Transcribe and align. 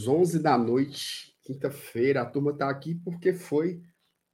Muito 0.00 0.06
bem, 0.06 0.08
meus 0.08 0.08
amigos, 0.08 0.08
11 0.08 0.38
da 0.38 0.56
noite, 0.56 1.36
quinta-feira, 1.42 2.22
a 2.22 2.26
turma 2.26 2.52
está 2.52 2.70
aqui 2.70 2.94
porque 2.94 3.34
foi 3.34 3.82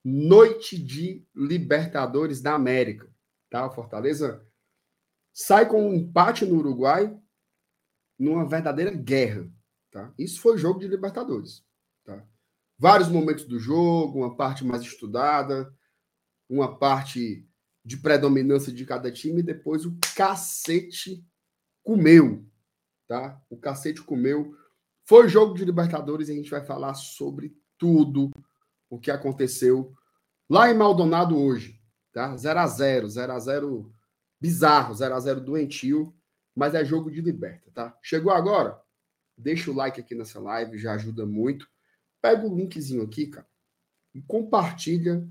noite 0.04 0.78
de 0.78 1.26
Libertadores 1.34 2.40
da 2.40 2.54
América, 2.54 3.12
tá? 3.50 3.68
Fortaleza 3.70 4.46
sai 5.32 5.68
com 5.68 5.88
um 5.88 5.94
empate 5.94 6.44
no 6.44 6.58
Uruguai 6.58 7.16
numa 8.18 8.46
verdadeira 8.46 8.90
guerra, 8.90 9.50
tá? 9.90 10.12
Isso 10.18 10.40
foi 10.40 10.58
jogo 10.58 10.78
de 10.78 10.88
Libertadores, 10.88 11.64
tá? 12.04 12.24
Vários 12.78 13.08
momentos 13.08 13.44
do 13.44 13.58
jogo, 13.58 14.18
uma 14.18 14.36
parte 14.36 14.64
mais 14.64 14.82
estudada, 14.82 15.74
uma 16.48 16.78
parte 16.78 17.48
de 17.84 17.96
predominância 17.96 18.72
de 18.72 18.84
cada 18.84 19.10
time, 19.10 19.40
e 19.40 19.44
depois 19.44 19.86
o 19.86 19.96
cacete 20.14 21.24
comeu, 21.82 22.44
tá? 23.06 23.40
O 23.48 23.56
cacete 23.56 24.02
comeu. 24.02 24.54
Foi 25.08 25.28
jogo 25.28 25.54
de 25.54 25.64
Libertadores 25.64 26.28
e 26.28 26.32
a 26.32 26.34
gente 26.34 26.50
vai 26.50 26.64
falar 26.64 26.94
sobre 26.94 27.56
tudo 27.78 28.28
o 28.90 28.98
que 28.98 29.08
aconteceu 29.08 29.94
lá 30.50 30.68
em 30.68 30.74
Maldonado 30.74 31.38
hoje, 31.38 31.80
tá? 32.12 32.36
0 32.36 32.58
a 32.58 32.66
0, 32.66 33.08
0 33.08 33.32
a 33.32 33.38
0 33.38 33.94
bizarro, 34.40 34.94
0 34.94 35.14
a 35.14 35.20
0 35.20 35.40
doentio, 35.40 36.12
mas 36.54 36.74
é 36.74 36.84
jogo 36.84 37.08
de 37.08 37.20
liberta, 37.20 37.70
tá? 37.70 37.96
Chegou 38.02 38.32
agora? 38.32 38.80
Deixa 39.38 39.70
o 39.70 39.74
like 39.74 40.00
aqui 40.00 40.14
nessa 40.16 40.40
live, 40.40 40.76
já 40.76 40.94
ajuda 40.94 41.24
muito. 41.24 41.68
Pega 42.20 42.44
o 42.44 42.56
linkzinho 42.56 43.02
aqui, 43.02 43.28
cara, 43.28 43.46
e 44.12 44.20
compartilha 44.22 45.24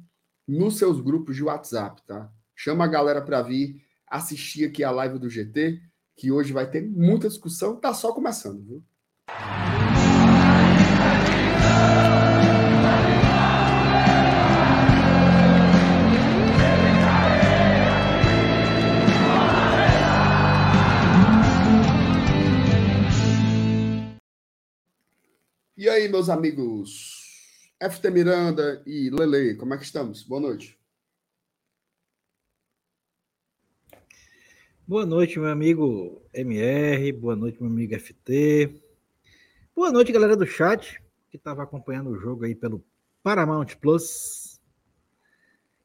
nos 0.47 0.77
seus 0.77 1.01
grupos 1.01 1.35
de 1.35 1.43
WhatsApp, 1.43 2.01
tá? 2.03 2.31
Chama 2.55 2.85
a 2.85 2.87
galera 2.87 3.21
para 3.21 3.41
vir 3.41 3.85
assistir 4.07 4.69
aqui 4.69 4.85
a 4.85 4.91
live 4.91 5.19
do 5.19 5.29
GT 5.29 5.81
que 6.15 6.31
hoje 6.31 6.53
vai 6.53 6.69
ter 6.69 6.81
muita 6.81 7.27
discussão, 7.27 7.75
tá 7.75 7.93
só 7.93 8.13
começando, 8.13 8.63
viu? 8.63 8.85
E 25.77 25.89
aí, 25.89 26.07
meus 26.07 26.29
amigos? 26.29 27.21
FT 27.79 28.09
Miranda 28.09 28.81
e 28.87 29.09
Lele, 29.09 29.55
como 29.55 29.73
é 29.73 29.77
que 29.77 29.83
estamos? 29.83 30.23
Boa 30.23 30.39
noite. 30.39 30.79
Boa 34.87 35.05
noite, 35.05 35.37
meu 35.37 35.49
amigo 35.49 36.25
MR. 36.33 37.11
Boa 37.11 37.35
noite, 37.35 37.61
meu 37.61 37.69
amigo 37.69 37.93
FT. 37.93 38.84
Boa 39.75 39.91
noite, 39.91 40.13
galera 40.13 40.37
do 40.37 40.47
chat 40.47 41.03
que 41.29 41.35
estava 41.35 41.61
acompanhando 41.61 42.09
o 42.09 42.17
jogo 42.17 42.45
aí 42.45 42.55
pelo 42.55 42.81
Paramount 43.21 43.75
Plus. 43.81 44.61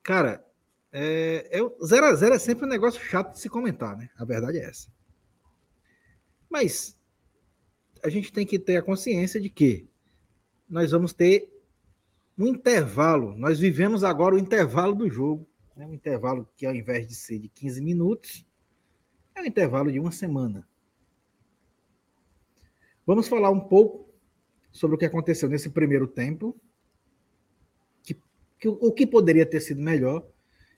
Cara, 0.00 0.46
é, 0.92 1.58
é, 1.58 1.84
0 1.84 2.06
a 2.06 2.14
0 2.14 2.34
é 2.36 2.38
sempre 2.38 2.66
um 2.66 2.68
negócio 2.68 3.00
chato 3.02 3.32
de 3.32 3.40
se 3.40 3.48
comentar, 3.48 3.96
né? 3.96 4.08
A 4.16 4.24
verdade 4.24 4.58
é 4.58 4.64
essa. 4.64 4.88
Mas 6.48 6.96
a 8.00 8.08
gente 8.08 8.32
tem 8.32 8.46
que 8.46 8.60
ter 8.60 8.76
a 8.76 8.82
consciência 8.82 9.40
de 9.40 9.50
que 9.50 9.90
nós 10.68 10.92
vamos 10.92 11.12
ter 11.12 11.50
um 12.38 12.46
intervalo. 12.46 13.36
Nós 13.36 13.58
vivemos 13.58 14.04
agora 14.04 14.36
o 14.36 14.38
intervalo 14.38 14.94
do 14.94 15.10
jogo. 15.10 15.50
Né? 15.74 15.84
Um 15.84 15.94
intervalo 15.94 16.48
que, 16.56 16.64
ao 16.64 16.76
invés 16.76 17.08
de 17.08 17.16
ser 17.16 17.40
de 17.40 17.48
15 17.48 17.82
minutos, 17.82 18.46
é 19.34 19.42
um 19.42 19.46
intervalo 19.46 19.90
de 19.90 19.98
uma 19.98 20.12
semana. 20.12 20.69
Vamos 23.10 23.26
falar 23.26 23.50
um 23.50 23.58
pouco 23.58 24.08
sobre 24.70 24.94
o 24.94 24.98
que 24.98 25.04
aconteceu 25.04 25.48
nesse 25.48 25.68
primeiro 25.68 26.06
tempo, 26.06 26.54
que, 28.04 28.16
que, 28.56 28.68
o 28.68 28.92
que 28.92 29.04
poderia 29.04 29.44
ter 29.44 29.58
sido 29.58 29.82
melhor, 29.82 30.24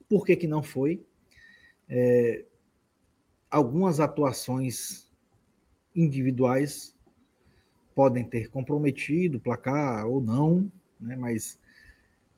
por 0.08 0.24
que, 0.24 0.34
que 0.34 0.46
não 0.46 0.62
foi. 0.62 1.04
É, 1.86 2.46
algumas 3.50 4.00
atuações 4.00 5.12
individuais 5.94 6.96
podem 7.94 8.24
ter 8.24 8.48
comprometido 8.48 9.36
o 9.36 9.40
placar 9.42 10.06
ou 10.06 10.18
não, 10.18 10.72
né, 10.98 11.14
mas, 11.14 11.58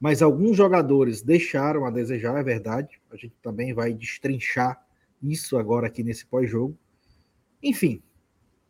mas 0.01 0.23
alguns 0.23 0.57
jogadores 0.57 1.23
deixaram 1.23 1.87
a 1.87 1.91
desejar, 1.93 2.37
é 2.37 2.43
verdade. 2.43 3.01
A 3.13 3.17
gente 3.17 3.37
também 3.41 3.73
vai 3.73 3.95
destrinchar 3.95 4.85
isso 5.23 5.57
agora 5.57 5.87
aqui 5.87 6.03
nesse 6.03 6.27
pós-jogo. 6.27 6.77
Enfim, 7.63 8.03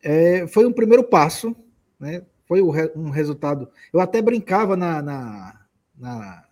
é, 0.04 0.46
foi 0.46 0.66
um 0.66 0.72
primeiro 0.72 1.02
passo, 1.02 1.56
né? 1.98 2.22
Foi 2.46 2.60
um 2.62 3.08
resultado. 3.10 3.68
Eu 3.92 4.00
até 4.00 4.20
brincava 4.20 4.76
na, 4.76 5.00
na, 5.00 5.66
na, 5.96 6.44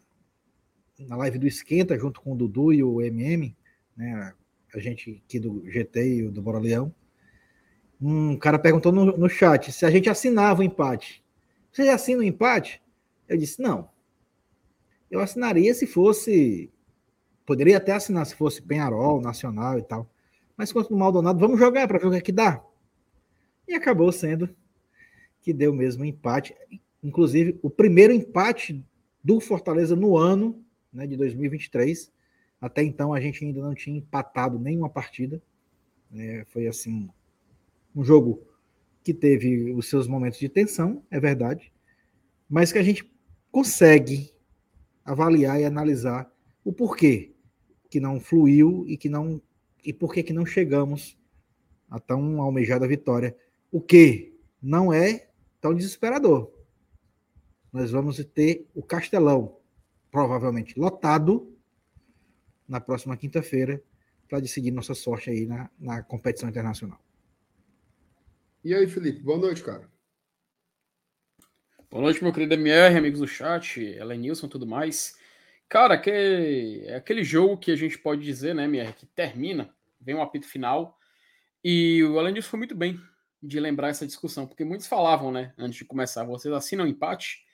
na 0.99 1.17
live 1.17 1.39
do 1.39 1.47
Esquenta, 1.47 1.99
junto 1.99 2.21
com 2.21 2.33
o 2.33 2.37
Dudu 2.37 2.73
e 2.73 2.83
o 2.83 3.01
MM, 3.01 3.55
né? 3.97 4.33
A 4.75 4.79
gente 4.79 5.23
aqui 5.25 5.39
do 5.39 5.63
GT 5.71 6.03
e 6.03 6.29
do 6.29 6.41
Bora 6.41 6.59
Leão. 6.59 6.95
Um 8.01 8.37
cara 8.37 8.59
perguntou 8.59 8.91
no, 8.91 9.05
no 9.17 9.29
chat 9.29 9.71
se 9.71 9.85
a 9.85 9.91
gente 9.91 10.09
assinava 10.09 10.61
o 10.61 10.65
empate. 10.65 11.23
Você 11.71 11.83
assina 11.89 12.21
o 12.21 12.25
empate? 12.25 12.83
Eu 13.29 13.37
disse, 13.37 13.61
não. 13.61 13.91
Eu 15.11 15.21
assinaria 15.21 15.75
se 15.75 15.87
fosse 15.87 16.73
Poderia 17.45 17.77
até 17.77 17.93
assinar 17.93 18.25
se 18.25 18.35
fosse 18.35 18.63
Penharol, 18.63 19.21
Nacional 19.21 19.79
e 19.79 19.83
tal. 19.83 20.09
Mas 20.57 20.73
quanto 20.73 20.91
no 20.91 20.99
Maldonado, 20.99 21.39
vamos 21.39 21.59
jogar 21.59 21.89
para 21.89 21.99
ver 21.99 22.07
o 22.07 22.11
que 22.11 22.17
é 22.17 22.21
que 22.21 22.33
dá. 22.33 22.63
E 23.67 23.75
acabou 23.75 24.11
sendo 24.13 24.49
que 25.41 25.53
deu 25.53 25.73
mesmo 25.73 26.05
empate. 26.05 26.55
Inclusive, 27.03 27.59
o 27.63 27.71
primeiro 27.71 28.13
empate 28.13 28.85
do 29.23 29.41
Fortaleza 29.41 29.97
no 29.97 30.17
ano 30.17 30.65
né, 30.93 31.07
de 31.07 31.17
2023. 31.17 32.13
Até 32.61 32.83
então 32.83 33.13
a 33.13 33.21
gente 33.21 33.45
ainda 33.45 33.61
não 33.61 33.75
tinha 33.75 33.99
empatado 33.99 34.59
nenhuma 34.59 34.89
partida. 34.89 35.43
É, 36.15 36.45
foi 36.49 36.67
assim 36.67 37.09
um 37.95 38.05
jogo 38.05 38.43
que 39.03 39.13
teve 39.13 39.73
os 39.73 39.89
seus 39.89 40.07
momentos 40.07 40.39
de 40.39 40.49
tensão, 40.49 41.03
é 41.11 41.19
verdade, 41.19 41.73
mas 42.49 42.73
que 42.73 42.79
a 42.79 42.83
gente 42.83 43.11
consegue 43.51 44.33
avaliar 45.05 45.61
e 45.61 45.65
analisar 45.65 46.31
o 46.65 46.73
porquê 46.73 47.33
que 47.91 47.99
não 47.99 48.21
fluiu 48.21 48.85
e 48.87 48.97
que 48.97 49.09
não 49.09 49.43
e 49.85 49.93
por 49.93 50.15
que 50.15 50.33
não 50.33 50.47
chegamos 50.47 51.19
a 51.91 51.99
tão 51.99 52.41
almejada 52.41 52.87
vitória, 52.87 53.37
o 53.73 53.81
que 53.81 54.39
não 54.63 54.93
é 54.93 55.31
tão 55.61 55.75
desesperador. 55.75 56.53
Nós 57.73 57.91
vamos 57.91 58.23
ter 58.27 58.69
o 58.75 58.83
Castelão 58.83 59.59
provavelmente 60.11 60.79
lotado 60.79 61.57
na 62.69 62.79
próxima 62.79 63.17
quinta-feira 63.17 63.83
para 64.29 64.41
decidir 64.41 64.71
nossa 64.71 64.95
sorte 64.95 65.31
aí 65.31 65.47
na, 65.47 65.71
na 65.81 66.03
competição 66.03 66.49
internacional. 66.49 67.03
E 68.63 68.75
aí, 68.75 68.87
Felipe, 68.87 69.21
boa 69.21 69.39
noite, 69.39 69.63
cara. 69.63 69.91
Boa 71.91 72.03
noite, 72.03 72.23
meu 72.23 72.33
querido 72.33 72.55
MR, 72.55 72.97
amigos 72.97 73.21
do 73.21 73.27
chat, 73.27 73.81
Elenilson 73.81 74.47
e 74.47 74.51
tudo 74.51 74.67
mais. 74.67 75.19
Cara, 75.69 75.99
que 75.99 76.85
é 76.87 76.97
aquele 76.97 77.25
jogo 77.25 77.57
que 77.57 77.71
a 77.71 77.77
gente 77.77 77.99
pode 77.99 78.23
dizer, 78.23 78.55
né, 78.55 78.65
MR, 78.65 78.93
que 78.93 79.07
termina, 79.07 79.75
vem 79.99 80.15
um 80.15 80.23
apito 80.23 80.47
final, 80.47 80.99
e 81.65 82.03
o 82.05 82.19
Alan 82.19 82.41
foi 82.43 82.59
muito 82.59 82.75
bem 82.75 83.01
de 83.43 83.59
lembrar 83.59 83.89
essa 83.89 84.07
discussão, 84.07 84.47
porque 84.47 84.65
muitos 84.65 84.87
falavam, 84.87 85.33
né, 85.33 85.53
antes 85.59 85.77
de 85.77 85.85
começar, 85.85 86.25
vocês 86.25 86.53
assinam 86.55 86.87
empate, 86.87 87.45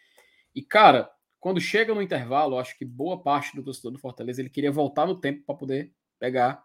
e 0.55 0.63
cara, 0.63 1.11
quando 1.41 1.61
chega 1.61 1.95
no 1.95 2.03
intervalo, 2.03 2.59
acho 2.59 2.77
que 2.77 2.85
boa 2.85 3.23
parte 3.23 3.55
do 3.55 3.63
torcedor 3.63 3.93
do 3.93 3.99
Fortaleza 3.99 4.41
ele 4.41 4.51
queria 4.51 4.73
voltar 4.73 5.07
no 5.07 5.21
tempo 5.21 5.45
para 5.47 5.55
poder 5.55 5.93
pegar 6.19 6.63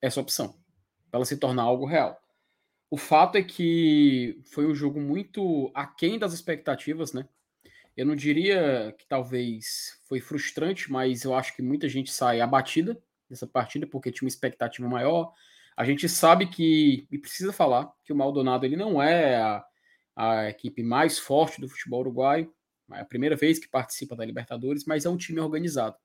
essa 0.00 0.20
opção, 0.20 0.54
para 1.10 1.18
ela 1.18 1.24
se 1.24 1.36
tornar 1.38 1.62
algo 1.62 1.86
real. 1.86 2.20
O 2.90 2.96
fato 2.96 3.36
é 3.36 3.42
que 3.42 4.40
foi 4.44 4.66
um 4.66 4.74
jogo 4.74 5.00
muito 5.00 5.70
aquém 5.74 6.18
das 6.18 6.32
expectativas, 6.32 7.12
né? 7.12 7.26
Eu 7.96 8.04
não 8.04 8.14
diria 8.14 8.94
que 8.98 9.06
talvez 9.06 9.98
foi 10.08 10.20
frustrante, 10.20 10.90
mas 10.90 11.24
eu 11.24 11.34
acho 11.34 11.54
que 11.56 11.62
muita 11.62 11.88
gente 11.88 12.12
sai 12.12 12.40
abatida 12.40 13.00
dessa 13.28 13.46
partida 13.46 13.86
porque 13.86 14.12
tinha 14.12 14.26
uma 14.26 14.30
expectativa 14.30 14.88
maior. 14.88 15.32
A 15.76 15.84
gente 15.84 16.08
sabe 16.08 16.46
que, 16.46 17.06
e 17.10 17.18
precisa 17.18 17.52
falar, 17.52 17.92
que 18.04 18.12
o 18.12 18.16
Maldonado 18.16 18.64
ele 18.64 18.76
não 18.76 19.02
é 19.02 19.36
a, 19.36 19.64
a 20.16 20.48
equipe 20.48 20.82
mais 20.82 21.18
forte 21.18 21.60
do 21.60 21.68
futebol 21.68 22.00
uruguaio. 22.00 22.52
É 22.92 23.00
a 23.00 23.04
primeira 23.04 23.34
vez 23.34 23.58
que 23.58 23.68
participa 23.68 24.14
da 24.14 24.24
Libertadores, 24.24 24.84
mas 24.84 25.04
é 25.04 25.10
um 25.10 25.16
time 25.16 25.40
organizado 25.40 25.96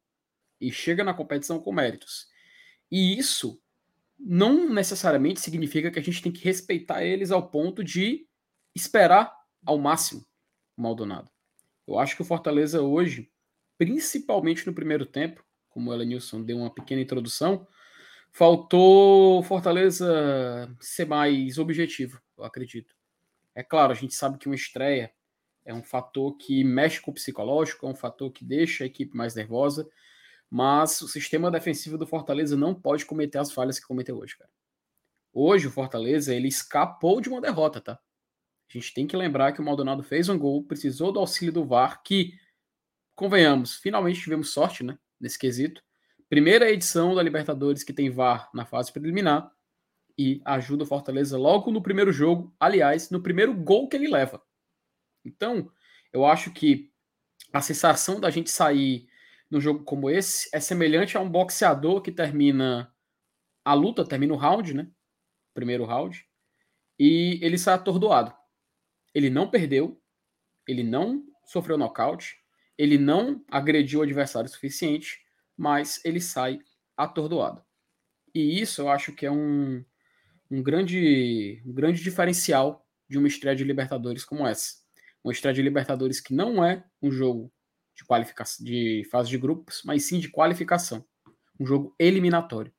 e 0.59 0.71
chega 0.71 1.03
na 1.03 1.13
competição 1.13 1.59
com 1.59 1.71
méritos. 1.71 2.27
E 2.91 3.17
isso 3.17 3.61
não 4.19 4.69
necessariamente 4.69 5.39
significa 5.39 5.89
que 5.89 5.99
a 5.99 6.01
gente 6.01 6.21
tem 6.21 6.31
que 6.31 6.43
respeitar 6.43 7.03
eles 7.03 7.31
ao 7.31 7.49
ponto 7.49 7.83
de 7.83 8.27
esperar 8.75 9.33
ao 9.65 9.77
máximo 9.77 10.25
o 10.75 10.81
Maldonado. 10.81 11.29
Eu 11.87 11.97
acho 11.97 12.15
que 12.15 12.21
o 12.21 12.25
Fortaleza 12.25 12.81
hoje, 12.81 13.31
principalmente 13.77 14.67
no 14.67 14.73
primeiro 14.73 15.05
tempo, 15.05 15.43
como 15.69 15.89
o 15.89 15.93
Elenilson 15.93 16.43
deu 16.43 16.57
uma 16.57 16.73
pequena 16.73 17.01
introdução, 17.01 17.65
faltou 18.39 19.43
Fortaleza 19.43 20.73
ser 20.79 21.05
mais 21.05 21.57
objetivo, 21.57 22.21
eu 22.37 22.45
acredito. 22.45 22.95
É 23.53 23.61
claro, 23.61 23.91
a 23.91 23.95
gente 23.95 24.15
sabe 24.15 24.37
que 24.37 24.47
uma 24.47 24.55
estreia 24.55 25.13
é 25.65 25.73
um 25.73 25.83
fator 25.83 26.37
que 26.37 26.63
mexe 26.63 27.01
com 27.01 27.11
o 27.11 27.13
psicológico, 27.13 27.85
é 27.85 27.89
um 27.89 27.95
fator 27.95 28.31
que 28.31 28.45
deixa 28.45 28.85
a 28.85 28.87
equipe 28.87 29.13
mais 29.13 29.35
nervosa, 29.35 29.89
mas 30.49 31.01
o 31.01 31.07
sistema 31.09 31.51
defensivo 31.51 31.97
do 31.97 32.07
Fortaleza 32.07 32.55
não 32.55 32.73
pode 32.73 33.05
cometer 33.05 33.39
as 33.39 33.51
falhas 33.51 33.77
que 33.77 33.85
cometeu 33.85 34.17
hoje, 34.17 34.37
cara. 34.37 34.49
Hoje 35.33 35.67
o 35.67 35.71
Fortaleza 35.71 36.33
ele 36.33 36.47
escapou 36.47 37.19
de 37.19 37.27
uma 37.27 37.41
derrota, 37.41 37.81
tá? 37.81 37.99
A 38.69 38.71
gente 38.71 38.93
tem 38.93 39.05
que 39.05 39.17
lembrar 39.17 39.51
que 39.51 39.59
o 39.59 39.65
Maldonado 39.65 40.01
fez 40.01 40.29
um 40.29 40.39
gol, 40.39 40.63
precisou 40.63 41.11
do 41.11 41.19
auxílio 41.19 41.51
do 41.51 41.65
VAR, 41.65 42.01
que, 42.03 42.39
convenhamos, 43.15 43.75
finalmente 43.75 44.21
tivemos 44.21 44.53
sorte, 44.53 44.81
né? 44.81 44.97
Nesse 45.19 45.37
quesito. 45.37 45.83
Primeira 46.29 46.69
edição 46.69 47.15
da 47.15 47.23
Libertadores 47.23 47.83
que 47.83 47.91
tem 47.91 48.11
VAR 48.11 48.51
na 48.53 48.63
fase 48.63 48.93
preliminar 48.93 49.51
e 50.15 50.39
ajuda 50.45 50.83
o 50.83 50.87
Fortaleza 50.87 51.35
logo 51.39 51.71
no 51.71 51.81
primeiro 51.81 52.11
jogo, 52.11 52.55
aliás, 52.59 53.09
no 53.09 53.19
primeiro 53.19 53.51
gol 53.51 53.89
que 53.89 53.95
ele 53.95 54.07
leva. 54.07 54.39
Então, 55.25 55.71
eu 56.13 56.27
acho 56.27 56.51
que 56.51 56.91
a 57.51 57.61
sensação 57.61 58.19
da 58.19 58.29
gente 58.29 58.51
sair 58.51 59.09
num 59.49 59.59
jogo 59.59 59.83
como 59.83 60.07
esse 60.07 60.47
é 60.53 60.59
semelhante 60.59 61.17
a 61.17 61.19
um 61.19 61.27
boxeador 61.27 61.99
que 61.99 62.11
termina 62.11 62.93
a 63.65 63.73
luta, 63.73 64.05
termina 64.05 64.33
o 64.35 64.37
round, 64.37 64.75
né? 64.75 64.87
Primeiro 65.55 65.83
round, 65.83 66.23
e 66.99 67.39
ele 67.41 67.57
sai 67.57 67.73
atordoado. 67.73 68.31
Ele 69.15 69.31
não 69.31 69.49
perdeu, 69.49 69.99
ele 70.67 70.83
não 70.83 71.23
sofreu 71.43 71.75
nocaute, 71.75 72.37
ele 72.77 72.99
não 72.99 73.43
agrediu 73.49 74.01
o 74.01 74.03
adversário 74.03 74.47
o 74.47 74.51
suficiente, 74.51 75.27
mas 75.59 75.99
ele 76.05 76.21
sai 76.21 76.61
atordoado. 76.95 77.61
E 78.33 78.61
isso 78.61 78.81
eu 78.81 78.87
acho 78.87 79.11
que 79.11 79.25
é 79.25 79.31
um, 79.31 79.83
um, 80.49 80.63
grande, 80.63 81.61
um 81.65 81.73
grande 81.73 82.01
diferencial 82.01 82.87
de 83.09 83.17
uma 83.17 83.27
estreia 83.27 83.57
de 83.57 83.65
Libertadores 83.65 84.23
como 84.23 84.47
essa. 84.47 84.75
Uma 85.21 85.33
estreia 85.33 85.53
de 85.53 85.61
Libertadores 85.61 86.21
que 86.21 86.33
não 86.33 86.63
é 86.63 86.85
um 87.01 87.11
jogo 87.11 87.51
de 87.93 88.05
qualificação, 88.05 88.65
de 88.65 89.05
fase 89.11 89.29
de 89.29 89.37
grupos, 89.37 89.81
mas 89.83 90.05
sim 90.05 90.17
de 90.17 90.29
qualificação. 90.29 91.05
Um 91.59 91.65
jogo 91.65 91.93
eliminatório. 91.99 92.73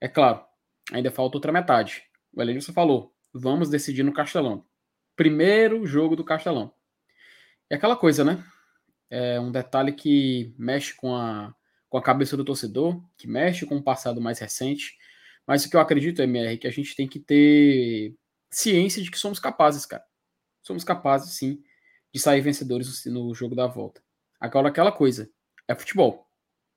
É 0.00 0.06
claro, 0.06 0.44
ainda 0.92 1.10
falta 1.10 1.36
outra 1.36 1.50
metade. 1.50 2.04
O 2.32 2.40
Elenilson 2.40 2.72
falou: 2.72 3.12
vamos 3.34 3.68
decidir 3.68 4.04
no 4.04 4.12
Castelão. 4.12 4.64
Primeiro 5.16 5.84
jogo 5.84 6.14
do 6.14 6.24
Castelão. 6.24 6.72
É 7.68 7.74
aquela 7.74 7.96
coisa, 7.96 8.22
né? 8.22 8.44
É 9.10 9.40
um 9.40 9.50
detalhe 9.50 9.92
que 9.92 10.54
mexe 10.56 10.94
com 10.94 11.16
a, 11.16 11.52
com 11.96 12.00
a 12.00 12.02
cabeça 12.02 12.36
do 12.36 12.44
torcedor, 12.44 13.02
que 13.16 13.26
mexe 13.26 13.64
com 13.64 13.76
o 13.76 13.82
passado 13.82 14.20
mais 14.20 14.38
recente. 14.38 14.98
Mas 15.46 15.64
o 15.64 15.70
que 15.70 15.76
eu 15.76 15.80
acredito, 15.80 16.20
MR, 16.20 16.52
é 16.52 16.56
que 16.58 16.66
a 16.66 16.70
gente 16.70 16.94
tem 16.94 17.08
que 17.08 17.18
ter 17.18 18.14
ciência 18.50 19.02
de 19.02 19.10
que 19.10 19.18
somos 19.18 19.38
capazes, 19.38 19.86
cara. 19.86 20.04
Somos 20.62 20.84
capazes, 20.84 21.32
sim, 21.38 21.62
de 22.12 22.20
sair 22.20 22.42
vencedores 22.42 23.06
no 23.06 23.34
jogo 23.34 23.54
da 23.54 23.66
volta. 23.66 24.02
Agora, 24.38 24.68
aquela 24.68 24.92
coisa, 24.92 25.30
é 25.66 25.74
futebol. 25.74 26.28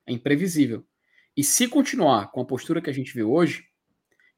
É 0.08 0.14
imprevisível. 0.14 0.88
E 1.36 1.44
se 1.44 1.68
continuar 1.68 2.32
com 2.32 2.40
a 2.40 2.46
postura 2.46 2.82
que 2.82 2.90
a 2.90 2.94
gente 2.94 3.14
viu 3.14 3.30
hoje, 3.30 3.66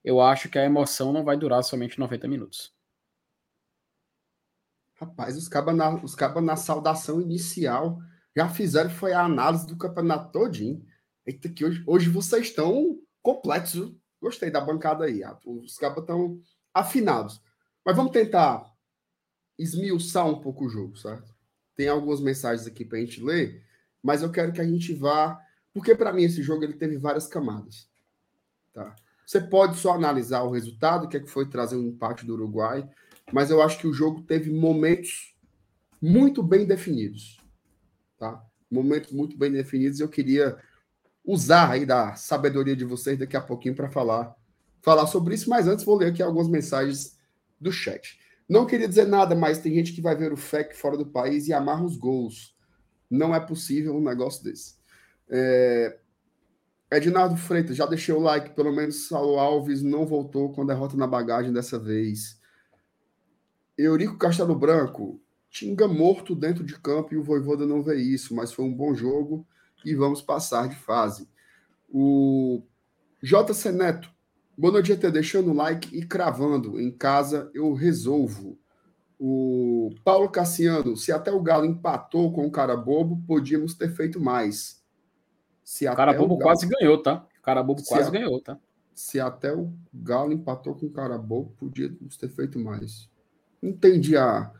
eu 0.03 0.19
acho 0.19 0.49
que 0.49 0.57
a 0.57 0.65
emoção 0.65 1.13
não 1.13 1.23
vai 1.23 1.37
durar 1.37 1.63
somente 1.63 1.99
90 1.99 2.27
minutos. 2.27 2.73
Rapaz, 4.95 5.37
os 5.37 5.47
cabas 5.47 5.75
na, 5.75 5.93
os 5.93 6.15
caba 6.15 6.41
na 6.41 6.55
saudação 6.55 7.21
inicial 7.21 7.99
já 8.35 8.47
fizeram 8.47 8.89
foi 8.89 9.13
a 9.13 9.23
análise 9.23 9.67
do 9.67 9.77
campeonato 9.77 10.31
todinho. 10.31 10.85
Eita, 11.25 11.49
que 11.49 11.65
hoje, 11.65 11.83
hoje 11.85 12.09
vocês 12.09 12.47
estão 12.47 12.99
completos. 13.21 13.73
Viu? 13.73 13.99
Gostei 14.21 14.49
da 14.49 14.61
bancada 14.61 15.05
aí. 15.05 15.21
Os 15.45 15.77
cabas 15.77 16.03
estão 16.03 16.39
afinados. 16.73 17.41
Mas 17.85 17.95
vamos 17.95 18.11
tentar 18.11 18.71
esmiuçar 19.57 20.27
um 20.27 20.39
pouco 20.39 20.65
o 20.65 20.69
jogo, 20.69 20.97
certo? 20.97 21.35
Tem 21.75 21.87
algumas 21.87 22.21
mensagens 22.21 22.67
aqui 22.67 22.85
para 22.85 22.97
a 22.97 23.01
gente 23.01 23.23
ler, 23.23 23.63
mas 24.01 24.21
eu 24.21 24.31
quero 24.31 24.51
que 24.51 24.61
a 24.61 24.67
gente 24.67 24.93
vá. 24.93 25.39
Porque 25.73 25.95
para 25.95 26.13
mim 26.13 26.23
esse 26.23 26.41
jogo 26.41 26.63
ele 26.63 26.73
teve 26.73 26.97
várias 26.97 27.27
camadas. 27.27 27.89
Tá? 28.73 28.95
Você 29.25 29.39
pode 29.39 29.77
só 29.77 29.93
analisar 29.93 30.43
o 30.43 30.51
resultado, 30.51 31.07
que 31.07 31.17
é 31.17 31.19
que 31.19 31.29
foi 31.29 31.49
trazer 31.49 31.75
um 31.75 31.87
empate 31.87 32.25
do 32.25 32.33
Uruguai, 32.33 32.89
mas 33.31 33.49
eu 33.49 33.61
acho 33.61 33.79
que 33.79 33.87
o 33.87 33.93
jogo 33.93 34.21
teve 34.23 34.51
momentos 34.51 35.35
muito 36.01 36.43
bem 36.43 36.65
definidos. 36.65 37.40
Tá? 38.21 38.39
Momentos 38.69 39.11
muito 39.11 39.35
bem 39.35 39.51
definidos. 39.51 39.99
Eu 39.99 40.07
queria 40.07 40.55
usar 41.25 41.71
aí 41.71 41.87
da 41.87 42.13
sabedoria 42.13 42.75
de 42.75 42.85
vocês 42.85 43.17
daqui 43.17 43.35
a 43.35 43.41
pouquinho 43.41 43.73
para 43.73 43.89
falar 43.89 44.35
falar 44.79 45.07
sobre 45.07 45.33
isso, 45.33 45.49
mas 45.49 45.67
antes 45.67 45.83
vou 45.83 45.97
ler 45.97 46.11
aqui 46.11 46.21
algumas 46.21 46.47
mensagens 46.47 47.17
do 47.59 47.71
chat. 47.71 48.19
Não 48.47 48.67
queria 48.67 48.87
dizer 48.87 49.07
nada, 49.07 49.33
mas 49.33 49.57
tem 49.57 49.73
gente 49.73 49.91
que 49.91 50.01
vai 50.01 50.15
ver 50.15 50.31
o 50.31 50.37
FEC 50.37 50.75
fora 50.75 50.95
do 50.95 51.05
país 51.07 51.47
e 51.47 51.53
amarra 51.53 51.83
os 51.83 51.97
gols. 51.97 52.55
Não 53.09 53.33
é 53.33 53.39
possível 53.39 53.95
um 53.95 54.03
negócio 54.03 54.43
desse. 54.43 54.75
É... 55.27 55.97
Ednardo 56.91 57.37
Freitas, 57.37 57.75
já 57.75 57.87
deixei 57.87 58.13
o 58.13 58.19
like, 58.19 58.55
pelo 58.55 58.71
menos 58.71 59.07
Saulo 59.07 59.39
Alves 59.39 59.81
não 59.81 60.05
voltou 60.05 60.51
com 60.51 60.63
derrota 60.63 60.95
na 60.95 61.07
bagagem 61.07 61.51
dessa 61.51 61.79
vez. 61.79 62.39
Eurico 63.75 64.15
Castelo 64.15 64.53
Branco, 64.53 65.19
Tinga 65.51 65.87
morto 65.87 66.33
dentro 66.33 66.63
de 66.63 66.79
campo 66.79 67.13
e 67.13 67.17
o 67.17 67.23
Voivoda 67.23 67.67
não 67.67 67.83
vê 67.83 67.97
isso, 67.97 68.33
mas 68.33 68.51
foi 68.51 68.65
um 68.65 68.73
bom 68.73 68.95
jogo 68.95 69.45
e 69.85 69.93
vamos 69.93 70.21
passar 70.21 70.67
de 70.67 70.75
fase. 70.75 71.29
O 71.87 72.63
JC 73.21 73.71
Neto, 73.71 74.09
Boa 74.61 74.73
noite, 74.73 74.93
GT. 74.93 75.09
Deixando 75.09 75.49
o 75.49 75.55
like 75.55 75.97
e 75.97 76.05
cravando. 76.05 76.79
Em 76.79 76.91
casa 76.91 77.49
eu 77.51 77.73
resolvo. 77.73 78.59
O 79.19 79.89
Paulo 80.03 80.29
Cassiano, 80.29 80.95
se 80.95 81.11
até 81.11 81.31
o 81.31 81.41
Galo 81.41 81.65
empatou 81.65 82.31
com 82.31 82.45
o 82.45 82.51
cara 82.51 82.77
bobo, 82.77 83.23
podíamos 83.25 83.73
ter 83.73 83.89
feito 83.89 84.19
mais. 84.19 84.83
Se 85.63 85.87
o 85.87 85.95
cara 85.95 86.13
bobo 86.13 86.37
Galo... 86.37 86.43
quase 86.43 86.67
ganhou, 86.67 87.01
tá? 87.01 87.25
O 87.39 87.41
cara 87.41 87.63
bobo 87.63 87.83
quase 87.83 88.09
a... 88.09 88.11
ganhou, 88.11 88.39
tá? 88.39 88.59
Se 88.93 89.19
até 89.19 89.51
o 89.51 89.73
Galo 89.91 90.31
empatou 90.31 90.75
com 90.75 90.85
o 90.85 90.91
cara 90.91 91.17
bobo, 91.17 91.55
podíamos 91.57 92.15
ter 92.15 92.29
feito 92.29 92.59
mais. 92.59 93.09
Entendi 93.63 94.15
a, 94.15 94.51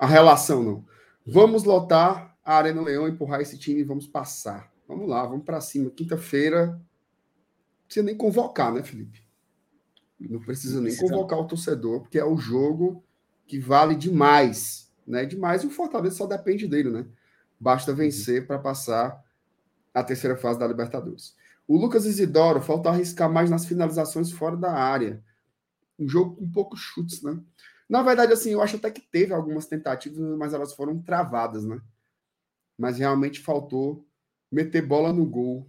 a 0.00 0.06
relação, 0.06 0.62
não. 0.62 0.84
Vamos 1.26 1.64
lotar 1.64 2.34
a 2.42 2.56
Arena 2.56 2.80
Leão, 2.80 3.06
empurrar 3.06 3.42
esse 3.42 3.58
time 3.58 3.80
e 3.80 3.84
vamos 3.84 4.06
passar. 4.06 4.72
Vamos 4.88 5.06
lá, 5.06 5.26
vamos 5.26 5.44
para 5.44 5.60
cima. 5.60 5.90
Quinta-feira. 5.90 6.68
Não 6.68 7.84
precisa 7.84 8.06
nem 8.06 8.16
convocar, 8.16 8.72
né, 8.72 8.82
Felipe? 8.82 9.22
Não 10.18 10.40
precisa 10.40 10.80
nem 10.80 10.96
convocar 10.96 11.38
o 11.38 11.46
torcedor, 11.46 12.00
porque 12.00 12.18
é 12.18 12.24
o 12.24 12.38
jogo 12.38 13.04
que 13.46 13.58
vale 13.58 13.94
demais, 13.94 14.90
né? 15.06 15.26
Demais 15.26 15.62
e 15.62 15.66
o 15.66 15.70
Fortaleza 15.70 16.16
só 16.16 16.26
depende 16.26 16.66
dele, 16.66 16.90
né? 16.90 17.06
Basta 17.58 17.92
vencer 17.92 18.46
para 18.46 18.58
passar 18.58 19.22
a 19.92 20.02
terceira 20.02 20.36
fase 20.36 20.58
da 20.58 20.66
Libertadores. 20.66 21.36
O 21.68 21.76
Lucas 21.76 22.06
Isidoro, 22.06 22.62
falta 22.62 22.88
arriscar 22.88 23.30
mais 23.30 23.50
nas 23.50 23.66
finalizações 23.66 24.32
fora 24.32 24.56
da 24.56 24.72
área. 24.72 25.22
Um 25.98 26.08
jogo 26.08 26.36
com 26.36 26.50
poucos 26.50 26.80
chutes, 26.80 27.22
né? 27.22 27.38
Na 27.90 28.02
verdade, 28.02 28.32
assim, 28.32 28.52
eu 28.52 28.62
acho 28.62 28.76
até 28.76 28.88
que 28.88 29.00
teve 29.00 29.34
algumas 29.34 29.66
tentativas, 29.66 30.16
mas 30.38 30.54
elas 30.54 30.72
foram 30.72 31.02
travadas, 31.02 31.64
né? 31.64 31.82
Mas 32.78 32.98
realmente 32.98 33.40
faltou 33.40 34.06
meter 34.50 34.80
bola 34.86 35.12
no 35.12 35.26
gol 35.26 35.68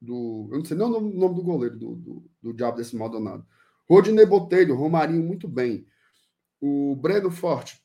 do. 0.00 0.48
Eu 0.50 0.58
não 0.58 0.64
sei 0.64 0.76
nem 0.76 0.84
o 0.84 0.90
nome, 0.90 1.14
nome 1.14 1.36
do 1.36 1.44
goleiro, 1.44 1.78
do, 1.78 1.94
do, 1.94 2.30
do 2.42 2.52
Diabo 2.52 2.78
desse 2.78 2.96
Maldonado. 2.96 3.46
Rodinei 3.88 4.26
Botelho, 4.26 4.74
Romarinho 4.74 5.22
muito 5.22 5.46
bem. 5.46 5.86
O 6.60 6.96
Breno 6.96 7.30
Forte, 7.30 7.80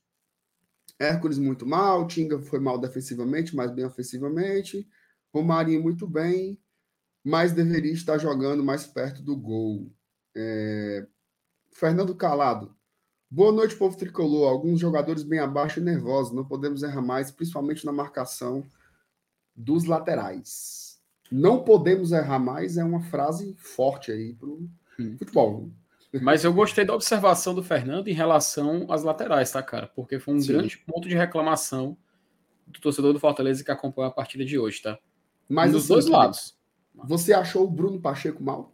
Hércules 0.97 1.37
muito 1.37 1.63
mal, 1.63 2.07
Tinga 2.07 2.39
foi 2.39 2.59
mal 2.59 2.79
defensivamente, 2.79 3.55
mas 3.55 3.71
bem 3.71 3.85
ofensivamente. 3.85 4.89
Romarinho 5.31 5.83
muito 5.83 6.07
bem, 6.07 6.59
mas 7.23 7.53
deveria 7.53 7.93
estar 7.93 8.17
jogando 8.17 8.63
mais 8.63 8.87
perto 8.87 9.21
do 9.21 9.37
gol. 9.37 9.93
É... 10.35 11.07
Fernando 11.71 12.15
Calado. 12.15 12.78
Boa 13.31 13.51
noite, 13.51 13.75
povo 13.75 13.95
tricolor. 13.95 14.49
Alguns 14.49 14.79
jogadores 14.79 15.21
bem 15.21 15.37
abaixo 15.37 15.79
e 15.79 15.83
nervosos. 15.83 16.33
Não 16.33 16.43
podemos 16.43 16.81
errar 16.81 17.01
mais, 17.03 17.29
principalmente 17.29 17.85
na 17.85 17.91
marcação 17.91 18.63
dos 19.55 19.85
laterais. 19.85 20.99
Não 21.31 21.63
podemos 21.63 22.11
errar 22.11 22.39
mais 22.39 22.75
é 22.75 22.83
uma 22.83 23.01
frase 23.01 23.55
forte 23.59 24.11
aí 24.11 24.33
para 24.33 24.49
o 24.49 24.67
hum. 24.99 25.15
futebol. 25.19 25.69
Mas 26.23 26.43
eu 26.43 26.51
gostei 26.51 26.83
da 26.83 26.95
observação 26.95 27.53
do 27.53 27.61
Fernando 27.61 28.07
em 28.07 28.13
relação 28.13 28.87
às 28.89 29.03
laterais, 29.03 29.51
tá, 29.51 29.61
cara? 29.61 29.85
Porque 29.95 30.17
foi 30.17 30.33
um 30.33 30.41
Sim. 30.41 30.53
grande 30.53 30.77
ponto 30.79 31.07
de 31.07 31.15
reclamação 31.15 31.95
do 32.65 32.79
torcedor 32.79 33.13
do 33.13 33.19
Fortaleza 33.19 33.63
que 33.63 33.69
acompanhou 33.69 34.09
a 34.09 34.13
partida 34.13 34.43
de 34.43 34.57
hoje, 34.57 34.81
tá? 34.81 34.97
Mas 35.47 35.71
dos 35.71 35.83
assim, 35.83 35.93
dois 35.93 36.07
lados. 36.07 36.57
Você 36.95 37.31
achou 37.31 37.65
o 37.65 37.69
Bruno 37.69 38.01
Pacheco 38.01 38.43
mal? 38.43 38.73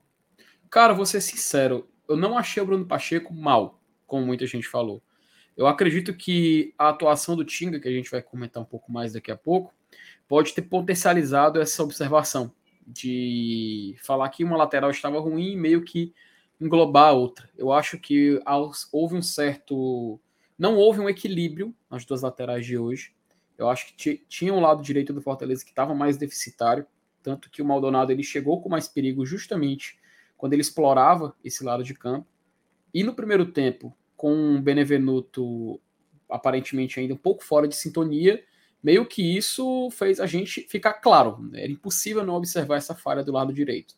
Cara, 0.69 0.93
vou 0.93 1.05
ser 1.05 1.19
sincero, 1.19 1.89
eu 2.07 2.15
não 2.15 2.37
achei 2.37 2.63
o 2.63 2.65
Bruno 2.65 2.85
Pacheco 2.85 3.33
mal, 3.33 3.81
como 4.05 4.25
muita 4.25 4.45
gente 4.45 4.67
falou. 4.67 5.01
Eu 5.55 5.67
acredito 5.67 6.13
que 6.13 6.73
a 6.77 6.89
atuação 6.89 7.35
do 7.35 7.45
Tinga, 7.45 7.79
que 7.79 7.87
a 7.87 7.91
gente 7.91 8.11
vai 8.11 8.21
comentar 8.21 8.61
um 8.61 8.65
pouco 8.65 8.91
mais 8.91 9.13
daqui 9.13 9.31
a 9.31 9.37
pouco, 9.37 9.73
pode 10.27 10.53
ter 10.53 10.63
potencializado 10.63 11.61
essa 11.61 11.81
observação 11.83 12.53
de 12.85 13.95
falar 14.03 14.29
que 14.29 14.43
uma 14.43 14.57
lateral 14.57 14.91
estava 14.91 15.19
ruim, 15.19 15.55
meio 15.55 15.83
que 15.83 16.13
englobar 16.59 17.09
a 17.09 17.13
outra. 17.13 17.49
Eu 17.57 17.71
acho 17.71 17.97
que 17.97 18.39
houve 18.91 19.15
um 19.15 19.21
certo 19.21 20.19
Não 20.57 20.75
houve 20.75 20.99
um 20.99 21.09
equilíbrio 21.09 21.73
nas 21.89 22.05
duas 22.05 22.21
laterais 22.21 22.65
de 22.65 22.77
hoje. 22.77 23.13
Eu 23.57 23.69
acho 23.69 23.93
que 23.95 24.23
tinha 24.27 24.53
um 24.53 24.59
lado 24.59 24.81
direito 24.81 25.13
do 25.13 25.21
Fortaleza 25.21 25.63
que 25.63 25.71
estava 25.71 25.95
mais 25.95 26.17
deficitário, 26.17 26.85
tanto 27.23 27.49
que 27.49 27.61
o 27.61 27.65
Maldonado 27.65 28.11
ele 28.11 28.23
chegou 28.23 28.61
com 28.61 28.69
mais 28.69 28.87
perigo 28.87 29.25
justamente 29.25 29.97
quando 30.37 30.53
ele 30.53 30.61
explorava 30.61 31.33
esse 31.43 31.63
lado 31.63 31.83
de 31.83 31.93
campo. 31.93 32.27
E 32.95 33.03
no 33.03 33.13
primeiro 33.13 33.45
tempo, 33.45 33.93
com 34.15 34.55
o 34.55 34.61
Benevenuto 34.61 35.81
aparentemente 36.29 36.97
ainda 36.97 37.13
um 37.13 37.17
pouco 37.17 37.43
fora 37.43 37.67
de 37.67 37.75
sintonia, 37.75 38.41
meio 38.81 39.05
que 39.05 39.35
isso 39.35 39.89
fez 39.91 40.17
a 40.17 40.25
gente 40.25 40.61
ficar 40.61 40.93
claro. 40.93 41.51
Era 41.53 41.69
impossível 41.69 42.25
não 42.25 42.35
observar 42.35 42.77
essa 42.77 42.95
falha 42.95 43.21
do 43.21 43.33
lado 43.33 43.51
direito. 43.51 43.95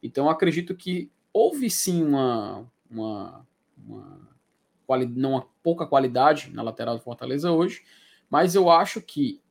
Então 0.00 0.30
acredito 0.30 0.76
que 0.76 1.10
houve 1.32 1.68
sim 1.68 2.04
uma, 2.04 2.70
uma, 2.88 3.44
uma, 3.76 4.28
quali, 4.86 5.06
não 5.06 5.32
uma 5.32 5.48
pouca 5.60 5.84
qualidade 5.84 6.52
na 6.52 6.62
lateral 6.62 6.96
do 6.96 7.02
Fortaleza 7.02 7.50
hoje, 7.50 7.82
mas 8.30 8.54
eu 8.54 8.70
acho 8.70 9.02
que 9.02 9.42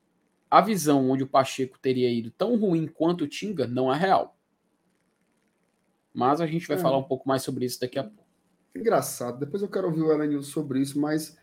a 0.50 0.62
visão 0.62 1.10
onde 1.10 1.24
o 1.24 1.28
Pacheco 1.28 1.78
teria 1.78 2.10
ido 2.10 2.32
tão 2.32 2.56
ruim 2.56 2.88
quanto 2.88 3.26
o 3.26 3.28
Tinga 3.28 3.68
não 3.68 3.94
é 3.94 3.98
real. 3.98 4.38
Mas 6.14 6.40
a 6.40 6.48
gente 6.48 6.66
vai 6.66 6.78
é. 6.78 6.80
falar 6.80 6.98
um 6.98 7.04
pouco 7.04 7.28
mais 7.28 7.44
sobre 7.44 7.66
isso 7.66 7.82
daqui 7.82 8.00
a 8.00 8.04
pouco. 8.06 8.25
Engraçado. 8.76 9.40
Depois 9.40 9.64
eu 9.64 9.70
quero 9.70 9.88
ouvir 9.88 10.02
o 10.02 10.12
Elenil 10.12 10.44
sobre 10.44 10.82
isso, 10.82 11.00
mas 11.00 11.38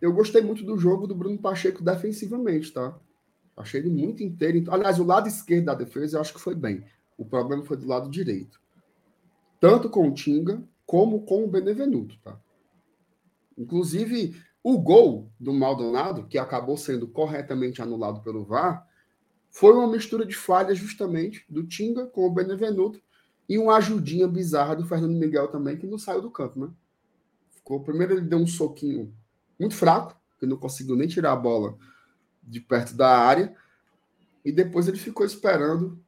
eu 0.00 0.12
gostei 0.12 0.40
muito 0.40 0.64
do 0.64 0.78
jogo 0.78 1.06
do 1.06 1.14
Bruno 1.14 1.36
Pacheco 1.36 1.82
defensivamente, 1.82 2.72
tá? 2.72 2.96
Achei 3.56 3.80
ele 3.80 3.90
muito 3.90 4.22
inteiro. 4.22 4.72
Aliás, 4.72 5.00
o 5.00 5.04
lado 5.04 5.26
esquerdo 5.26 5.64
da 5.64 5.74
defesa 5.74 6.16
eu 6.16 6.20
acho 6.20 6.32
que 6.32 6.40
foi 6.40 6.54
bem. 6.54 6.84
O 7.16 7.24
problema 7.24 7.64
foi 7.64 7.76
do 7.76 7.88
lado 7.88 8.08
direito. 8.08 8.60
Tanto 9.60 9.90
com 9.90 10.08
o 10.08 10.14
Tinga 10.14 10.62
como 10.86 11.22
com 11.22 11.44
o 11.44 11.48
Benevenuto, 11.48 12.16
tá? 12.22 12.40
Inclusive, 13.56 14.40
o 14.62 14.78
gol 14.78 15.32
do 15.40 15.52
Maldonado, 15.52 16.28
que 16.28 16.38
acabou 16.38 16.76
sendo 16.76 17.08
corretamente 17.08 17.82
anulado 17.82 18.22
pelo 18.22 18.44
VAR, 18.44 18.86
foi 19.50 19.74
uma 19.74 19.88
mistura 19.88 20.24
de 20.24 20.36
falhas 20.36 20.78
justamente 20.78 21.44
do 21.48 21.66
Tinga 21.66 22.06
com 22.06 22.24
o 22.24 22.30
Benevenuto 22.30 23.02
e 23.48 23.56
uma 23.58 23.76
ajudinha 23.76 24.28
bizarra 24.28 24.76
do 24.76 24.84
Fernando 24.84 25.14
Miguel 25.14 25.48
também, 25.48 25.76
que 25.76 25.86
não 25.86 25.98
saiu 25.98 26.20
do 26.20 26.30
campo, 26.30 26.60
né? 26.60 26.70
Ficou, 27.50 27.80
primeiro 27.80 28.14
ele 28.14 28.20
deu 28.22 28.38
um 28.38 28.46
soquinho 28.46 29.14
muito 29.58 29.74
fraco, 29.74 30.14
que 30.38 30.46
não 30.46 30.56
conseguiu 30.56 30.94
nem 30.94 31.08
tirar 31.08 31.32
a 31.32 31.36
bola 31.36 31.76
de 32.42 32.60
perto 32.60 32.94
da 32.94 33.18
área. 33.18 33.54
E 34.44 34.52
depois 34.52 34.86
ele 34.86 34.98
ficou 34.98 35.26
esperando. 35.26 35.98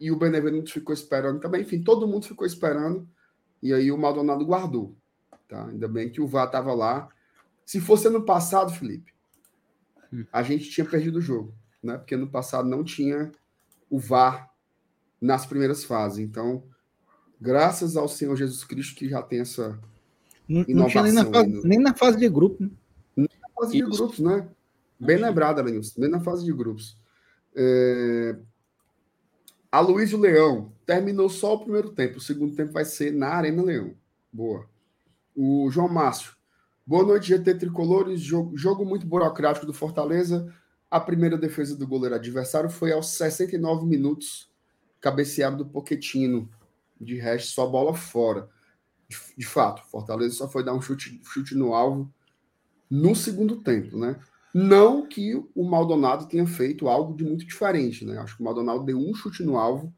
E 0.00 0.10
o 0.10 0.16
Benevenuto 0.16 0.72
ficou 0.72 0.94
esperando 0.94 1.40
também. 1.40 1.62
Enfim, 1.62 1.82
todo 1.82 2.06
mundo 2.06 2.26
ficou 2.26 2.46
esperando. 2.46 3.08
E 3.62 3.74
aí 3.74 3.90
o 3.90 3.98
Maldonado 3.98 4.44
guardou. 4.44 4.96
Tá? 5.48 5.66
Ainda 5.66 5.88
bem 5.88 6.10
que 6.10 6.20
o 6.20 6.26
VAR 6.26 6.46
estava 6.46 6.72
lá. 6.74 7.08
Se 7.64 7.80
fosse 7.80 8.06
ano 8.06 8.24
passado, 8.24 8.72
Felipe, 8.72 9.12
a 10.32 10.42
gente 10.42 10.70
tinha 10.70 10.86
perdido 10.86 11.18
o 11.18 11.22
jogo. 11.22 11.54
Né? 11.82 11.98
Porque 11.98 12.14
ano 12.14 12.28
passado 12.28 12.68
não 12.68 12.82
tinha 12.82 13.32
o 13.90 13.98
VAR 13.98 14.47
nas 15.20 15.46
primeiras 15.46 15.84
fases. 15.84 16.18
Então, 16.18 16.62
graças 17.40 17.96
ao 17.96 18.08
Senhor 18.08 18.36
Jesus 18.36 18.64
Cristo 18.64 18.96
que 18.96 19.08
já 19.08 19.22
tem 19.22 19.40
essa 19.40 19.78
não, 20.48 20.64
não 20.68 20.86
tinha 20.88 21.02
nem 21.02 21.12
na, 21.12 21.26
fase, 21.26 21.60
nem 21.64 21.78
na 21.78 21.94
fase 21.94 22.18
de 22.18 22.28
grupo. 22.28 22.62
Né? 22.62 22.70
Nem 23.14 23.28
na 23.42 23.48
fase 23.54 23.78
Isso. 23.78 23.90
de 23.90 23.96
grupos, 23.96 24.18
né? 24.20 24.48
Bem 24.98 25.18
lembrado, 25.18 25.62
Lenilson. 25.62 26.00
Nem 26.00 26.10
na 26.10 26.20
fase 26.20 26.44
de 26.44 26.52
grupos. 26.52 26.96
É... 27.54 28.36
A 29.70 29.80
Luiz 29.80 30.10
Leão 30.12 30.72
terminou 30.86 31.28
só 31.28 31.54
o 31.54 31.60
primeiro 31.60 31.90
tempo. 31.90 32.16
O 32.16 32.20
segundo 32.20 32.56
tempo 32.56 32.72
vai 32.72 32.86
ser 32.86 33.12
na 33.12 33.28
Arena 33.28 33.62
Leão. 33.62 33.94
Boa. 34.32 34.66
O 35.36 35.70
João 35.70 35.88
Márcio. 35.88 36.32
Boa 36.86 37.04
noite, 37.04 37.28
GT 37.28 37.54
Tricolores. 37.56 38.18
Jogo, 38.20 38.56
jogo 38.56 38.84
muito 38.86 39.06
burocrático 39.06 39.66
do 39.66 39.74
Fortaleza. 39.74 40.50
A 40.90 40.98
primeira 40.98 41.36
defesa 41.36 41.76
do 41.76 41.86
goleiro 41.86 42.14
adversário 42.14 42.70
foi 42.70 42.92
aos 42.92 43.10
69 43.10 43.84
minutos, 43.84 44.50
cabeceado 45.00 45.58
do 45.58 45.66
Poquetino. 45.66 46.48
De 47.00 47.16
resto, 47.16 47.52
só 47.52 47.66
bola 47.66 47.94
fora 47.94 48.48
de, 49.08 49.16
de 49.36 49.46
fato, 49.46 49.82
Fortaleza 49.86 50.34
só 50.34 50.48
foi 50.48 50.62
dar 50.62 50.74
um 50.74 50.82
chute, 50.82 51.20
chute 51.24 51.54
no 51.54 51.74
alvo 51.74 52.12
no 52.90 53.14
segundo 53.16 53.56
tempo, 53.62 53.98
né? 53.98 54.20
Não 54.54 55.06
que 55.06 55.34
o 55.54 55.64
Maldonado 55.64 56.26
tenha 56.26 56.46
feito 56.46 56.88
algo 56.88 57.14
de 57.14 57.24
muito 57.24 57.44
diferente, 57.46 58.04
né? 58.04 58.18
Acho 58.18 58.36
que 58.36 58.42
o 58.42 58.44
Maldonado 58.44 58.84
deu 58.84 58.98
um 58.98 59.14
chute 59.14 59.42
no 59.42 59.56
alvo, 59.56 59.92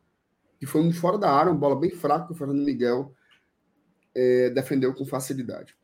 que 0.59 0.66
foi 0.66 0.80
um 0.80 0.92
fora 0.92 1.19
da 1.19 1.30
área, 1.30 1.52
uma 1.52 1.59
bola 1.59 1.78
bem 1.78 1.90
fraca, 1.90 2.33
o 2.33 2.37
Fernando 2.37 2.62
Miguel 2.62 3.14
é, 4.14 4.50
defendeu 4.50 4.95
com 4.95 5.04
facilidade. 5.04 5.75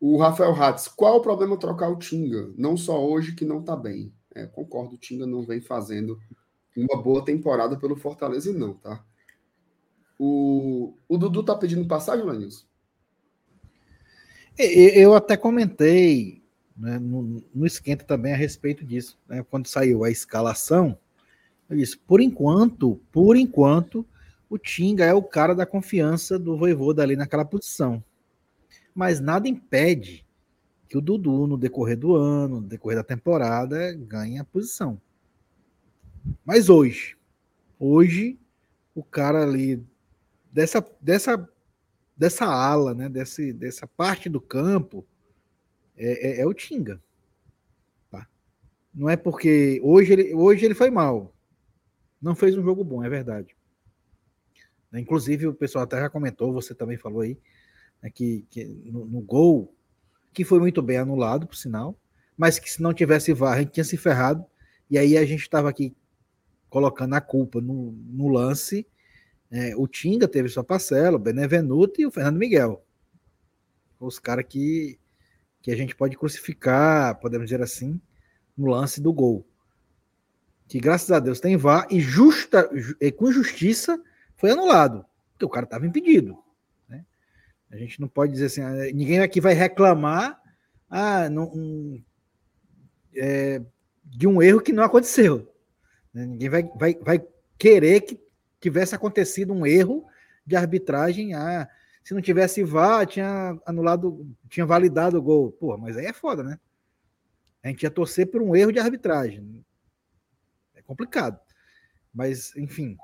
O 0.00 0.18
Rafael 0.18 0.52
Hatz, 0.52 0.88
qual 0.88 1.16
o 1.16 1.22
problema 1.22 1.56
trocar 1.56 1.88
o 1.88 1.96
Tinga? 1.96 2.52
Não 2.56 2.76
só 2.76 3.04
hoje 3.04 3.34
que 3.34 3.44
não 3.44 3.62
tá 3.62 3.76
bem. 3.76 4.12
É, 4.34 4.46
concordo, 4.46 4.96
o 4.96 4.98
Tinga 4.98 5.26
não 5.26 5.42
vem 5.42 5.60
fazendo 5.60 6.18
uma 6.76 7.00
boa 7.00 7.24
temporada 7.24 7.76
pelo 7.76 7.96
Fortaleza, 7.96 8.52
não, 8.52 8.74
tá? 8.74 9.04
O, 10.18 10.94
o 11.08 11.18
Dudu 11.18 11.42
tá 11.42 11.54
pedindo 11.54 11.86
passagem, 11.86 12.24
Lanilson? 12.24 12.64
Eu 14.56 15.14
até 15.14 15.36
comentei 15.36 16.42
né, 16.76 16.98
no, 16.98 17.42
no, 17.54 17.66
esquenta 17.66 18.04
também 18.04 18.32
a 18.32 18.36
respeito 18.36 18.84
disso. 18.84 19.18
Né, 19.28 19.44
quando 19.50 19.66
saiu 19.66 20.04
a 20.04 20.10
escalação, 20.10 20.98
eu 21.68 21.76
disse: 21.76 21.96
por 21.96 22.20
enquanto, 22.20 23.00
por 23.10 23.36
enquanto, 23.36 24.06
o 24.48 24.58
Tinga 24.58 25.04
é 25.04 25.14
o 25.14 25.22
cara 25.22 25.54
da 25.54 25.66
confiança 25.66 26.38
do 26.38 26.56
Voivoda 26.56 27.02
ali 27.02 27.16
naquela 27.16 27.44
posição. 27.44 28.04
Mas 28.94 29.20
nada 29.20 29.48
impede 29.48 30.26
que 30.88 30.98
o 30.98 31.00
Dudu, 31.00 31.46
no 31.46 31.56
decorrer 31.56 31.96
do 31.96 32.14
ano, 32.14 32.60
no 32.60 32.66
decorrer 32.66 32.98
da 32.98 33.04
temporada, 33.04 33.92
ganhe 33.94 34.38
a 34.38 34.44
posição. 34.44 35.00
Mas 36.44 36.68
hoje, 36.68 37.16
hoje, 37.78 38.38
o 38.94 39.02
cara 39.02 39.42
ali 39.42 39.84
dessa, 40.52 40.86
dessa, 41.00 41.48
dessa 42.16 42.44
ala, 42.44 42.94
né, 42.94 43.08
desse, 43.08 43.52
dessa 43.52 43.86
parte 43.86 44.28
do 44.28 44.40
campo, 44.40 45.06
é, 45.96 46.30
é, 46.30 46.40
é 46.40 46.46
o 46.46 46.54
Tinga. 46.54 47.02
Tá? 48.10 48.26
Não 48.94 49.08
é 49.08 49.16
porque 49.16 49.80
hoje 49.82 50.12
ele, 50.12 50.34
hoje 50.34 50.64
ele 50.64 50.74
foi 50.74 50.90
mal. 50.90 51.34
Não 52.20 52.34
fez 52.34 52.56
um 52.56 52.62
jogo 52.62 52.84
bom, 52.84 53.02
é 53.02 53.08
verdade. 53.08 53.56
Inclusive, 54.92 55.46
o 55.46 55.54
pessoal 55.54 55.84
até 55.84 55.98
já 55.98 56.10
comentou, 56.10 56.52
você 56.52 56.74
também 56.74 56.98
falou 56.98 57.22
aí, 57.22 57.38
né, 58.02 58.10
que, 58.10 58.44
que 58.50 58.64
no, 58.64 59.06
no, 59.06 59.20
gol, 59.22 59.74
que 60.34 60.44
foi 60.44 60.60
muito 60.60 60.82
bem 60.82 60.98
anulado, 60.98 61.46
por 61.46 61.56
sinal, 61.56 61.96
mas 62.36 62.58
que 62.58 62.70
se 62.70 62.82
não 62.82 62.92
tivesse 62.92 63.32
VAR, 63.32 63.54
a 63.54 63.58
gente 63.60 63.72
tinha 63.72 63.84
se 63.84 63.96
ferrado, 63.96 64.44
e 64.90 64.98
aí 64.98 65.16
a 65.16 65.24
gente 65.24 65.40
estava 65.40 65.70
aqui 65.70 65.96
colocando 66.72 67.12
a 67.12 67.20
culpa 67.20 67.60
no, 67.60 67.92
no 67.92 68.28
lance 68.28 68.86
é, 69.50 69.76
o 69.76 69.86
Tinga 69.86 70.26
teve 70.26 70.48
sua 70.48 70.64
parcela, 70.64 71.16
o 71.16 71.20
Benevenuto 71.20 72.00
e 72.00 72.06
o 72.06 72.10
Fernando 72.10 72.38
Miguel. 72.38 72.82
Os 74.00 74.18
caras 74.18 74.46
que, 74.48 74.98
que 75.60 75.70
a 75.70 75.76
gente 75.76 75.94
pode 75.94 76.16
crucificar, 76.16 77.20
podemos 77.20 77.50
dizer 77.50 77.62
assim, 77.62 78.00
no 78.56 78.68
lance 78.68 78.98
do 78.98 79.12
gol. 79.12 79.46
Que 80.66 80.80
graças 80.80 81.10
a 81.12 81.20
Deus 81.20 81.38
tem 81.38 81.54
vá 81.54 81.86
e 81.90 82.00
justa 82.00 82.70
e 82.98 83.12
com 83.12 83.30
justiça 83.30 84.02
foi 84.36 84.52
anulado, 84.52 85.04
porque 85.32 85.44
o 85.44 85.50
cara 85.50 85.64
estava 85.64 85.86
impedido. 85.86 86.38
Né? 86.88 87.04
A 87.70 87.76
gente 87.76 88.00
não 88.00 88.08
pode 88.08 88.32
dizer 88.32 88.46
assim, 88.46 88.62
ah, 88.62 88.90
ninguém 88.94 89.20
aqui 89.20 89.38
vai 89.38 89.52
reclamar 89.52 90.40
ah, 90.88 91.28
não, 91.28 91.44
um, 91.54 92.02
é, 93.14 93.60
de 94.02 94.26
um 94.26 94.40
erro 94.40 94.62
que 94.62 94.72
não 94.72 94.82
aconteceu. 94.82 95.51
Né? 96.12 96.26
Ninguém 96.26 96.48
vai, 96.48 96.62
vai, 96.74 96.94
vai 96.94 97.26
querer 97.58 98.00
que 98.02 98.20
tivesse 98.60 98.94
acontecido 98.94 99.52
um 99.52 99.66
erro 99.66 100.06
de 100.46 100.56
arbitragem, 100.56 101.34
ah, 101.34 101.68
se 102.02 102.14
não 102.14 102.20
tivesse 102.20 102.64
VAR, 102.64 103.06
tinha 103.06 103.58
anulado, 103.64 104.26
tinha 104.48 104.66
validado 104.66 105.18
o 105.18 105.22
gol. 105.22 105.52
Pô, 105.52 105.76
mas 105.76 105.96
aí 105.96 106.06
é 106.06 106.12
foda, 106.12 106.42
né? 106.42 106.58
A 107.62 107.68
gente 107.68 107.84
ia 107.84 107.90
torcer 107.90 108.28
por 108.30 108.42
um 108.42 108.56
erro 108.56 108.72
de 108.72 108.80
arbitragem. 108.80 109.64
É 110.74 110.82
complicado. 110.82 111.38
Mas, 112.12 112.54
enfim, 112.56 112.96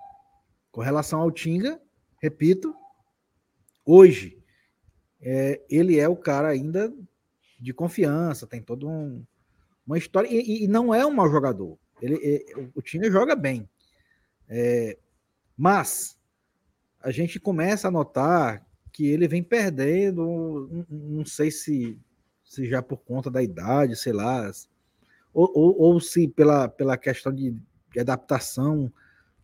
com 0.73 0.81
relação 0.81 1.21
ao 1.21 1.31
Tinga, 1.31 1.81
repito, 2.21 2.75
hoje 3.85 4.43
é, 5.21 5.62
ele 5.71 5.99
é 5.99 6.09
o 6.09 6.17
cara 6.17 6.49
ainda 6.49 6.93
de 7.59 7.73
confiança, 7.73 8.47
tem 8.47 8.62
todo 8.62 8.88
um, 8.88 9.25
uma 9.87 9.99
história 9.99 10.29
e, 10.29 10.65
e, 10.65 10.69
não 10.69 10.95
é 10.95 11.07
um 11.07 11.12
mau 11.12 11.31
jogador. 11.31 11.79
Ele, 12.00 12.19
é, 12.23 12.45
o 12.75 12.83
Tinga 12.83 13.11
joga 13.11 13.35
bem. 13.35 13.69
É, 14.49 14.97
mas 15.57 16.17
a 17.00 17.11
gente 17.11 17.38
começa 17.38 17.88
a 17.88 17.90
notar 17.90 18.67
que 18.93 19.07
ele 19.07 19.28
vem 19.28 19.43
perdendo, 19.43 20.87
não 20.90 21.25
sei 21.25 21.50
se, 21.50 21.99
se 22.45 22.67
já 22.67 22.83
por 22.83 22.99
conta 22.99 23.31
da 23.31 23.43
idade, 23.43 23.95
sei 23.95 24.12
lá, 24.12 24.50
ou, 25.33 25.50
ou, 25.55 25.81
ou 25.81 26.00
se 26.00 26.26
pela, 26.26 26.69
pela 26.69 26.97
questão 26.97 27.33
de, 27.33 27.55
de 27.93 28.00
adaptação 28.00 28.93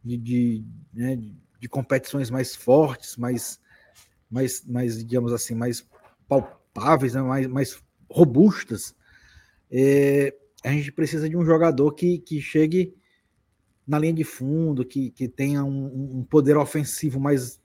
de, 0.05 0.17
de, 0.17 0.65
né, 0.93 1.17
de, 1.61 1.69
competições 1.69 2.31
mais 2.31 2.55
fortes, 2.55 3.17
mais, 3.17 3.61
mais, 4.31 4.65
mais, 4.67 4.99
digamos 4.99 5.33
assim, 5.33 5.55
mais 5.55 5.87
palpáveis, 6.29 7.15
né, 7.15 7.23
mais, 7.23 7.47
mais, 7.47 7.83
robustas, 8.11 8.95
é, 9.71 10.35
a 10.65 10.73
gente 10.73 10.91
precisa 10.91 11.29
de 11.29 11.37
um 11.37 11.45
jogador 11.45 11.93
que, 11.93 12.19
que 12.19 12.41
chegue 12.41 12.97
na 13.87 13.99
linha 13.99 14.15
de 14.15 14.25
fundo, 14.25 14.85
que, 14.85 15.11
que 15.11 15.29
tenha 15.29 15.63
um, 15.63 16.19
um 16.19 16.25
poder 16.25 16.57
ofensivo 16.57 17.21
mais, 17.21 17.63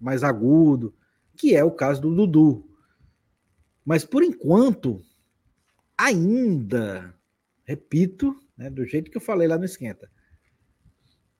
mais 0.00 0.24
agudo, 0.24 0.92
que 1.36 1.54
é 1.54 1.62
o 1.62 1.70
caso 1.70 2.02
do 2.02 2.14
Dudu. 2.14 2.68
Mas 3.84 4.04
por 4.04 4.24
enquanto, 4.24 5.00
ainda, 5.96 7.14
repito, 7.64 8.36
né, 8.56 8.68
do 8.68 8.84
jeito 8.84 9.10
que 9.12 9.16
eu 9.16 9.20
falei 9.20 9.46
lá 9.46 9.56
no 9.56 9.64
Esquenta, 9.64 10.10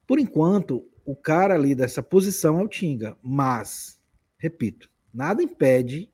por 0.06 0.20
enquanto, 0.20 0.88
o 1.04 1.16
cara 1.16 1.54
ali 1.54 1.74
dessa 1.74 2.02
posição 2.02 2.60
é 2.60 2.62
o 2.62 2.68
Tinga, 2.68 3.18
mas, 3.20 4.00
repito, 4.38 4.88
nada 5.12 5.42
impede 5.42 6.12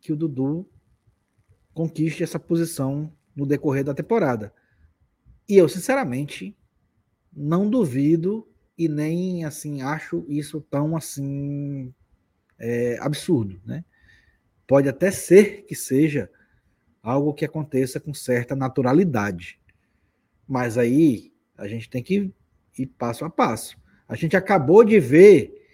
que 0.00 0.12
o 0.12 0.16
Dudu 0.16 0.66
conquiste 1.74 2.22
essa 2.22 2.38
posição 2.38 3.12
no 3.38 3.46
decorrer 3.46 3.84
da 3.84 3.94
temporada. 3.94 4.52
E 5.48 5.56
eu, 5.56 5.68
sinceramente, 5.68 6.56
não 7.32 7.70
duvido 7.70 8.44
e 8.76 8.88
nem 8.88 9.44
assim 9.44 9.80
acho 9.80 10.26
isso 10.28 10.60
tão 10.60 10.96
assim 10.96 11.94
é, 12.58 12.98
absurdo, 13.00 13.60
né? 13.64 13.84
Pode 14.66 14.88
até 14.88 15.12
ser 15.12 15.62
que 15.62 15.74
seja 15.76 16.28
algo 17.00 17.32
que 17.32 17.44
aconteça 17.44 18.00
com 18.00 18.12
certa 18.12 18.56
naturalidade, 18.56 19.60
mas 20.46 20.76
aí 20.76 21.32
a 21.56 21.68
gente 21.68 21.88
tem 21.88 22.02
que 22.02 22.32
ir 22.76 22.86
passo 22.86 23.24
a 23.24 23.30
passo. 23.30 23.78
A 24.08 24.16
gente 24.16 24.36
acabou 24.36 24.82
de 24.82 24.98
ver 24.98 25.64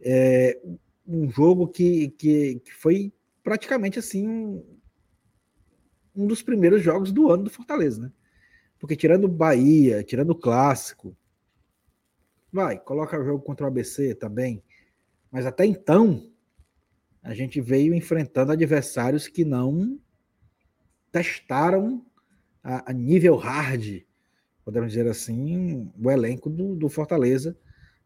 é, 0.00 0.60
um 1.06 1.30
jogo 1.30 1.68
que, 1.68 2.08
que, 2.18 2.60
que 2.64 2.74
foi 2.74 3.12
praticamente 3.42 4.00
assim 4.00 4.62
um, 6.14 6.26
dos 6.26 6.42
primeiros 6.42 6.82
jogos 6.82 7.12
do 7.12 7.30
ano 7.30 7.44
do 7.44 7.50
Fortaleza, 7.50 8.02
né? 8.02 8.12
Porque 8.78 8.96
tirando 8.96 9.28
Bahia, 9.28 10.02
tirando 10.02 10.30
o 10.30 10.34
clássico, 10.34 11.16
vai, 12.52 12.78
coloca 12.78 13.18
o 13.18 13.24
jogo 13.24 13.42
contra 13.42 13.64
o 13.64 13.68
ABC 13.68 14.14
também. 14.14 14.62
Mas 15.30 15.46
até 15.46 15.64
então, 15.64 16.28
a 17.22 17.32
gente 17.32 17.60
veio 17.60 17.94
enfrentando 17.94 18.52
adversários 18.52 19.28
que 19.28 19.44
não 19.44 19.98
testaram 21.12 22.04
a, 22.62 22.90
a 22.90 22.92
nível 22.92 23.36
hard, 23.36 24.02
podemos 24.64 24.92
dizer 24.92 25.06
assim, 25.06 25.90
o 26.02 26.10
elenco 26.10 26.50
do, 26.50 26.74
do 26.74 26.88
Fortaleza. 26.88 27.56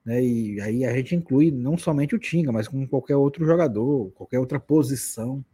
Né? 0.05 0.23
E 0.23 0.61
aí 0.61 0.85
a 0.85 0.95
gente 0.95 1.15
inclui 1.15 1.51
não 1.51 1.79
somente 1.79 2.15
o 2.15 2.19
Tinga, 2.19 2.53
mas 2.53 2.69
com 2.69 2.87
qualquer 2.87 3.17
outro 3.17 3.45
jogador, 3.45 4.11
qualquer 4.13 4.39
outra 4.39 4.61
posição. 4.61 5.45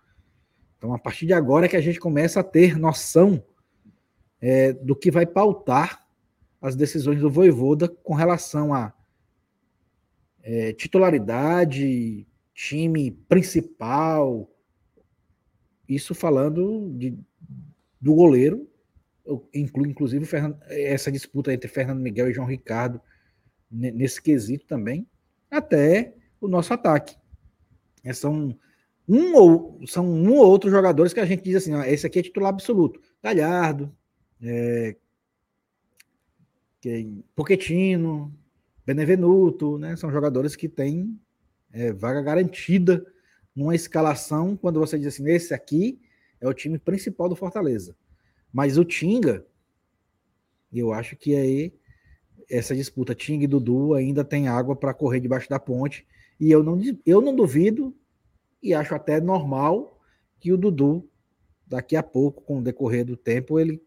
Então, 0.83 0.93
a 0.93 0.99
partir 0.99 1.27
de 1.27 1.33
agora 1.33 1.67
é 1.67 1.69
que 1.69 1.77
a 1.77 1.81
gente 1.81 2.01
começa 2.01 2.41
a 2.41 2.43
ter 2.43 2.77
noção 2.77 3.41
é, 4.41 4.73
do 4.73 4.97
que 4.97 5.13
vai 5.13 5.25
pautar 5.25 6.05
as 6.61 6.75
decisões 6.75 7.21
do 7.21 7.31
Voivoda 7.31 7.89
com 7.89 8.15
relação 8.15 8.75
a 8.75 8.93
é, 10.43 10.73
titularidade, 10.73 12.27
time 12.53 13.13
principal, 13.29 14.51
isso 15.89 16.17
falando 16.17 16.93
de, 16.99 17.17
do 18.01 18.13
goleiro, 18.17 18.69
inclui 19.55 19.89
inclusive 19.89 20.27
essa 20.67 21.13
disputa 21.13 21.55
entre 21.55 21.69
Fernando 21.69 22.01
Miguel 22.01 22.29
e 22.29 22.35
João 22.35 22.49
Ricardo 22.49 23.01
nesse 23.71 24.21
quesito 24.21 24.67
também, 24.67 25.07
até 25.49 26.13
o 26.41 26.49
nosso 26.49 26.75
ataque. 26.75 27.17
É, 28.03 28.13
são 28.13 28.59
um 29.09 29.35
ou 29.35 29.81
são 29.87 30.07
um 30.07 30.33
ou 30.35 30.47
outro 30.47 30.71
jogadores 30.71 31.13
que 31.13 31.21
a 31.21 31.27
gente 31.27 31.43
diz 31.43 31.57
assim, 31.57 31.75
ó, 31.75 31.83
esse 31.85 32.07
aqui 32.07 32.19
é 32.19 32.23
titular 32.23 32.51
absoluto. 32.51 33.01
Galhardo, 33.23 33.95
é, 34.41 34.97
que, 36.81 37.25
Poquetino, 37.35 38.33
Benevenuto, 38.85 39.79
né? 39.79 39.97
São 39.97 40.11
jogadores 40.11 40.57
que 40.57 40.69
têm 40.69 41.19
é, 41.73 41.93
vaga 41.93 42.21
garantida 42.21 43.07
numa 43.55 43.75
escalação 43.75 44.57
quando 44.57 44.81
você 44.81 44.99
diz 44.99 45.09
assim, 45.09 45.29
esse 45.31 45.55
aqui 45.55 46.01
é 46.41 46.49
o 46.49 46.55
time 46.55 46.79
principal 46.79 47.29
do 47.29 47.37
Fortaleza. 47.37 47.97
Mas 48.53 48.77
o 48.77 48.85
Tinga, 48.85 49.47
eu 50.73 50.93
acho 50.93 51.17
que 51.17 51.37
aí 51.37 51.73
essa 52.51 52.75
disputa 52.75 53.15
Tinga 53.15 53.45
e 53.45 53.49
Dudu 53.49 53.95
ainda 53.95 54.25
tem 54.25 54.49
água 54.49 54.75
para 54.75 54.93
correr 54.93 55.21
debaixo 55.21 55.49
da 55.49 55.59
ponte. 55.59 56.07
E 56.41 56.51
eu 56.51 56.63
não, 56.63 56.81
eu 57.07 57.21
não 57.21 57.35
duvido 57.35 57.95
e 58.63 58.73
acho 58.73 58.95
até 58.95 59.21
normal 59.21 60.01
que 60.39 60.53
o 60.53 60.57
Dudu, 60.57 61.09
daqui 61.67 61.97
a 61.97 62.03
pouco, 62.03 62.43
com 62.43 62.59
o 62.59 62.63
decorrer 62.63 63.05
do 63.05 63.17
tempo, 63.17 63.59
ele 63.59 63.83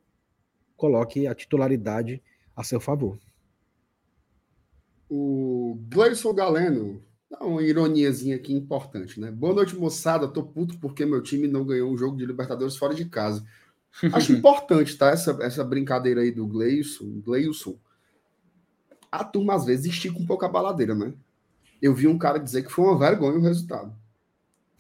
coloque 0.75 1.27
a 1.27 1.33
titularidade 1.33 2.21
a 2.55 2.63
seu 2.63 2.79
favor. 2.79 3.17
O 5.09 5.77
Gleison 5.89 6.33
Galeno, 6.33 7.01
dá 7.29 7.45
uma 7.45 7.61
ironiazinha 7.61 8.35
aqui 8.35 8.53
importante, 8.53 9.19
né? 9.19 9.31
Boa 9.31 9.53
noite, 9.53 9.75
moçada. 9.75 10.27
Tô 10.27 10.43
puto 10.43 10.77
porque 10.79 11.05
meu 11.05 11.21
time 11.21 11.47
não 11.47 11.65
ganhou 11.65 11.91
um 11.91 11.97
jogo 11.97 12.17
de 12.17 12.25
Libertadores 12.25 12.75
fora 12.75 12.93
de 12.93 13.05
casa. 13.05 13.45
Acho 14.11 14.33
importante, 14.33 14.97
tá? 14.97 15.09
Essa, 15.09 15.37
essa 15.41 15.63
brincadeira 15.63 16.21
aí 16.21 16.31
do 16.31 16.47
Gleison. 16.47 17.21
Gleison. 17.21 17.77
A 19.11 19.23
turma 19.23 19.55
às 19.55 19.65
vezes 19.65 19.85
estica 19.85 20.17
um 20.17 20.25
pouco 20.25 20.43
a 20.43 20.49
baladeira, 20.49 20.93
né? 20.93 21.13
Eu 21.81 21.93
vi 21.93 22.07
um 22.07 22.17
cara 22.17 22.39
dizer 22.39 22.63
que 22.63 22.71
foi 22.71 22.85
uma 22.85 22.97
vergonha 22.97 23.37
o 23.37 23.41
resultado. 23.41 23.95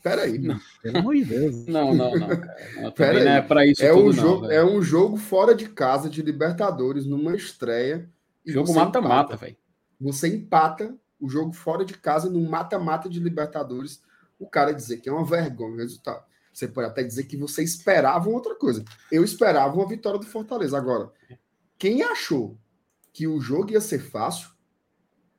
Peraí. 0.05 0.37
Não. 0.37 0.59
Pelo 0.83 0.99
amor 0.99 1.15
de 1.15 1.25
Deus. 1.25 1.65
Não, 1.65 1.91
não, 1.95 2.15
não. 2.15 2.27
Cara. 2.39 2.91
Pera 2.91 3.23
não 3.23 3.31
é 3.31 3.41
para 3.41 3.65
isso. 3.65 3.83
É, 3.83 3.91
um 3.91 4.11
jogo, 4.11 4.51
é 4.51 4.63
um 4.63 4.79
jogo 4.79 5.17
fora 5.17 5.55
de 5.55 5.67
casa 5.67 6.07
de 6.07 6.21
Libertadores, 6.21 7.07
numa 7.07 7.35
estreia. 7.35 8.07
Jogo 8.45 8.71
mata-mata, 8.71 9.35
velho. 9.35 9.57
Você 9.99 10.27
empata 10.27 10.95
o 11.19 11.27
jogo 11.27 11.53
fora 11.53 11.83
de 11.83 11.95
casa 11.95 12.29
num 12.29 12.47
mata-mata 12.47 13.09
de 13.09 13.19
Libertadores. 13.19 13.99
O 14.37 14.47
cara 14.47 14.71
dizer 14.71 14.97
que 14.97 15.09
é 15.09 15.11
uma 15.11 15.25
vergonha 15.25 15.73
o 15.73 15.77
resultado. 15.77 16.23
Você 16.53 16.67
pode 16.67 16.87
até 16.87 17.01
dizer 17.01 17.23
que 17.23 17.35
você 17.35 17.63
esperava 17.63 18.29
outra 18.29 18.53
coisa. 18.53 18.85
Eu 19.11 19.23
esperava 19.23 19.73
uma 19.73 19.87
vitória 19.87 20.19
do 20.19 20.27
Fortaleza. 20.27 20.77
Agora, 20.77 21.09
quem 21.79 22.03
achou 22.03 22.59
que 23.11 23.25
o 23.25 23.41
jogo 23.41 23.71
ia 23.71 23.81
ser 23.81 23.99
fácil 23.99 24.49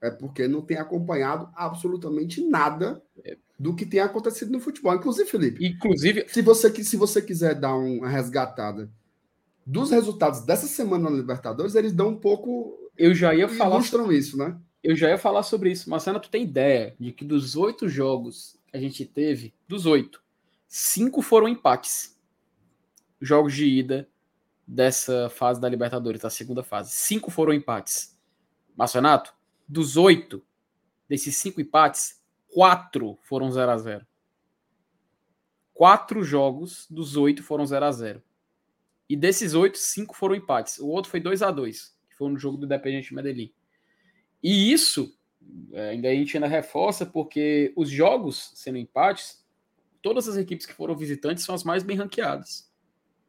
é 0.02 0.10
porque 0.10 0.48
não 0.48 0.60
tem 0.60 0.76
acompanhado 0.76 1.48
absolutamente 1.54 2.44
nada 2.44 3.00
é 3.24 3.36
do 3.58 3.74
que 3.74 3.86
tem 3.86 4.00
acontecido 4.00 4.52
no 4.52 4.60
futebol. 4.60 4.94
Inclusive, 4.94 5.28
Felipe. 5.28 5.66
Inclusive. 5.66 6.26
Se 6.28 6.42
você, 6.42 6.84
se 6.84 6.96
você 6.96 7.22
quiser 7.22 7.54
dar 7.54 7.74
uma 7.74 8.08
resgatada 8.08 8.90
dos 9.64 9.90
resultados 9.90 10.42
dessa 10.42 10.66
semana 10.66 11.10
na 11.10 11.16
Libertadores, 11.16 11.74
eles 11.74 11.92
dão 11.92 12.08
um 12.08 12.16
pouco. 12.16 12.90
Eu 12.96 13.14
já 13.14 13.34
ia 13.34 13.48
falar. 13.48 13.76
Mostram 13.76 14.12
isso, 14.12 14.36
né? 14.36 14.58
Eu 14.82 14.94
já 14.94 15.08
ia 15.08 15.18
falar 15.18 15.42
sobre 15.42 15.72
isso. 15.72 15.90
Marcelo, 15.90 16.20
tu 16.20 16.30
tem 16.30 16.44
ideia 16.44 16.94
de 17.00 17.12
que 17.12 17.24
dos 17.24 17.56
oito 17.56 17.88
jogos 17.88 18.58
que 18.66 18.76
a 18.76 18.80
gente 18.80 19.04
teve, 19.04 19.52
dos 19.66 19.86
oito, 19.86 20.22
cinco 20.68 21.22
foram 21.22 21.48
empates. 21.48 22.16
Jogos 23.20 23.54
de 23.54 23.64
ida 23.64 24.08
dessa 24.66 25.30
fase 25.30 25.60
da 25.60 25.68
Libertadores, 25.68 26.20
da 26.20 26.30
segunda 26.30 26.62
fase. 26.62 26.92
Cinco 26.92 27.30
foram 27.30 27.52
empates. 27.52 28.16
Marcenato, 28.76 29.34
dos 29.66 29.96
oito, 29.96 30.42
desses 31.08 31.36
cinco 31.36 31.60
empates, 31.60 32.20
quatro 32.56 33.18
foram 33.20 33.50
0 33.50 33.70
a 33.70 33.76
0 33.76 34.06
Quatro 35.74 36.24
jogos 36.24 36.86
dos 36.88 37.14
oito 37.14 37.42
foram 37.42 37.66
0 37.66 37.84
a 37.84 37.92
0 37.92 38.22
E 39.06 39.14
desses 39.14 39.52
oito, 39.52 39.76
cinco 39.76 40.16
foram 40.16 40.34
empates. 40.34 40.78
O 40.78 40.86
outro 40.86 41.10
foi 41.10 41.20
2 41.20 41.42
a 41.42 41.50
2 41.50 41.94
que 42.08 42.16
foi 42.16 42.30
no 42.30 42.38
jogo 42.38 42.56
do 42.56 42.64
Independente 42.64 43.14
Medellín. 43.14 43.52
E 44.42 44.72
isso, 44.72 45.14
é, 45.70 45.90
ainda 45.90 46.08
a 46.08 46.14
gente 46.14 46.34
ainda 46.34 46.46
reforça, 46.46 47.04
porque 47.04 47.74
os 47.76 47.90
jogos 47.90 48.52
sendo 48.54 48.78
empates, 48.78 49.44
todas 50.00 50.26
as 50.26 50.38
equipes 50.38 50.64
que 50.64 50.72
foram 50.72 50.96
visitantes 50.96 51.44
são 51.44 51.54
as 51.54 51.62
mais 51.62 51.82
bem 51.82 51.98
ranqueadas. 51.98 52.72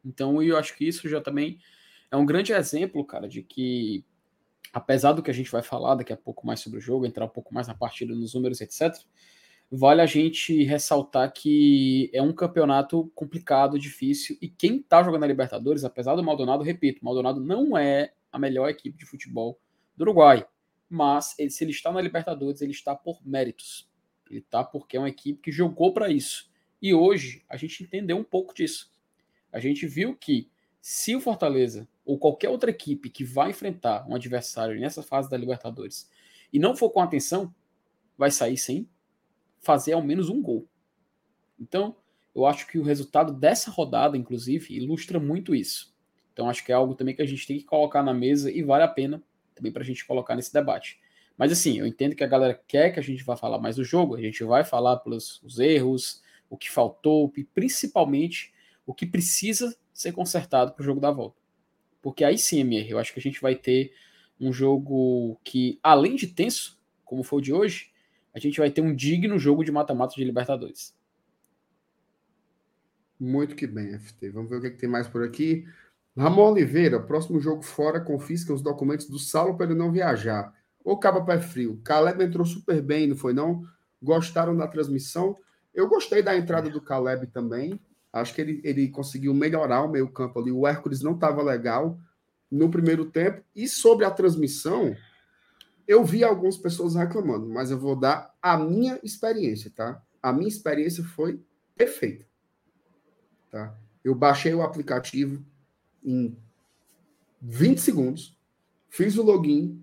Então, 0.02 0.42
eu 0.42 0.56
acho 0.56 0.74
que 0.74 0.88
isso 0.88 1.06
já 1.06 1.20
também 1.20 1.60
é 2.10 2.16
um 2.16 2.24
grande 2.24 2.54
exemplo, 2.54 3.04
cara, 3.04 3.28
de 3.28 3.42
que 3.42 4.06
apesar 4.78 5.12
do 5.12 5.22
que 5.22 5.30
a 5.30 5.34
gente 5.34 5.50
vai 5.50 5.60
falar 5.60 5.96
daqui 5.96 6.12
a 6.12 6.16
pouco 6.16 6.46
mais 6.46 6.60
sobre 6.60 6.78
o 6.78 6.80
jogo, 6.80 7.04
entrar 7.04 7.24
um 7.24 7.28
pouco 7.28 7.52
mais 7.52 7.66
na 7.66 7.74
partida, 7.74 8.14
nos 8.14 8.32
números, 8.32 8.60
etc., 8.60 8.94
vale 9.70 10.00
a 10.00 10.06
gente 10.06 10.62
ressaltar 10.62 11.32
que 11.32 12.10
é 12.14 12.22
um 12.22 12.32
campeonato 12.32 13.10
complicado, 13.14 13.78
difícil, 13.78 14.38
e 14.40 14.48
quem 14.48 14.80
tá 14.80 15.02
jogando 15.02 15.24
a 15.24 15.26
Libertadores, 15.26 15.84
apesar 15.84 16.14
do 16.14 16.22
Maldonado, 16.22 16.62
repito, 16.62 17.04
Maldonado 17.04 17.40
não 17.40 17.76
é 17.76 18.12
a 18.32 18.38
melhor 18.38 18.70
equipe 18.70 18.96
de 18.96 19.04
futebol 19.04 19.60
do 19.96 20.02
Uruguai, 20.02 20.46
mas 20.88 21.34
ele, 21.38 21.50
se 21.50 21.64
ele 21.64 21.72
está 21.72 21.92
na 21.92 22.00
Libertadores, 22.00 22.62
ele 22.62 22.70
está 22.70 22.94
por 22.94 23.20
méritos. 23.26 23.90
Ele 24.30 24.38
está 24.38 24.62
porque 24.62 24.96
é 24.96 25.00
uma 25.00 25.08
equipe 25.08 25.40
que 25.40 25.50
jogou 25.50 25.92
para 25.92 26.08
isso. 26.08 26.50
E 26.80 26.94
hoje 26.94 27.44
a 27.48 27.56
gente 27.56 27.82
entendeu 27.82 28.16
um 28.16 28.24
pouco 28.24 28.54
disso. 28.54 28.90
A 29.52 29.58
gente 29.58 29.86
viu 29.86 30.16
que 30.16 30.48
se 30.80 31.16
o 31.16 31.20
Fortaleza 31.20 31.88
ou 32.08 32.18
qualquer 32.18 32.48
outra 32.48 32.70
equipe 32.70 33.10
que 33.10 33.22
vai 33.22 33.50
enfrentar 33.50 34.08
um 34.08 34.14
adversário 34.14 34.80
nessa 34.80 35.02
fase 35.02 35.28
da 35.28 35.36
Libertadores 35.36 36.10
e 36.50 36.58
não 36.58 36.74
for 36.74 36.88
com 36.88 37.00
atenção, 37.00 37.54
vai 38.16 38.30
sair 38.30 38.56
sem 38.56 38.88
fazer 39.60 39.92
ao 39.92 40.02
menos 40.02 40.30
um 40.30 40.40
gol. 40.40 40.66
Então, 41.60 41.94
Eu 42.34 42.46
acho 42.46 42.68
que 42.68 42.78
o 42.78 42.84
resultado 42.84 43.32
dessa 43.32 43.68
rodada, 43.68 44.16
inclusive, 44.16 44.72
ilustra 44.72 45.18
muito 45.18 45.56
isso. 45.56 45.92
Então 46.32 46.48
acho 46.48 46.64
que 46.64 46.70
é 46.70 46.74
algo 46.74 46.94
também 46.94 47.12
que 47.12 47.20
a 47.20 47.26
gente 47.26 47.44
tem 47.44 47.58
que 47.58 47.64
colocar 47.64 48.00
na 48.00 48.14
mesa 48.14 48.48
e 48.48 48.62
vale 48.62 48.84
a 48.84 48.88
pena 48.88 49.20
também 49.56 49.72
para 49.72 49.82
a 49.82 49.84
gente 49.84 50.06
colocar 50.06 50.36
nesse 50.36 50.52
debate. 50.52 51.00
Mas 51.36 51.50
assim, 51.50 51.80
eu 51.80 51.86
entendo 51.86 52.14
que 52.14 52.22
a 52.22 52.28
galera 52.28 52.54
quer 52.68 52.92
que 52.92 53.00
a 53.00 53.02
gente 53.02 53.24
vá 53.24 53.36
falar 53.36 53.58
mais 53.58 53.74
do 53.74 53.82
jogo, 53.82 54.14
a 54.14 54.20
gente 54.20 54.44
vai 54.44 54.62
falar 54.62 54.98
pelos 54.98 55.42
os 55.42 55.58
erros, 55.58 56.22
o 56.48 56.56
que 56.56 56.70
faltou 56.70 57.32
e 57.36 57.42
principalmente 57.42 58.54
o 58.86 58.94
que 58.94 59.04
precisa 59.04 59.76
ser 59.92 60.12
consertado 60.12 60.72
para 60.72 60.82
o 60.82 60.84
jogo 60.84 61.00
da 61.00 61.10
volta. 61.10 61.47
Porque 62.00 62.24
aí 62.24 62.38
sim, 62.38 62.60
MR, 62.60 62.90
eu 62.90 62.98
acho 62.98 63.12
que 63.12 63.18
a 63.18 63.22
gente 63.22 63.40
vai 63.40 63.54
ter 63.54 63.92
um 64.40 64.52
jogo 64.52 65.38
que, 65.42 65.78
além 65.82 66.14
de 66.14 66.28
tenso, 66.28 66.78
como 67.04 67.22
foi 67.22 67.38
o 67.38 67.42
de 67.42 67.52
hoje, 67.52 67.90
a 68.34 68.38
gente 68.38 68.58
vai 68.60 68.70
ter 68.70 68.80
um 68.80 68.94
digno 68.94 69.38
jogo 69.38 69.64
de 69.64 69.72
mata-mata 69.72 70.14
de 70.14 70.24
Libertadores. 70.24 70.94
Muito 73.18 73.56
que 73.56 73.66
bem, 73.66 73.98
FT. 73.98 74.30
Vamos 74.30 74.48
ver 74.48 74.56
o 74.56 74.60
que, 74.60 74.66
é 74.68 74.70
que 74.70 74.78
tem 74.78 74.88
mais 74.88 75.08
por 75.08 75.24
aqui. 75.24 75.66
Ramon 76.16 76.52
Oliveira, 76.52 77.00
próximo 77.00 77.40
jogo 77.40 77.62
fora, 77.62 78.00
confisca 78.00 78.52
os 78.52 78.62
documentos 78.62 79.08
do 79.08 79.18
Saulo 79.18 79.56
para 79.56 79.66
ele 79.66 79.74
não 79.74 79.90
viajar. 79.90 80.52
Ou 80.84 80.98
caba 80.98 81.24
pé 81.24 81.40
frio. 81.40 81.80
Caleb 81.84 82.22
entrou 82.22 82.46
super 82.46 82.80
bem, 82.80 83.08
não 83.08 83.16
foi 83.16 83.32
não? 83.32 83.64
Gostaram 84.00 84.56
da 84.56 84.68
transmissão? 84.68 85.36
Eu 85.74 85.88
gostei 85.88 86.22
da 86.22 86.36
entrada 86.36 86.70
do 86.70 86.80
Caleb 86.80 87.26
também. 87.28 87.80
Acho 88.12 88.34
que 88.34 88.40
ele, 88.40 88.60
ele 88.64 88.88
conseguiu 88.88 89.34
melhorar 89.34 89.82
o 89.82 89.90
meio 89.90 90.08
campo 90.08 90.40
ali. 90.40 90.50
O 90.50 90.66
Hércules 90.66 91.02
não 91.02 91.12
estava 91.12 91.42
legal 91.42 91.98
no 92.50 92.70
primeiro 92.70 93.04
tempo. 93.10 93.42
E 93.54 93.68
sobre 93.68 94.04
a 94.04 94.10
transmissão, 94.10 94.96
eu 95.86 96.04
vi 96.04 96.24
algumas 96.24 96.56
pessoas 96.56 96.94
reclamando, 96.94 97.48
mas 97.48 97.70
eu 97.70 97.78
vou 97.78 97.96
dar 97.96 98.34
a 98.42 98.56
minha 98.56 98.98
experiência, 99.02 99.70
tá? 99.74 100.02
A 100.22 100.32
minha 100.32 100.48
experiência 100.48 101.04
foi 101.04 101.42
perfeita. 101.76 102.26
Tá? 103.50 103.74
Eu 104.04 104.14
baixei 104.14 104.52
o 104.52 104.62
aplicativo 104.62 105.44
em 106.04 106.36
20 107.40 107.78
segundos, 107.78 108.36
fiz 108.88 109.16
o 109.16 109.22
login, 109.22 109.82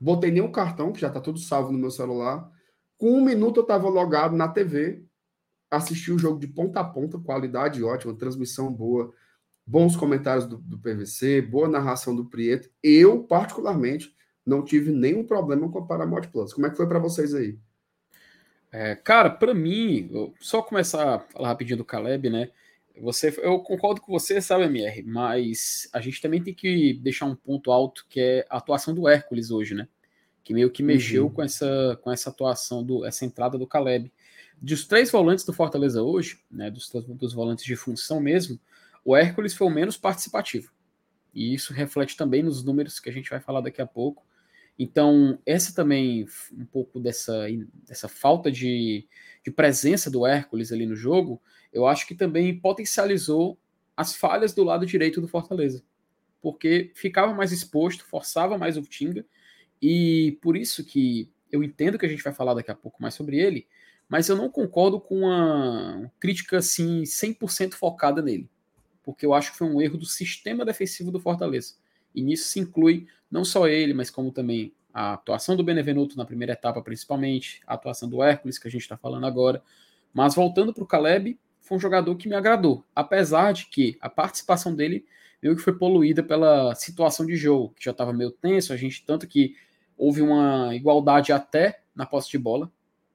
botei 0.00 0.30
nenhum 0.30 0.50
cartão, 0.50 0.92
que 0.92 1.00
já 1.00 1.08
está 1.08 1.20
tudo 1.20 1.38
salvo 1.38 1.72
no 1.72 1.78
meu 1.78 1.90
celular. 1.90 2.50
Com 2.96 3.18
um 3.18 3.24
minuto 3.24 3.58
eu 3.58 3.62
estava 3.62 3.88
logado 3.88 4.34
na 4.34 4.48
TV, 4.48 5.04
assisti 5.70 6.12
o 6.12 6.18
jogo 6.18 6.38
de 6.38 6.46
ponta 6.46 6.80
a 6.80 6.84
ponta, 6.84 7.18
qualidade 7.18 7.82
ótima, 7.82 8.14
transmissão 8.14 8.72
boa, 8.72 9.12
bons 9.66 9.96
comentários 9.96 10.46
do, 10.46 10.58
do 10.58 10.78
PVC, 10.78 11.42
boa 11.42 11.68
narração 11.68 12.14
do 12.14 12.24
Prieto. 12.24 12.70
Eu, 12.82 13.24
particularmente, 13.24 14.14
não 14.44 14.62
tive 14.62 14.90
nenhum 14.90 15.24
problema 15.24 15.70
com 15.70 15.78
a 15.78 15.86
Paramount 15.86 16.28
Plus. 16.30 16.52
Como 16.52 16.66
é 16.66 16.70
que 16.70 16.76
foi 16.76 16.86
para 16.86 16.98
vocês 16.98 17.34
aí? 17.34 17.58
É, 18.70 18.94
cara, 18.96 19.30
para 19.30 19.54
mim, 19.54 20.10
só 20.40 20.60
começar 20.60 21.14
a 21.14 21.20
falar 21.20 21.48
rapidinho 21.48 21.78
do 21.78 21.84
Caleb, 21.84 22.28
né? 22.28 22.50
Você, 23.00 23.32
eu 23.42 23.58
concordo 23.60 24.00
com 24.00 24.12
você, 24.12 24.40
sabe, 24.40 24.64
MR, 24.64 25.02
mas 25.02 25.88
a 25.92 26.00
gente 26.00 26.20
também 26.20 26.42
tem 26.42 26.54
que 26.54 26.94
deixar 26.94 27.26
um 27.26 27.34
ponto 27.34 27.72
alto 27.72 28.04
que 28.08 28.20
é 28.20 28.46
a 28.50 28.58
atuação 28.58 28.94
do 28.94 29.08
Hércules 29.08 29.50
hoje, 29.50 29.74
né? 29.74 29.88
Que 30.42 30.52
meio 30.52 30.70
que 30.70 30.82
mexeu 30.82 31.24
uhum. 31.24 31.30
com, 31.30 31.42
essa, 31.42 31.98
com 32.02 32.10
essa 32.10 32.30
atuação, 32.30 32.84
do, 32.84 33.04
essa 33.04 33.24
entrada 33.24 33.56
do 33.56 33.66
Caleb. 33.66 34.12
Dos 34.60 34.86
três 34.86 35.10
volantes 35.10 35.44
do 35.44 35.52
Fortaleza 35.52 36.02
hoje, 36.02 36.40
né, 36.50 36.70
dos, 36.70 36.90
dos 36.90 37.32
volantes 37.32 37.64
de 37.64 37.76
função 37.76 38.20
mesmo, 38.20 38.58
o 39.04 39.14
Hércules 39.14 39.54
foi 39.54 39.66
o 39.66 39.70
menos 39.70 39.96
participativo. 39.96 40.72
E 41.34 41.52
isso 41.52 41.72
reflete 41.72 42.16
também 42.16 42.42
nos 42.42 42.64
números 42.64 42.98
que 42.98 43.10
a 43.10 43.12
gente 43.12 43.28
vai 43.28 43.40
falar 43.40 43.60
daqui 43.60 43.82
a 43.82 43.86
pouco. 43.86 44.24
Então, 44.78 45.38
essa 45.44 45.74
também, 45.74 46.26
um 46.52 46.64
pouco 46.64 46.98
dessa, 46.98 47.46
dessa 47.86 48.08
falta 48.08 48.50
de, 48.50 49.06
de 49.44 49.50
presença 49.50 50.10
do 50.10 50.26
Hércules 50.26 50.72
ali 50.72 50.86
no 50.86 50.96
jogo, 50.96 51.40
eu 51.72 51.86
acho 51.86 52.06
que 52.06 52.14
também 52.14 52.58
potencializou 52.58 53.58
as 53.96 54.14
falhas 54.14 54.52
do 54.52 54.64
lado 54.64 54.86
direito 54.86 55.20
do 55.20 55.28
Fortaleza. 55.28 55.82
Porque 56.40 56.92
ficava 56.94 57.32
mais 57.34 57.52
exposto, 57.52 58.04
forçava 58.04 58.58
mais 58.58 58.76
o 58.76 58.82
Tinga, 58.82 59.24
e 59.80 60.38
por 60.40 60.56
isso 60.56 60.84
que 60.84 61.30
eu 61.50 61.62
entendo 61.62 61.98
que 61.98 62.06
a 62.06 62.08
gente 62.08 62.22
vai 62.22 62.32
falar 62.32 62.54
daqui 62.54 62.70
a 62.70 62.74
pouco 62.74 63.00
mais 63.00 63.14
sobre 63.14 63.38
ele, 63.38 63.66
mas 64.08 64.28
eu 64.28 64.36
não 64.36 64.48
concordo 64.48 65.00
com 65.00 65.20
uma 65.20 66.10
crítica 66.20 66.58
assim 66.58 67.02
100% 67.02 67.74
focada 67.74 68.22
nele, 68.22 68.48
porque 69.02 69.24
eu 69.26 69.34
acho 69.34 69.52
que 69.52 69.58
foi 69.58 69.68
um 69.68 69.80
erro 69.80 69.98
do 69.98 70.06
sistema 70.06 70.64
defensivo 70.64 71.10
do 71.10 71.20
Fortaleza. 71.20 71.74
E 72.14 72.22
nisso 72.22 72.48
se 72.48 72.60
inclui 72.60 73.06
não 73.30 73.44
só 73.44 73.66
ele, 73.66 73.92
mas 73.92 74.10
como 74.10 74.30
também 74.30 74.72
a 74.92 75.14
atuação 75.14 75.56
do 75.56 75.64
Benevenuto 75.64 76.16
na 76.16 76.24
primeira 76.24 76.52
etapa, 76.52 76.80
principalmente, 76.80 77.60
a 77.66 77.74
atuação 77.74 78.08
do 78.08 78.22
Hércules, 78.22 78.58
que 78.58 78.68
a 78.68 78.70
gente 78.70 78.82
está 78.82 78.96
falando 78.96 79.26
agora. 79.26 79.60
Mas 80.12 80.36
voltando 80.36 80.72
para 80.72 80.84
o 80.84 80.86
Caleb, 80.86 81.36
foi 81.60 81.76
um 81.76 81.80
jogador 81.80 82.14
que 82.14 82.28
me 82.28 82.36
agradou, 82.36 82.84
apesar 82.94 83.52
de 83.52 83.66
que 83.66 83.96
a 84.00 84.08
participação 84.08 84.74
dele 84.74 85.04
meio 85.42 85.56
que 85.56 85.62
foi 85.62 85.76
poluída 85.76 86.22
pela 86.22 86.74
situação 86.74 87.26
de 87.26 87.36
jogo, 87.36 87.74
que 87.76 87.84
já 87.84 87.90
estava 87.90 88.12
meio 88.12 88.30
tenso, 88.30 88.72
a 88.72 88.76
gente 88.76 89.04
tanto 89.04 89.26
que 89.26 89.56
houve 89.96 90.22
uma 90.22 90.74
igualdade 90.74 91.32
até 91.32 91.80
na 91.94 92.06
posse 92.06 92.30
de 92.30 92.38
bola, 92.38 92.70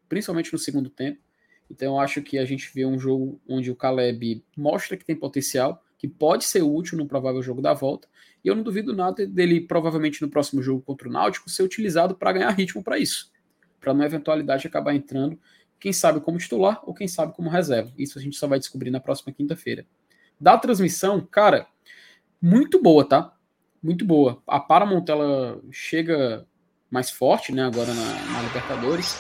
principalmente 0.10 0.52
no 0.52 0.60
segundo 0.60 0.90
tempo. 0.90 1.22
Então 1.70 1.96
eu 1.96 2.00
acho 2.00 2.22
que 2.22 2.38
a 2.38 2.46
gente 2.46 2.70
vê 2.74 2.86
um 2.86 3.00
jogo 3.00 3.40
onde 3.48 3.70
o 3.70 3.76
Caleb 3.76 4.44
mostra 4.58 4.98
que 4.98 5.06
tem 5.06 5.16
potencial, 5.16 5.84
que 5.98 6.08
pode 6.08 6.44
ser 6.46 6.64
útil 6.64 6.98
no 6.98 7.06
provável 7.06 7.42
jogo 7.42 7.62
da 7.62 7.74
volta, 7.74 8.08
e 8.44 8.48
eu 8.48 8.56
não 8.56 8.64
duvido 8.64 8.96
nada 8.96 9.28
dele 9.28 9.62
provavelmente 9.62 10.22
no 10.22 10.30
próximo 10.30 10.62
jogo 10.62 10.82
contra 10.82 11.08
o 11.08 11.12
Náutico 11.12 11.50
ser 11.50 11.64
utilizado 11.64 12.16
para 12.16 12.32
ganhar 12.32 12.50
ritmo 12.52 12.84
para 12.84 12.98
isso, 12.98 13.32
para 13.80 13.94
na 13.94 14.06
eventualidade 14.06 14.66
acabar 14.66 14.96
entrando, 14.96 15.38
quem 15.80 15.94
sabe 15.94 16.20
como 16.20 16.38
titular 16.38 16.82
ou 16.84 16.94
quem 16.94 17.08
sabe 17.08 17.34
como 17.34 17.50
reserva. 17.50 17.92
Isso 17.98 18.18
a 18.18 18.22
gente 18.22 18.36
só 18.36 18.48
vai 18.48 18.60
descobrir 18.60 18.90
na 18.90 19.00
próxima 19.00 19.32
quinta-feira. 19.32 19.86
Da 20.40 20.58
transmissão, 20.58 21.22
cara, 21.22 21.68
muito 22.42 22.82
boa, 22.82 23.08
tá? 23.08 23.34
Muito 23.82 24.06
boa. 24.06 24.42
A 24.48 24.60
Paramount 24.60 25.06
ela 25.08 25.62
chega 25.72 26.46
mais 26.90 27.10
forte, 27.10 27.54
né, 27.54 27.64
agora 27.64 27.94
na, 27.94 28.34
na 28.34 28.42
Libertadores, 28.42 29.16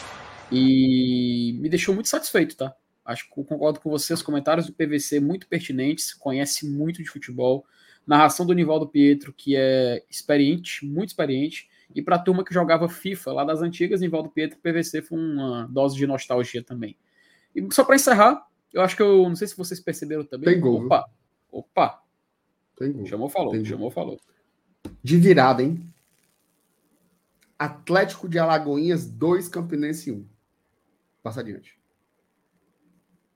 e 0.51 1.57
me 1.59 1.69
deixou 1.69 1.93
muito 1.93 2.09
satisfeito, 2.09 2.55
tá? 2.55 2.73
Acho 3.05 3.23
que 3.23 3.43
concordo 3.43 3.79
com 3.79 3.89
você, 3.89 4.13
os 4.13 4.21
comentários 4.21 4.67
do 4.67 4.73
PVC 4.73 5.19
muito 5.19 5.47
pertinentes, 5.47 6.13
conhece 6.13 6.67
muito 6.67 7.01
de 7.01 7.09
futebol, 7.09 7.65
narração 8.05 8.45
do 8.45 8.53
Nivaldo 8.53 8.87
Pietro, 8.87 9.33
que 9.33 9.55
é 9.55 10.03
experiente, 10.09 10.85
muito 10.85 11.09
experiente, 11.09 11.69
e 11.93 12.01
para 12.01 12.17
a 12.17 12.19
turma 12.19 12.43
que 12.43 12.53
jogava 12.53 12.87
FIFA 12.87 13.33
lá 13.33 13.43
das 13.43 13.61
antigas, 13.61 14.01
Nivaldo 14.01 14.29
Pietro 14.29 14.59
PVC 14.59 15.01
foi 15.01 15.17
uma 15.17 15.67
dose 15.67 15.95
de 15.95 16.05
nostalgia 16.05 16.63
também. 16.63 16.95
E 17.55 17.67
só 17.73 17.83
para 17.83 17.95
encerrar, 17.95 18.47
eu 18.71 18.81
acho 18.81 18.95
que 18.95 19.01
eu 19.01 19.23
não 19.27 19.35
sei 19.35 19.47
se 19.47 19.57
vocês 19.57 19.79
perceberam 19.79 20.23
também. 20.23 20.53
Tem 20.53 20.61
gol. 20.61 20.85
Opa, 20.85 21.09
opa. 21.51 22.03
Tem 22.77 22.91
gol. 22.91 23.05
Chamou, 23.05 23.29
falou. 23.29 23.51
Tem 23.51 23.65
chamou, 23.65 23.89
falou. 23.89 24.19
De 25.03 25.17
virada, 25.17 25.63
hein? 25.63 25.83
Atlético 27.57 28.29
de 28.29 28.37
Alagoinhas 28.37 29.05
2, 29.09 29.49
Campinense 29.49 30.11
1. 30.11 30.25
Passa 31.29 31.41
adiante. 31.41 31.77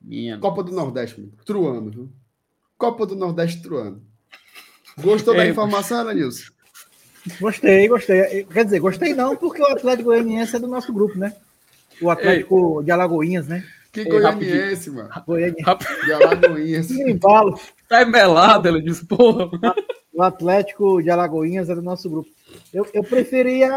Minha 0.02 0.40
Copa 0.40 0.64
do 0.64 0.72
Nordeste, 0.72 1.22
amigo. 1.22 1.38
truando, 1.46 1.92
viu? 1.92 2.10
Copa 2.76 3.06
do 3.06 3.16
Nordeste 3.16 3.62
truando. 3.62 4.02
Gostou 4.98 5.36
da 5.36 5.46
informação, 5.46 6.00
Ananilson? 6.00 6.52
Gostei, 7.40 7.88
gostei. 7.88 8.46
Quer 8.46 8.66
dizer, 8.66 8.80
gostei 8.80 9.14
não, 9.14 9.36
porque 9.36 9.62
o 9.62 9.68
Atlético 9.68 10.10
Goianiense 10.10 10.56
é 10.56 10.60
do 10.60 10.66
nosso 10.66 10.92
grupo, 10.92 11.20
né? 11.20 11.36
O 12.02 12.10
Atlético 12.10 12.80
Ei. 12.80 12.86
de 12.86 12.92
Alagoinhas, 12.92 13.48
né? 13.48 13.64
Que 13.92 14.06
goianiense, 14.06 14.90
mano. 14.90 15.10
Goianiense. 15.28 16.06
De 16.06 16.14
Alagoinhas. 16.14 16.90
embalo. 16.90 17.60
Tá 17.88 18.02
embelado, 18.02 18.68
ele 18.70 18.82
disse, 18.82 19.06
porra. 19.06 19.52
O 20.12 20.24
Atlético 20.24 21.00
de 21.00 21.12
Alagoinhas 21.12 21.70
é 21.70 21.76
do 21.76 21.82
nosso 21.84 22.10
grupo. 22.10 22.30
Eu, 22.74 22.88
eu 22.92 23.04
preferia 23.04 23.70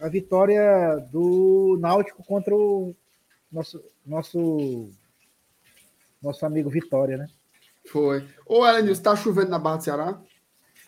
a, 0.00 0.08
vitória 0.08 0.96
do 1.10 1.76
Náutico 1.80 2.24
contra 2.24 2.54
o 2.54 2.94
nosso, 3.50 3.82
nosso, 4.04 4.90
nosso 6.22 6.46
amigo 6.46 6.70
Vitória, 6.70 7.16
né? 7.16 7.26
Foi. 7.86 8.26
Ô, 8.46 8.66
Elenilson, 8.66 9.02
tá 9.02 9.16
chovendo 9.16 9.50
na 9.50 9.58
Barra 9.58 9.76
do 9.76 9.84
Ceará? 9.84 10.20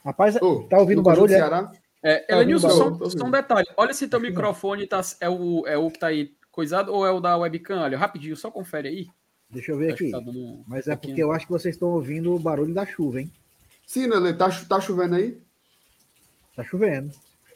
Rapaz, 0.05 0.37
oh, 0.41 0.65
tá 0.65 0.79
ouvindo 0.79 1.03
barulho? 1.03 1.33
É? 1.33 1.37
Ceará? 1.37 1.73
É, 2.03 2.19
tá 2.19 2.37
Elenilson, 2.37 2.69
só, 2.71 3.11
só, 3.11 3.25
um 3.25 3.31
detalhe. 3.31 3.67
Olha 3.77 3.95
se 3.95 4.09
teu 4.09 4.21
microfone 4.21 4.87
tá, 4.87 5.01
é, 5.21 5.29
o, 5.29 5.67
é 5.67 5.77
o 5.77 5.91
que 5.91 5.99
tá 5.99 6.09
aí 6.09 6.35
coisado 6.51 6.93
ou 6.93 7.07
é 7.07 7.11
o 7.11 7.21
da 7.21 7.37
webcam? 7.37 7.81
Olha, 7.81 7.99
rapidinho, 7.99 8.37
só 8.37 8.51
confere 8.51 8.89
aí. 8.89 9.09
Deixa 9.51 9.73
eu 9.73 9.79
ver 9.79 9.93
aqui. 9.93 10.11
Tá 10.11 10.21
Mas 10.67 10.87
é 10.87 10.95
porque 10.95 11.23
eu 11.23 11.33
acho 11.33 11.47
que 11.47 11.53
vocês 11.53 11.75
estão 11.75 11.89
ouvindo 11.89 12.35
o 12.35 12.39
barulho 12.39 12.73
da 12.73 12.87
chuva, 12.87 13.21
hein? 13.21 13.33
Sim, 13.87 14.07
Lele, 14.07 14.33
tá, 14.35 14.49
tá 14.69 14.81
chovendo 14.81 15.17
aí? 15.17 15.41
Tá 16.55 16.63
chovendo. 16.63 17.11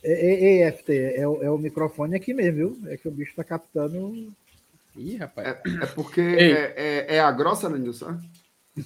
Ei, 0.04 0.62
ei 0.62 0.72
FT, 0.72 1.14
é, 1.16 1.26
o, 1.26 1.42
é 1.42 1.50
o 1.50 1.56
microfone 1.56 2.14
aqui 2.14 2.34
mesmo, 2.34 2.56
viu? 2.56 2.90
É 2.90 2.96
que 2.96 3.08
o 3.08 3.10
bicho 3.10 3.34
tá 3.34 3.42
captando. 3.42 4.32
Ih, 4.94 5.16
rapaz. 5.16 5.48
É, 5.48 5.62
é 5.82 5.86
porque 5.86 6.20
é, 6.20 6.74
é, 6.76 7.16
é, 7.16 7.20
a 7.20 7.32
grossa, 7.32 7.68
Lenilson? 7.68 8.20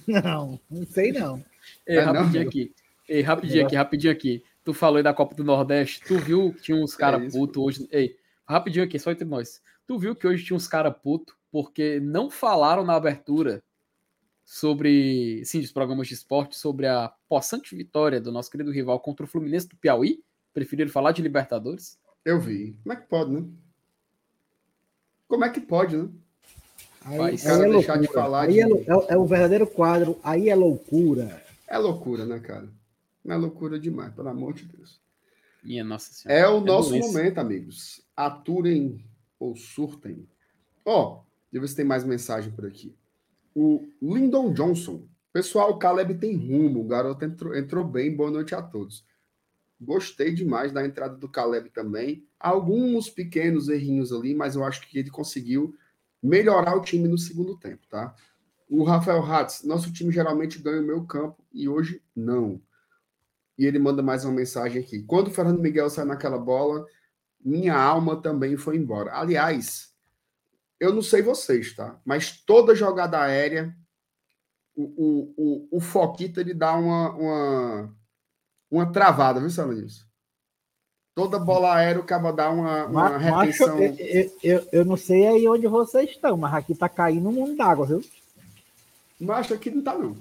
Não, 0.07 0.59
não 0.69 0.85
sei 0.85 1.11
não. 1.11 1.43
Ei, 1.85 1.97
é, 1.97 2.01
rapidinho 2.01 2.43
não, 2.43 2.49
aqui. 2.49 2.73
Ei, 3.07 3.21
rapidinho 3.21 3.65
aqui, 3.65 3.75
rapidinho 3.75 4.13
aqui. 4.13 4.43
Tu 4.63 4.73
falou 4.73 4.97
aí 4.97 5.03
da 5.03 5.13
Copa 5.13 5.35
do 5.35 5.43
Nordeste. 5.43 6.01
Tu 6.05 6.17
viu 6.19 6.53
que 6.53 6.61
tinha 6.61 6.77
uns 6.77 6.95
caras 6.95 7.21
é 7.21 7.29
putos 7.29 7.61
hoje. 7.61 7.89
Ei, 7.91 8.15
rapidinho 8.47 8.85
aqui, 8.85 8.97
só 8.99 9.11
entre 9.11 9.25
nós. 9.25 9.61
Tu 9.87 9.97
viu 9.97 10.15
que 10.15 10.27
hoje 10.27 10.45
tinha 10.45 10.55
uns 10.55 10.67
caras 10.67 10.93
putos 11.01 11.35
porque 11.51 11.99
não 11.99 12.29
falaram 12.29 12.85
na 12.85 12.95
abertura 12.95 13.63
sobre, 14.45 15.43
sim, 15.45 15.61
dos 15.61 15.71
programas 15.71 16.07
de 16.07 16.13
esporte, 16.13 16.55
sobre 16.55 16.87
a 16.87 17.11
possante 17.27 17.75
vitória 17.75 18.21
do 18.21 18.31
nosso 18.31 18.49
querido 18.49 18.71
rival 18.71 18.99
contra 18.99 19.25
o 19.25 19.27
Fluminense 19.27 19.67
do 19.67 19.75
Piauí. 19.75 20.23
Preferiram 20.53 20.89
falar 20.89 21.11
de 21.11 21.21
Libertadores? 21.21 21.99
Eu 22.25 22.39
vi. 22.39 22.77
Como 22.83 22.93
é 22.93 22.95
que 22.95 23.07
pode, 23.07 23.31
né? 23.31 23.45
Como 25.27 25.45
é 25.45 25.49
que 25.49 25.61
pode, 25.61 25.97
né? 25.97 26.09
Aí, 27.05 27.19
aí 27.19 27.35
é 27.35 27.69
deixar 27.69 27.97
de 27.97 28.07
falar 28.07 28.47
aí 28.47 28.53
de... 28.53 28.61
é, 28.61 28.65
é, 28.65 29.13
é 29.13 29.17
o 29.17 29.25
verdadeiro 29.25 29.65
quadro, 29.65 30.19
aí 30.23 30.49
é 30.49 30.55
loucura. 30.55 31.41
É 31.67 31.77
loucura, 31.77 32.25
né, 32.25 32.39
cara? 32.39 32.67
Não 33.23 33.35
é 33.35 33.37
loucura 33.37 33.79
demais, 33.79 34.13
pelo 34.13 34.27
amor 34.27 34.53
de 34.53 34.65
Deus. 34.65 34.99
Minha 35.63 35.83
Nossa 35.83 36.11
Senhora. 36.13 36.39
É 36.39 36.47
o 36.47 36.57
é 36.57 36.61
nosso 36.61 36.97
momento, 36.97 37.37
amigos. 37.37 38.01
Aturem 38.15 39.05
ou 39.39 39.55
surtem. 39.55 40.27
Ó, 40.83 41.03
oh, 41.03 41.15
deixa 41.51 41.57
eu 41.57 41.61
ver 41.61 41.67
se 41.67 41.75
tem 41.75 41.85
mais 41.85 42.03
mensagem 42.03 42.51
por 42.51 42.65
aqui. 42.65 42.95
O 43.55 43.87
Lyndon 44.01 44.53
Johnson. 44.53 45.07
Pessoal, 45.31 45.71
o 45.71 45.77
Caleb 45.77 46.15
tem 46.15 46.35
rumo. 46.35 46.81
O 46.81 46.87
garoto 46.87 47.23
entrou, 47.23 47.55
entrou 47.55 47.83
bem. 47.83 48.15
Boa 48.15 48.31
noite 48.31 48.55
a 48.55 48.61
todos. 48.61 49.05
Gostei 49.79 50.33
demais 50.33 50.71
da 50.71 50.85
entrada 50.85 51.15
do 51.15 51.29
Caleb 51.29 51.69
também. 51.69 52.27
Alguns 52.39 53.09
pequenos 53.09 53.69
errinhos 53.69 54.11
ali, 54.11 54.35
mas 54.35 54.55
eu 54.55 54.63
acho 54.63 54.87
que 54.87 54.99
ele 54.99 55.09
conseguiu 55.09 55.73
melhorar 56.21 56.75
o 56.75 56.81
time 56.81 57.07
no 57.07 57.17
segundo 57.17 57.57
tempo, 57.57 57.87
tá? 57.87 58.13
O 58.69 58.83
Rafael 58.83 59.23
Hatz, 59.23 59.63
nosso 59.63 59.91
time 59.91 60.11
geralmente 60.11 60.59
ganha 60.59 60.81
o 60.81 60.85
meu 60.85 61.05
campo 61.05 61.43
e 61.51 61.67
hoje 61.67 62.03
não. 62.15 62.61
E 63.57 63.65
ele 63.65 63.79
manda 63.79 64.03
mais 64.03 64.25
uma 64.25 64.33
mensagem 64.33 64.81
aqui. 64.81 65.01
Quando 65.03 65.27
o 65.27 65.31
Fernando 65.31 65.59
Miguel 65.59 65.89
saiu 65.89 66.07
naquela 66.07 66.37
bola, 66.37 66.85
minha 67.39 67.75
alma 67.75 68.21
também 68.21 68.57
foi 68.57 68.77
embora. 68.77 69.13
Aliás, 69.13 69.93
eu 70.79 70.93
não 70.93 71.01
sei 71.01 71.21
vocês, 71.21 71.73
tá? 71.75 71.99
Mas 72.05 72.43
toda 72.45 72.75
jogada 72.75 73.19
aérea, 73.19 73.75
o, 74.75 74.83
o, 74.83 75.33
o, 75.37 75.77
o 75.77 75.79
Foquita 75.79 76.39
ele 76.41 76.53
dá 76.53 76.75
uma, 76.75 77.15
uma, 77.15 77.97
uma 78.71 78.91
travada, 78.91 79.39
viu, 79.39 79.49
Salanils? 79.49 80.05
Toda 81.15 81.39
bola 81.39 81.75
aérea 81.75 82.01
o 82.01 82.05
cara 82.05 82.31
dá 82.31 82.49
uma, 82.49 82.85
uma 82.85 83.09
mas, 83.09 83.21
retenção. 83.21 83.77
Macho, 83.77 83.95
eu, 83.99 84.31
eu, 84.41 84.67
eu, 84.71 84.85
não 84.85 84.95
sei 84.95 85.27
aí 85.27 85.47
onde 85.47 85.67
vocês 85.67 86.11
estão, 86.11 86.37
mas 86.37 86.53
aqui 86.53 86.73
tá 86.73 86.87
caindo 86.87 87.27
um 87.27 87.33
mundo 87.33 87.57
d'água, 87.57 87.85
viu? 87.85 88.01
Mas 89.19 89.51
aqui 89.51 89.69
não 89.69 89.83
tá, 89.83 89.97
não. 89.97 90.15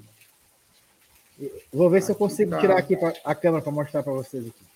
Vou 1.73 1.89
ver 1.89 1.99
aqui 1.99 2.07
se 2.07 2.13
eu 2.13 2.17
consigo 2.17 2.51
tá. 2.51 2.59
tirar 2.59 2.79
aqui 2.79 2.97
pra, 2.97 3.13
a 3.25 3.35
câmera 3.35 3.63
para 3.63 3.71
mostrar 3.73 4.03
para 4.03 4.13
vocês 4.13 4.47
aqui. 4.47 4.67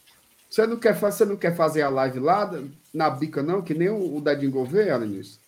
Você 0.48 0.66
não, 0.66 0.76
quer, 0.76 0.94
você 0.94 1.24
não 1.24 1.36
quer 1.36 1.56
fazer 1.56 1.82
a 1.82 1.88
live 1.88 2.20
lá 2.20 2.52
na 2.92 3.08
bica, 3.08 3.42
não? 3.42 3.62
Que 3.62 3.72
nem 3.72 3.88
o, 3.88 4.16
o 4.16 4.20
Dadinho 4.20 4.52
Gouveia, 4.52 4.94
Alanis? 4.94 5.40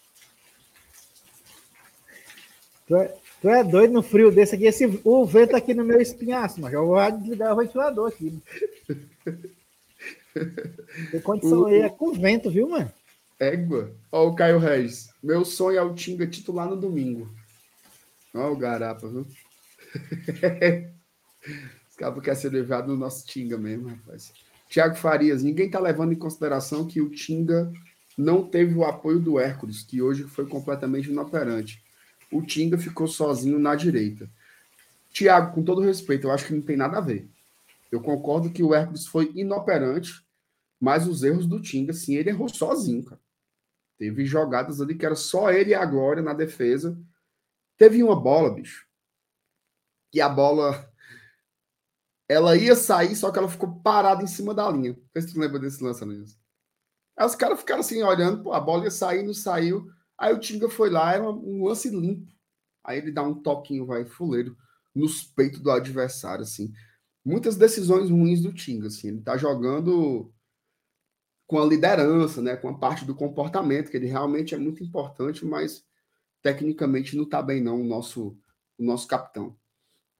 Tu 2.87 2.97
é, 2.97 3.15
tu 3.45 3.51
é 3.51 3.63
doido 3.63 3.93
no 3.93 4.03
frio 4.03 4.31
desse 4.31 4.55
aqui. 4.55 4.65
Esse, 4.65 5.01
o 5.05 5.27
vento 5.27 5.55
aqui 5.55 5.75
no 5.75 5.85
meu 5.85 6.01
espinhaço, 6.01 6.63
mas 6.63 6.73
eu 6.73 6.87
vou 6.87 7.11
desligar 7.13 7.53
o 7.53 7.57
ventilador 7.59 8.09
aqui. 8.09 8.43
Tem 11.11 11.21
condição 11.21 11.61
o, 11.61 11.67
aí, 11.67 11.83
é 11.83 11.91
com 11.91 12.11
vento, 12.15 12.51
viu, 12.51 12.71
mano? 12.71 12.91
Égua. 13.39 13.95
Ó, 14.11 14.29
o 14.29 14.35
Caio 14.35 14.59
Reis. 14.59 15.11
Meu 15.23 15.45
sonho 15.45 15.77
é 15.77 15.83
o 15.83 15.93
Tinga 15.95 16.27
titular 16.27 16.67
no 16.67 16.75
domingo. 16.75 17.29
Ó, 18.35 18.51
o 18.51 18.57
Garapa, 18.57 19.07
viu? 19.09 19.27
Os 21.91 21.97
cabos 21.97 22.25
querem 22.25 22.41
ser 22.41 22.49
levado 22.51 22.89
no 22.89 22.97
nosso 22.97 23.27
Tinga 23.27 23.59
mesmo, 23.59 23.89
rapaz. 23.89 24.33
Tiago 24.71 24.95
Farias, 24.95 25.43
ninguém 25.43 25.69
tá 25.69 25.79
levando 25.79 26.15
em 26.15 26.19
consideração 26.19 26.87
que 26.87 27.03
o 27.03 27.11
Tinga 27.11 27.71
não 28.17 28.43
teve 28.43 28.75
o 28.75 28.85
apoio 28.85 29.21
do 29.21 29.39
Hércules, 29.39 29.83
que 29.83 30.01
hoje 30.01 30.23
foi 30.23 30.47
completamente 30.47 31.11
inoperante. 31.11 31.84
O 32.35 32.43
Tinga 32.43 32.77
ficou 32.77 33.07
sozinho 33.07 33.61
na 33.61 33.77
direita. 33.77 34.29
Tiago, 35.13 35.55
com 35.55 35.63
todo 35.63 35.81
respeito, 35.81 36.27
eu 36.27 36.33
acho 36.33 36.47
que 36.47 36.53
não 36.53 36.63
tem 36.63 36.77
nada 36.77 36.99
a 36.99 37.01
ver. 37.01 37.31
Eu 37.93 38.01
concordo 38.01 38.51
que 38.51 38.63
o 38.63 38.75
Hércules 38.75 39.07
foi 39.07 39.31
inoperante, 39.37 40.27
mas 40.81 41.07
os 41.07 41.23
erros 41.23 41.47
do 41.47 41.63
Tinga, 41.63 41.93
sim, 41.93 42.17
ele 42.17 42.31
errou 42.31 42.49
sozinho, 42.49 43.05
cara. 43.05 43.21
Teve 43.97 44.27
jogadas 44.27 44.81
ali 44.81 44.97
que 44.97 45.07
era 45.07 45.15
só 45.15 45.53
ele 45.53 45.71
e 45.71 45.75
a 45.75 45.87
Glória 45.87 46.21
na 46.21 46.33
defesa. 46.33 46.99
Teve 47.79 48.03
uma 48.03 48.21
bola, 48.21 48.53
bicho, 48.53 48.85
que 50.11 50.21
a 50.21 50.29
bola 50.29 50.93
ela 52.29 52.57
ia 52.57 52.75
sair, 52.75 53.15
só 53.15 53.31
que 53.31 53.39
ela 53.39 53.49
ficou 53.49 53.77
parada 53.81 54.25
em 54.25 54.27
cima 54.27 54.53
da 54.53 54.69
linha. 54.69 54.95
Não 54.95 55.09
sei 55.13 55.23
se 55.23 55.33
tu 55.33 55.39
lembra 55.39 55.61
desse 55.61 55.85
lançamento. 55.85 56.33
Aí 57.17 57.25
os 57.25 57.37
caras 57.37 57.61
ficaram 57.61 57.81
assim, 57.81 58.03
olhando, 58.03 58.43
pô, 58.43 58.53
a 58.53 58.59
bola 58.59 58.85
ia 58.85 58.91
sair, 58.91 59.23
não 59.23 59.35
saiu. 59.35 59.94
Aí 60.19 60.33
o 60.33 60.39
Tinga 60.39 60.69
foi 60.69 60.91
lá, 60.91 61.13
era 61.13 61.29
um 61.29 61.65
lance 61.65 61.89
limpo. 61.91 62.33
Aí 62.83 62.99
ele 62.99 63.11
dá 63.11 63.23
um 63.23 63.35
toquinho, 63.35 63.87
vai, 63.87 64.05
fuleiro, 64.05 64.57
nos 64.95 65.25
peitos 65.25 65.61
do 65.61 65.71
adversário, 65.71 66.43
assim. 66.43 66.73
Muitas 67.25 67.57
decisões 67.57 68.11
ruins 68.11 68.43
do 68.43 68.53
Tinga, 68.53 68.89
assim. 68.89 69.09
Ele 69.09 69.23
tá 69.23 69.37
jogando 69.37 70.33
com 71.47 71.61
a 71.61 71.65
liderança, 71.65 72.41
né, 72.41 72.57
com 72.57 72.69
a 72.69 72.79
parte 72.79 73.05
do 73.05 73.15
comportamento, 73.15 73.91
que 73.91 73.97
ele 73.97 74.07
realmente 74.07 74.55
é 74.55 74.59
muito 74.59 74.83
importante, 74.83 75.45
mas 75.45 75.85
tecnicamente 76.43 77.17
não 77.17 77.25
está 77.25 77.43
bem 77.43 77.63
não 77.63 77.81
o 77.81 77.85
nosso 77.85 78.37
o 78.79 78.85
nosso 78.85 79.07
capitão. 79.07 79.57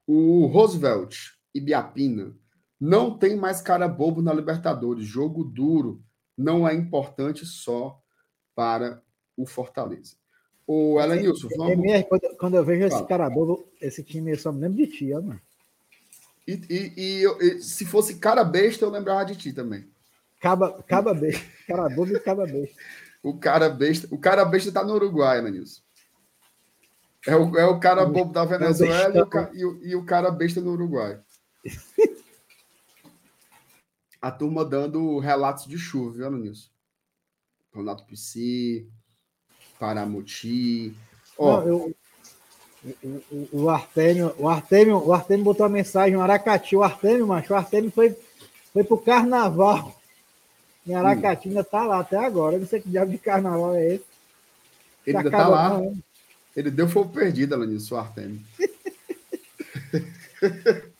O 0.07 0.45
Roosevelt 0.45 1.33
e 1.53 1.59
Biapina 1.59 2.37
não 2.79 3.17
tem 3.17 3.35
mais 3.35 3.61
cara 3.61 3.87
bobo 3.87 4.21
na 4.21 4.33
Libertadores, 4.33 5.05
jogo 5.05 5.43
duro, 5.43 6.03
não 6.37 6.67
é 6.67 6.73
importante 6.73 7.45
só 7.45 8.01
para 8.55 9.01
o 9.37 9.45
Fortaleza. 9.45 10.15
O 10.67 10.99
Elenilson, 10.99 11.47
vamos... 11.55 11.73
É 11.73 11.75
mesmo, 11.75 12.05
quando, 12.07 12.37
quando 12.37 12.55
eu 12.55 12.63
vejo 12.63 12.89
Fala. 12.89 13.01
esse 13.01 13.07
cara 13.07 13.29
bobo, 13.29 13.67
esse 13.79 14.03
time 14.03 14.31
eu 14.31 14.39
só 14.39 14.51
me 14.51 14.61
lembro 14.61 14.77
de 14.77 14.87
ti, 14.87 15.13
mano. 15.13 15.39
E, 16.47 16.53
e, 16.69 16.93
e, 16.97 17.25
e, 17.25 17.61
se 17.61 17.85
fosse 17.85 18.15
cara 18.15 18.43
besta, 18.43 18.85
eu 18.85 18.89
lembrava 18.89 19.25
de 19.25 19.35
ti 19.35 19.53
também. 19.53 19.87
Caba, 20.39 20.81
caba 20.83 21.13
besta. 21.13 21.45
Cara 21.67 21.89
bobo 21.89 22.15
e 22.15 22.19
caba 22.19 22.45
besta. 22.45 22.75
O 23.23 23.37
cara 23.37 23.69
besta, 23.69 24.07
o 24.11 24.17
cara 24.17 24.45
besta 24.45 24.71
tá 24.71 24.83
no 24.83 24.93
Uruguai, 24.93 25.41
né, 25.41 25.49
Nilson? 25.51 25.81
É 27.27 27.35
o, 27.35 27.57
é 27.57 27.65
o 27.65 27.79
cara 27.79 28.05
bobo 28.05 28.31
da 28.31 28.45
Venezuela 28.45 29.27
e 29.53 29.63
o, 29.63 29.69
o, 29.71 29.85
e 29.85 29.95
o 29.95 30.05
cara 30.05 30.29
besta 30.29 30.61
no 30.61 30.73
Uruguai. 30.73 31.19
A 34.21 34.31
turma 34.31 34.65
dando 34.65 35.19
relatos 35.19 35.67
de 35.67 35.77
chuva, 35.77 36.11
viu, 36.11 36.31
Nilson? 36.31 36.69
Ronaldo 37.73 38.05
Pisci, 38.05 38.89
Paramoti. 39.85 40.93
Ó, 41.37 41.59
Não, 41.59 41.67
eu, 41.67 41.95
o, 43.03 43.63
o, 43.63 43.69
Artêmio, 43.69 44.33
o 44.37 44.47
Artêmio, 44.47 44.97
o 44.97 45.13
Artêmio 45.13 45.45
botou 45.45 45.65
a 45.65 45.69
mensagem, 45.69 46.15
o 46.15 46.21
Aracati, 46.21 46.75
o 46.75 46.83
Artêmio, 46.83 47.27
macho, 47.27 47.53
o 47.53 47.55
Artêmio 47.55 47.91
foi, 47.91 48.15
foi 48.73 48.83
pro 48.83 48.97
carnaval 48.97 49.95
em 50.87 50.93
Aracati 50.93 51.47
ainda 51.47 51.63
tá 51.63 51.83
lá 51.83 51.99
até 51.99 52.17
agora. 52.17 52.55
Eu 52.55 52.59
não 52.59 52.67
sei 52.67 52.79
que 52.79 52.89
diabo 52.89 53.11
de 53.11 53.17
carnaval 53.17 53.73
é 53.73 53.95
esse. 53.95 54.05
Ele 55.05 55.17
ainda 55.17 55.31
tá 55.31 55.47
lá. 55.47 55.81
Ele 56.55 56.69
deu 56.69 56.87
fogo 56.87 57.11
perdido, 57.11 57.55
Alanis, 57.55 57.91
o 57.91 57.97
Artemio. 57.97 58.39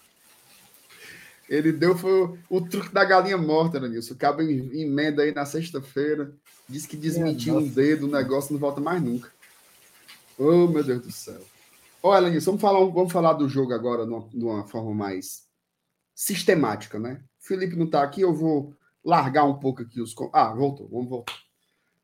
Ele 1.48 1.71
deu 1.71 1.95
foi 1.95 2.39
o 2.50 2.60
truque 2.60 2.91
da 2.91 3.06
galinha 3.06 3.38
morta, 3.38 3.78
Alanis. 3.78 4.10
O 4.10 4.15
cabo 4.15 4.41
emenda 4.41 5.21
aí 5.21 5.32
na 5.32 5.45
sexta-feira. 5.45 6.32
Diz 6.67 6.86
que 6.86 6.97
desmentiu 6.97 7.58
um 7.58 7.67
dedo, 7.67 8.08
o 8.08 8.12
negócio 8.12 8.54
não 8.54 8.60
volta 8.60 8.82
mais 8.82 9.01
nunca. 9.01 9.32
Oh, 10.38 10.67
meu 10.67 10.84
Deus 10.84 11.01
do 11.01 11.12
céu. 11.12 11.41
Olha, 12.01 12.17
Alanis, 12.17 12.45
vamos 12.45 12.62
falar, 12.62 12.80
vamos 12.86 13.12
falar 13.12 13.34
do 13.34 13.47
jogo 13.47 13.73
agora 13.73 14.06
de 14.06 14.43
uma 14.43 14.67
forma 14.67 14.93
mais 14.93 15.47
sistemática, 16.13 16.99
né? 16.99 17.23
Felipe 17.39 17.75
não 17.75 17.89
tá 17.89 18.04
aqui, 18.04 18.21
eu 18.21 18.34
vou 18.34 18.75
largar 19.04 19.45
um 19.45 19.60
pouco 19.60 19.82
aqui 19.82 20.01
os. 20.01 20.13
Ah, 20.34 20.54
voltou, 20.54 20.88
vamos 20.88 21.10
voltar. 21.10 21.38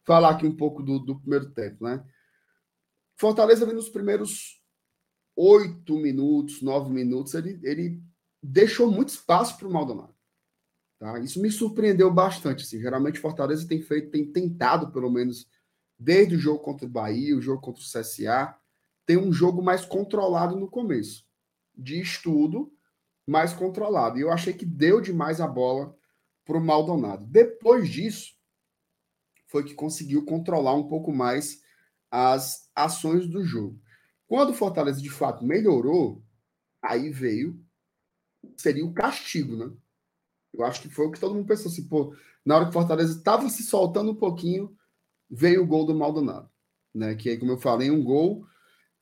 Falar 0.04 0.32
aqui 0.32 0.46
um 0.46 0.56
pouco 0.56 0.82
do, 0.82 1.00
do 1.00 1.20
primeiro 1.20 1.52
tempo, 1.52 1.84
né? 1.84 2.04
Fortaleza 3.16 3.66
vem 3.66 3.76
nos 3.76 3.90
primeiros 3.90 4.62
oito 5.36 5.96
minutos, 5.98 6.62
nove 6.62 6.92
minutos, 6.92 7.34
ele, 7.34 7.60
ele 7.64 8.02
deixou 8.42 8.92
muito 8.92 9.10
espaço 9.10 9.58
para 9.58 9.68
o 9.68 9.72
Maldonado. 9.72 10.14
Tá? 11.02 11.18
Isso 11.18 11.42
me 11.42 11.50
surpreendeu 11.50 12.14
bastante. 12.14 12.64
Assim. 12.64 12.80
Geralmente 12.80 13.18
Fortaleza 13.18 13.68
tem 13.68 13.82
feito, 13.82 14.12
tem 14.12 14.24
tentado, 14.32 14.92
pelo 14.92 15.10
menos, 15.10 15.50
desde 15.98 16.36
o 16.36 16.40
jogo 16.40 16.60
contra 16.60 16.86
o 16.86 16.90
Bahia, 16.90 17.36
o 17.36 17.42
jogo 17.42 17.60
contra 17.60 17.82
o 17.82 17.84
CSA, 17.84 18.56
ter 19.04 19.18
um 19.18 19.34
jogo 19.34 19.64
mais 19.64 19.84
controlado 19.84 20.56
no 20.56 20.70
começo. 20.70 21.26
De 21.76 22.00
estudo, 22.00 22.72
mais 23.26 23.52
controlado. 23.52 24.20
E 24.20 24.22
eu 24.22 24.32
achei 24.32 24.54
que 24.54 24.64
deu 24.64 25.02
demais 25.02 25.42
a 25.42 25.48
bola 25.48 25.98
para 26.46 26.60
o 26.60 26.64
Maldonado. 26.64 27.26
Depois 27.26 27.90
disso, 27.90 28.36
foi 29.48 29.64
que 29.64 29.74
conseguiu 29.74 30.24
controlar 30.24 30.76
um 30.76 30.88
pouco 30.88 31.12
mais 31.12 31.64
as 32.12 32.70
ações 32.76 33.28
do 33.28 33.44
jogo. 33.44 33.82
Quando 34.28 34.52
o 34.52 34.54
Fortaleza 34.54 35.02
de 35.02 35.10
fato 35.10 35.44
melhorou, 35.44 36.24
aí 36.80 37.10
veio 37.10 37.60
seria 38.56 38.86
o 38.86 38.94
castigo, 38.94 39.56
né? 39.56 39.76
Eu 40.54 40.64
acho 40.66 40.82
que 40.82 40.90
foi 40.90 41.08
o 41.08 41.12
que 41.12 41.20
todo 41.20 41.34
mundo 41.34 41.48
pensou 41.48 41.72
assim, 41.72 41.88
pô, 41.88 42.16
na 42.46 42.56
hora 42.56 42.66
que 42.66 42.72
o 42.72 42.74
Fortaleza 42.74 43.18
estava 43.18 43.50
se 43.50 43.64
soltando 43.64 44.12
um 44.12 44.16
pouquinho, 44.16 44.76
veio 45.30 45.64
o 45.64 45.68
gol 45.68 45.86
do 45.86 45.96
Maldonado, 45.96 46.50
né? 46.94 47.16
Que 47.16 47.30
aí, 47.30 47.38
como 47.38 47.54
eu 47.54 47.58
falei, 47.58 47.90
um 47.90 48.04
gol 48.04 48.46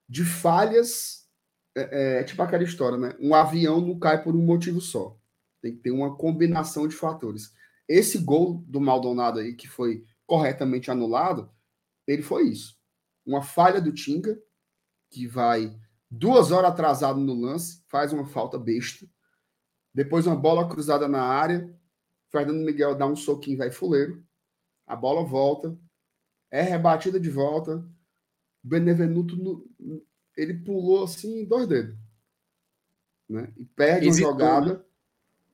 de 0.08 0.24
falhas 0.24 1.28
é, 1.76 2.20
é, 2.20 2.24
tipo 2.24 2.42
aquela 2.42 2.64
história, 2.64 2.98
né? 2.98 3.16
Um 3.20 3.34
avião 3.34 3.82
não 3.82 3.98
cai 3.98 4.22
por 4.22 4.36
um 4.36 4.42
motivo 4.42 4.82
só. 4.82 5.18
Tem 5.62 5.76
que 5.76 5.82
ter 5.82 5.92
uma 5.92 6.16
combinação 6.16 6.88
de 6.88 6.96
fatores. 6.96 7.54
Esse 7.88 8.18
gol 8.20 8.64
do 8.68 8.80
Maldonado 8.80 9.40
aí, 9.40 9.54
que 9.54 9.68
foi 9.68 10.06
corretamente 10.26 10.92
anulado, 10.92 11.52
ele 12.08 12.22
foi 12.22 12.48
isso. 12.48 12.78
Uma 13.26 13.42
falha 13.42 13.82
do 13.82 13.92
Tinga, 13.92 14.40
que 15.10 15.28
vai 15.28 15.76
duas 16.10 16.52
horas 16.52 16.72
atrasado 16.72 17.20
no 17.20 17.34
lance, 17.34 17.84
faz 17.88 18.14
uma 18.14 18.26
falta 18.26 18.58
besta. 18.58 19.08
Depois 19.94 20.28
uma 20.28 20.36
bola 20.36 20.68
cruzada 20.68 21.08
na 21.08 21.22
área. 21.22 21.74
Fernando 22.30 22.64
Miguel 22.64 22.96
dá 22.96 23.06
um 23.08 23.16
soquinho, 23.16 23.58
vai 23.58 23.72
fuleiro. 23.72 24.24
A 24.86 24.96
bola 24.96 25.24
volta. 25.24 25.78
É 26.52 26.62
rebatida 26.62 27.20
de 27.20 27.30
volta. 27.30 27.84
Benevenuto, 28.64 29.36
no, 29.36 29.66
ele 30.36 30.54
pulou 30.54 31.04
assim 31.04 31.46
dois 31.46 31.68
dedos. 31.68 31.98
Né? 33.28 33.52
E 33.58 33.66
perde 33.66 34.08
Hesitou, 34.08 34.32
uma 34.32 34.40
jogada. 34.40 34.74
Né? 34.74 34.84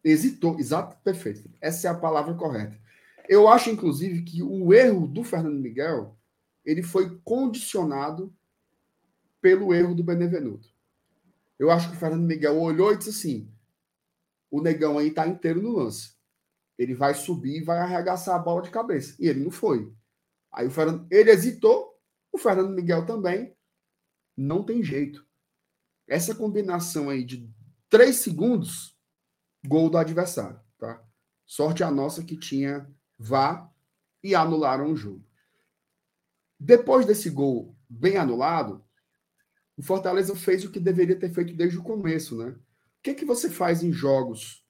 Hesitou, 0.04 0.60
exato, 0.60 0.98
perfeito. 1.04 1.50
Essa 1.60 1.88
é 1.88 1.92
a 1.92 1.96
palavra 1.96 2.34
correta. 2.34 2.80
Eu 3.28 3.48
acho, 3.48 3.70
inclusive, 3.70 4.22
que 4.22 4.44
o 4.44 4.74
erro 4.74 5.08
do 5.08 5.24
Fernando 5.24 5.60
Miguel 5.60 6.16
ele 6.64 6.82
foi 6.82 7.20
condicionado 7.24 8.34
pelo 9.40 9.74
erro 9.74 9.94
do 9.94 10.04
Benevenuto. 10.04 10.68
Eu 11.58 11.70
acho 11.70 11.90
que 11.90 11.96
o 11.96 12.00
Fernando 12.00 12.26
Miguel 12.26 12.60
olhou 12.60 12.92
e 12.92 12.98
disse 12.98 13.10
assim: 13.12 13.50
o 14.56 14.62
negão 14.62 14.98
aí 14.98 15.12
tá 15.12 15.28
inteiro 15.28 15.62
no 15.62 15.74
lance. 15.74 16.16
Ele 16.78 16.96
vai 16.96 17.14
subir 17.14 17.58
e 17.58 17.64
vai 17.64 17.78
arregaçar 17.80 18.36
a 18.36 18.40
bola 18.40 18.62
de 18.62 18.70
cabeça. 18.70 19.14
E 19.20 19.28
ele 19.28 19.44
não 19.44 19.52
foi. 19.52 19.94
Aí 20.50 20.66
o 20.66 20.72
Fernando, 20.72 21.06
ele 21.12 21.30
hesitou, 21.30 22.00
o 22.32 22.38
Fernando 22.38 22.74
Miguel 22.74 23.06
também. 23.06 23.54
Não 24.36 24.64
tem 24.64 24.82
jeito. 24.82 25.26
Essa 26.08 26.34
combinação 26.34 27.10
aí 27.10 27.26
de 27.26 27.50
três 27.90 28.18
segundos, 28.18 28.98
gol 29.68 29.90
do 29.90 29.98
adversário, 29.98 30.60
tá? 30.78 31.04
Sorte 31.46 31.84
a 31.84 31.92
nossa 31.92 32.24
que 32.24 32.38
tinha 32.38 32.90
vá 33.20 33.70
e 34.24 34.34
anularam 34.34 34.90
o 34.90 34.96
jogo. 34.96 35.26
Depois 36.58 37.06
desse 37.06 37.30
gol 37.30 37.76
bem 37.90 38.16
anulado, 38.16 38.86
o 39.76 39.84
Fortaleza 39.84 40.34
fez 40.34 40.64
o 40.64 40.72
que 40.72 40.80
deveria 40.80 41.20
ter 41.20 41.34
feito 41.34 41.54
desde 41.54 41.78
o 41.78 41.84
começo, 41.84 42.38
né? 42.38 42.56
O 43.06 43.08
que, 43.08 43.14
que 43.14 43.26
você 43.26 43.52
faz 43.52 43.84
em 43.84 43.92
jogos 43.92 44.66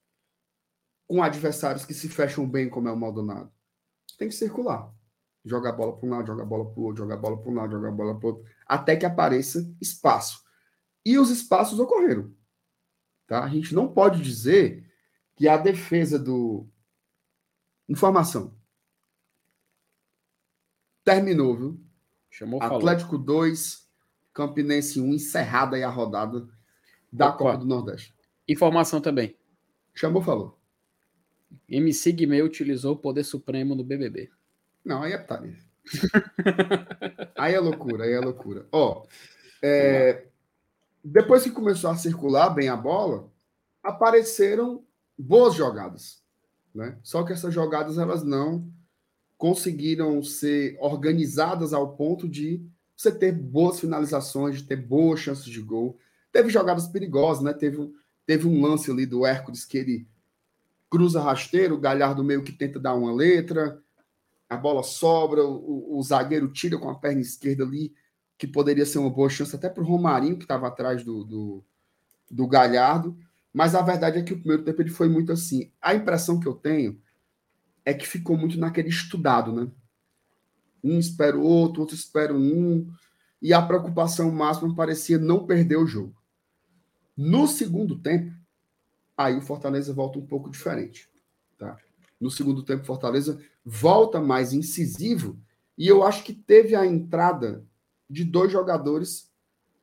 com 1.07 1.23
adversários 1.23 1.85
que 1.85 1.93
se 1.93 2.09
fecham 2.09 2.45
bem, 2.45 2.69
como 2.69 2.89
é 2.89 2.91
o 2.91 2.97
Maldonado? 2.97 3.49
Tem 4.17 4.27
que 4.27 4.35
circular. 4.35 4.93
Joga 5.45 5.69
a 5.69 5.71
bola 5.71 5.95
para 5.95 6.05
um 6.05 6.09
lado, 6.09 6.27
joga 6.27 6.43
a 6.43 6.45
bola 6.45 6.69
para 6.69 6.77
o 6.81 6.83
outro, 6.83 7.03
joga 7.03 7.13
a 7.13 7.17
bola 7.17 7.41
para 7.41 7.49
um 7.49 7.55
lado, 7.55 7.71
joga 7.71 7.87
a 7.87 7.91
bola 7.91 8.19
para 8.19 8.27
o 8.27 8.33
outro, 8.33 8.51
até 8.67 8.97
que 8.97 9.05
apareça 9.05 9.73
espaço. 9.79 10.43
E 11.05 11.17
os 11.17 11.29
espaços 11.29 11.79
ocorreram. 11.79 12.35
Tá? 13.25 13.41
A 13.41 13.47
gente 13.47 13.73
não 13.73 13.93
pode 13.93 14.21
dizer 14.21 14.85
que 15.33 15.47
a 15.47 15.55
defesa 15.55 16.19
do. 16.19 16.67
Informação. 17.87 18.53
Terminou, 21.05 21.55
viu? 21.55 21.85
Chamou, 22.29 22.61
Atlético 22.61 23.17
2, 23.17 23.89
Campinense 24.33 24.99
1, 24.99 25.13
encerrada 25.13 25.77
aí 25.77 25.83
a 25.83 25.89
rodada 25.89 26.45
da 27.09 27.29
Opa. 27.29 27.37
Copa 27.37 27.57
do 27.59 27.65
Nordeste. 27.65 28.13
Informação 28.47 29.01
também. 29.01 29.35
Chamou, 29.93 30.21
falou. 30.21 30.57
MC 31.67 32.11
Guimê 32.11 32.41
utilizou 32.41 32.93
o 32.93 32.97
poder 32.97 33.23
supremo 33.23 33.75
no 33.75 33.83
BBB. 33.83 34.29
Não, 34.83 35.03
aí 35.03 35.13
é 35.13 35.17
putaria. 35.17 35.57
aí 37.35 37.53
é 37.53 37.59
loucura, 37.59 38.05
aí 38.05 38.13
é 38.13 38.19
loucura. 38.19 38.67
Ó, 38.71 39.05
é, 39.61 40.27
depois 41.03 41.43
que 41.43 41.51
começou 41.51 41.89
a 41.89 41.95
circular 41.95 42.49
bem 42.49 42.67
a 42.69 42.75
bola, 42.75 43.31
apareceram 43.83 44.83
boas 45.17 45.55
jogadas. 45.55 46.23
Né? 46.73 46.97
Só 47.01 47.23
que 47.23 47.33
essas 47.33 47.53
jogadas 47.53 47.97
elas 47.97 48.23
não 48.23 48.69
conseguiram 49.37 50.21
ser 50.23 50.77
organizadas 50.79 51.73
ao 51.73 51.95
ponto 51.95 52.27
de 52.27 52.65
você 52.95 53.11
ter 53.11 53.31
boas 53.31 53.79
finalizações, 53.79 54.57
de 54.57 54.63
ter 54.63 54.77
boas 54.77 55.19
chances 55.19 55.45
de 55.45 55.61
gol. 55.61 55.97
Teve 56.31 56.49
jogadas 56.49 56.87
perigosas, 56.87 57.43
né? 57.43 57.53
Teve, 57.53 57.91
teve 58.25 58.47
um 58.47 58.61
lance 58.61 58.89
ali 58.89 59.05
do 59.05 59.25
Hércules 59.25 59.65
que 59.65 59.77
ele 59.77 60.07
cruza 60.89 61.21
rasteiro, 61.21 61.75
o 61.75 61.79
Galhardo 61.79 62.23
meio 62.23 62.43
que 62.43 62.51
tenta 62.51 62.79
dar 62.79 62.95
uma 62.95 63.13
letra, 63.13 63.81
a 64.49 64.55
bola 64.55 64.83
sobra, 64.83 65.43
o, 65.43 65.97
o 65.97 66.03
zagueiro 66.03 66.51
tira 66.51 66.77
com 66.77 66.89
a 66.89 66.95
perna 66.95 67.21
esquerda 67.21 67.63
ali, 67.63 67.93
que 68.37 68.47
poderia 68.47 68.85
ser 68.85 68.99
uma 68.99 69.09
boa 69.09 69.29
chance 69.29 69.55
até 69.55 69.69
para 69.69 69.83
o 69.83 69.85
Romarinho, 69.85 70.37
que 70.37 70.43
estava 70.43 70.67
atrás 70.67 71.03
do, 71.03 71.23
do, 71.23 71.63
do 72.29 72.47
Galhardo. 72.47 73.17
Mas 73.53 73.73
a 73.73 73.81
verdade 73.81 74.19
é 74.19 74.23
que 74.23 74.33
o 74.33 74.37
primeiro 74.37 74.63
tempo 74.63 74.81
ele 74.81 74.89
foi 74.89 75.07
muito 75.07 75.31
assim. 75.31 75.71
A 75.81 75.95
impressão 75.95 76.39
que 76.39 76.47
eu 76.47 76.53
tenho 76.53 77.01
é 77.85 77.93
que 77.93 78.07
ficou 78.07 78.37
muito 78.37 78.59
naquele 78.59 78.89
estudado, 78.89 79.53
né? 79.53 79.71
Um 80.83 80.99
espera 80.99 81.37
o 81.37 81.43
outro, 81.43 81.81
outro 81.81 81.95
espera 81.95 82.33
um, 82.33 82.87
e 83.41 83.53
a 83.53 83.61
preocupação 83.61 84.31
máxima 84.31 84.75
parecia 84.75 85.17
não 85.17 85.45
perder 85.45 85.77
o 85.77 85.87
jogo. 85.87 86.15
No 87.15 87.47
segundo 87.47 87.97
tempo, 87.97 88.33
aí 89.17 89.37
o 89.37 89.41
Fortaleza 89.41 89.93
volta 89.93 90.19
um 90.19 90.25
pouco 90.25 90.49
diferente, 90.49 91.09
tá? 91.57 91.77
No 92.19 92.29
segundo 92.29 92.63
tempo, 92.63 92.83
o 92.83 92.85
Fortaleza 92.85 93.41
volta 93.63 94.21
mais 94.21 94.53
incisivo 94.53 95.39
e 95.77 95.87
eu 95.87 96.03
acho 96.03 96.23
que 96.23 96.33
teve 96.33 96.75
a 96.75 96.85
entrada 96.85 97.65
de 98.09 98.23
dois 98.23 98.51
jogadores 98.51 99.31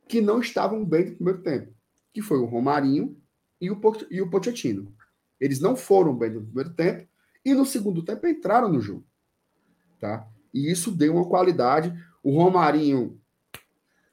que 0.08 0.20
não 0.20 0.40
estavam 0.40 0.84
bem 0.84 1.06
no 1.06 1.16
primeiro 1.16 1.42
tempo, 1.42 1.74
que 2.12 2.22
foi 2.22 2.38
o 2.38 2.44
Romarinho 2.44 3.16
e 3.60 3.70
o, 3.70 3.80
e 4.10 4.20
o 4.20 4.30
Pochettino. 4.30 4.94
Eles 5.40 5.60
não 5.60 5.76
foram 5.76 6.14
bem 6.14 6.30
no 6.30 6.42
primeiro 6.42 6.70
tempo 6.70 7.08
e 7.44 7.54
no 7.54 7.66
segundo 7.66 8.02
tempo 8.02 8.26
entraram 8.26 8.68
no 8.68 8.80
jogo. 8.80 9.04
Tá? 9.98 10.28
E 10.52 10.70
isso 10.70 10.90
deu 10.90 11.14
uma 11.14 11.28
qualidade. 11.28 11.92
O 12.22 12.36
Romarinho 12.36 13.20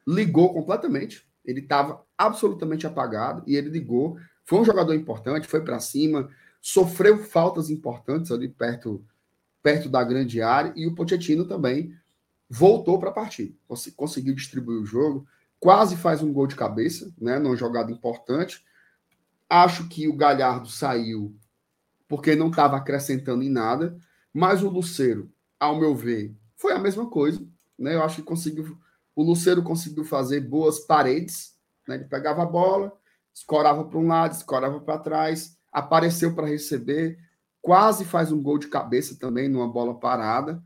ligou 0.07 0.53
completamente. 0.53 1.27
Ele 1.45 1.59
estava 1.59 2.03
absolutamente 2.19 2.85
apagado 2.85 3.41
e 3.47 3.55
ele 3.55 3.69
ligou. 3.69 4.19
Foi 4.43 4.59
um 4.59 4.65
jogador 4.65 4.93
importante, 4.93 5.47
foi 5.47 5.63
para 5.63 5.79
cima, 5.79 6.29
sofreu 6.61 7.17
faltas 7.17 7.69
importantes 7.69 8.31
ali 8.31 8.49
perto, 8.49 9.03
perto 9.63 9.89
da 9.89 10.03
grande 10.03 10.41
área 10.41 10.73
e 10.75 10.85
o 10.85 10.93
Pochettino 10.93 11.45
também 11.45 11.95
voltou 12.49 12.99
para 12.99 13.09
a 13.09 13.13
partida. 13.13 13.55
Conseguiu 13.95 14.35
distribuir 14.35 14.81
o 14.81 14.85
jogo, 14.85 15.25
quase 15.59 15.95
faz 15.95 16.21
um 16.21 16.33
gol 16.33 16.45
de 16.45 16.55
cabeça, 16.55 17.11
né, 17.17 17.39
numa 17.39 17.55
jogada 17.55 17.91
importante. 17.91 18.63
Acho 19.49 19.87
que 19.87 20.07
o 20.07 20.15
Galhardo 20.15 20.67
saiu 20.67 21.35
porque 22.09 22.35
não 22.35 22.49
estava 22.49 22.75
acrescentando 22.75 23.43
em 23.43 23.49
nada. 23.49 23.97
Mas 24.33 24.63
o 24.63 24.69
Luceiro, 24.69 25.31
ao 25.59 25.79
meu 25.79 25.95
ver, 25.95 26.35
foi 26.57 26.73
a 26.73 26.79
mesma 26.79 27.09
coisa. 27.09 27.41
Né? 27.77 27.95
Eu 27.95 28.03
acho 28.03 28.17
que 28.17 28.23
conseguiu. 28.23 28.77
O 29.15 29.23
Luceiro 29.23 29.63
conseguiu 29.63 30.03
fazer 30.03 30.41
boas 30.41 30.79
paredes. 30.79 31.57
Né? 31.89 31.95
Ele 31.95 32.05
pegava 32.05 32.43
a 32.43 32.45
bola, 32.45 32.93
escorava 33.33 33.83
para 33.83 33.99
um 33.99 34.07
lado, 34.07 34.33
escorava 34.33 34.79
para 34.79 34.99
trás, 34.99 35.57
apareceu 35.71 36.33
para 36.33 36.47
receber, 36.47 37.17
quase 37.61 38.05
faz 38.05 38.31
um 38.31 38.41
gol 38.41 38.57
de 38.57 38.67
cabeça 38.67 39.17
também 39.19 39.49
numa 39.49 39.67
bola 39.67 39.99
parada. 39.99 40.63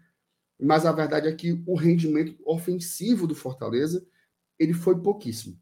Mas 0.59 0.85
a 0.85 0.91
verdade 0.91 1.27
é 1.27 1.31
que 1.31 1.61
o 1.65 1.75
rendimento 1.75 2.37
ofensivo 2.45 3.25
do 3.25 3.33
Fortaleza 3.33 4.05
ele 4.59 4.73
foi 4.73 4.99
pouquíssimo. 4.99 5.57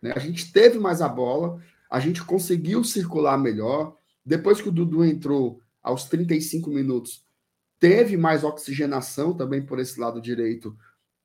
Né? 0.00 0.12
A 0.14 0.18
gente 0.18 0.52
teve 0.52 0.78
mais 0.78 1.02
a 1.02 1.08
bola, 1.08 1.62
a 1.90 2.00
gente 2.00 2.24
conseguiu 2.24 2.82
circular 2.82 3.36
melhor, 3.36 3.96
depois 4.24 4.60
que 4.60 4.68
o 4.68 4.72
Dudu 4.72 5.04
entrou 5.04 5.60
aos 5.82 6.04
35 6.04 6.70
minutos, 6.70 7.24
teve 7.78 8.16
mais 8.16 8.44
oxigenação 8.44 9.34
também 9.34 9.64
por 9.64 9.78
esse 9.78 9.98
lado 9.98 10.20
direito 10.20 10.76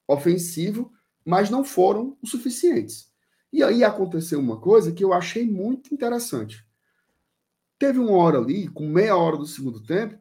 ofensivo, 0.08 0.92
mas 1.26 1.50
não 1.50 1.64
foram 1.64 2.18
o 2.22 2.28
suficientes. 2.28 3.10
E 3.52 3.64
aí 3.64 3.84
aconteceu 3.84 4.40
uma 4.40 4.60
coisa 4.60 4.92
que 4.92 5.04
eu 5.04 5.14
achei 5.14 5.50
muito 5.50 5.94
interessante. 5.94 6.66
Teve 7.78 8.00
uma 8.00 8.14
hora 8.14 8.38
ali, 8.38 8.68
com 8.68 8.88
meia 8.88 9.16
hora 9.16 9.38
do 9.38 9.46
segundo 9.46 9.82
tempo, 9.82 10.18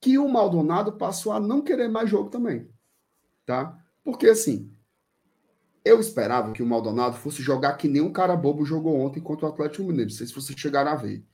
que 0.00 0.18
o 0.18 0.28
Maldonado 0.28 0.92
passou 0.92 1.32
a 1.32 1.40
não 1.40 1.62
querer 1.62 1.88
mais 1.88 2.10
jogo 2.10 2.28
também. 2.30 2.68
Tá? 3.46 3.78
Porque 4.04 4.26
assim, 4.26 4.72
eu 5.84 6.00
esperava 6.00 6.52
que 6.52 6.62
o 6.62 6.66
Maldonado 6.66 7.16
fosse 7.16 7.42
jogar 7.42 7.76
que 7.76 7.88
nem 7.88 8.02
um 8.02 8.12
cara 8.12 8.36
bobo 8.36 8.64
jogou 8.64 9.00
ontem 9.00 9.20
contra 9.20 9.46
o 9.46 9.48
Atlético 9.48 9.84
Mineiro. 9.84 10.10
Não 10.10 10.16
sei 10.16 10.26
se 10.26 10.34
vocês 10.34 10.58
chegaram 10.58 10.90
a 10.92 10.96
ver. 10.96 11.24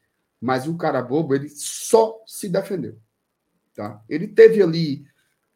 Mas 0.40 0.66
o 0.66 0.76
cara 0.76 1.02
bobo, 1.02 1.34
ele 1.34 1.48
só 1.48 2.22
se 2.26 2.48
defendeu. 2.48 2.98
Tá? 3.74 4.02
Ele 4.08 4.26
teve 4.26 4.62
ali 4.62 5.06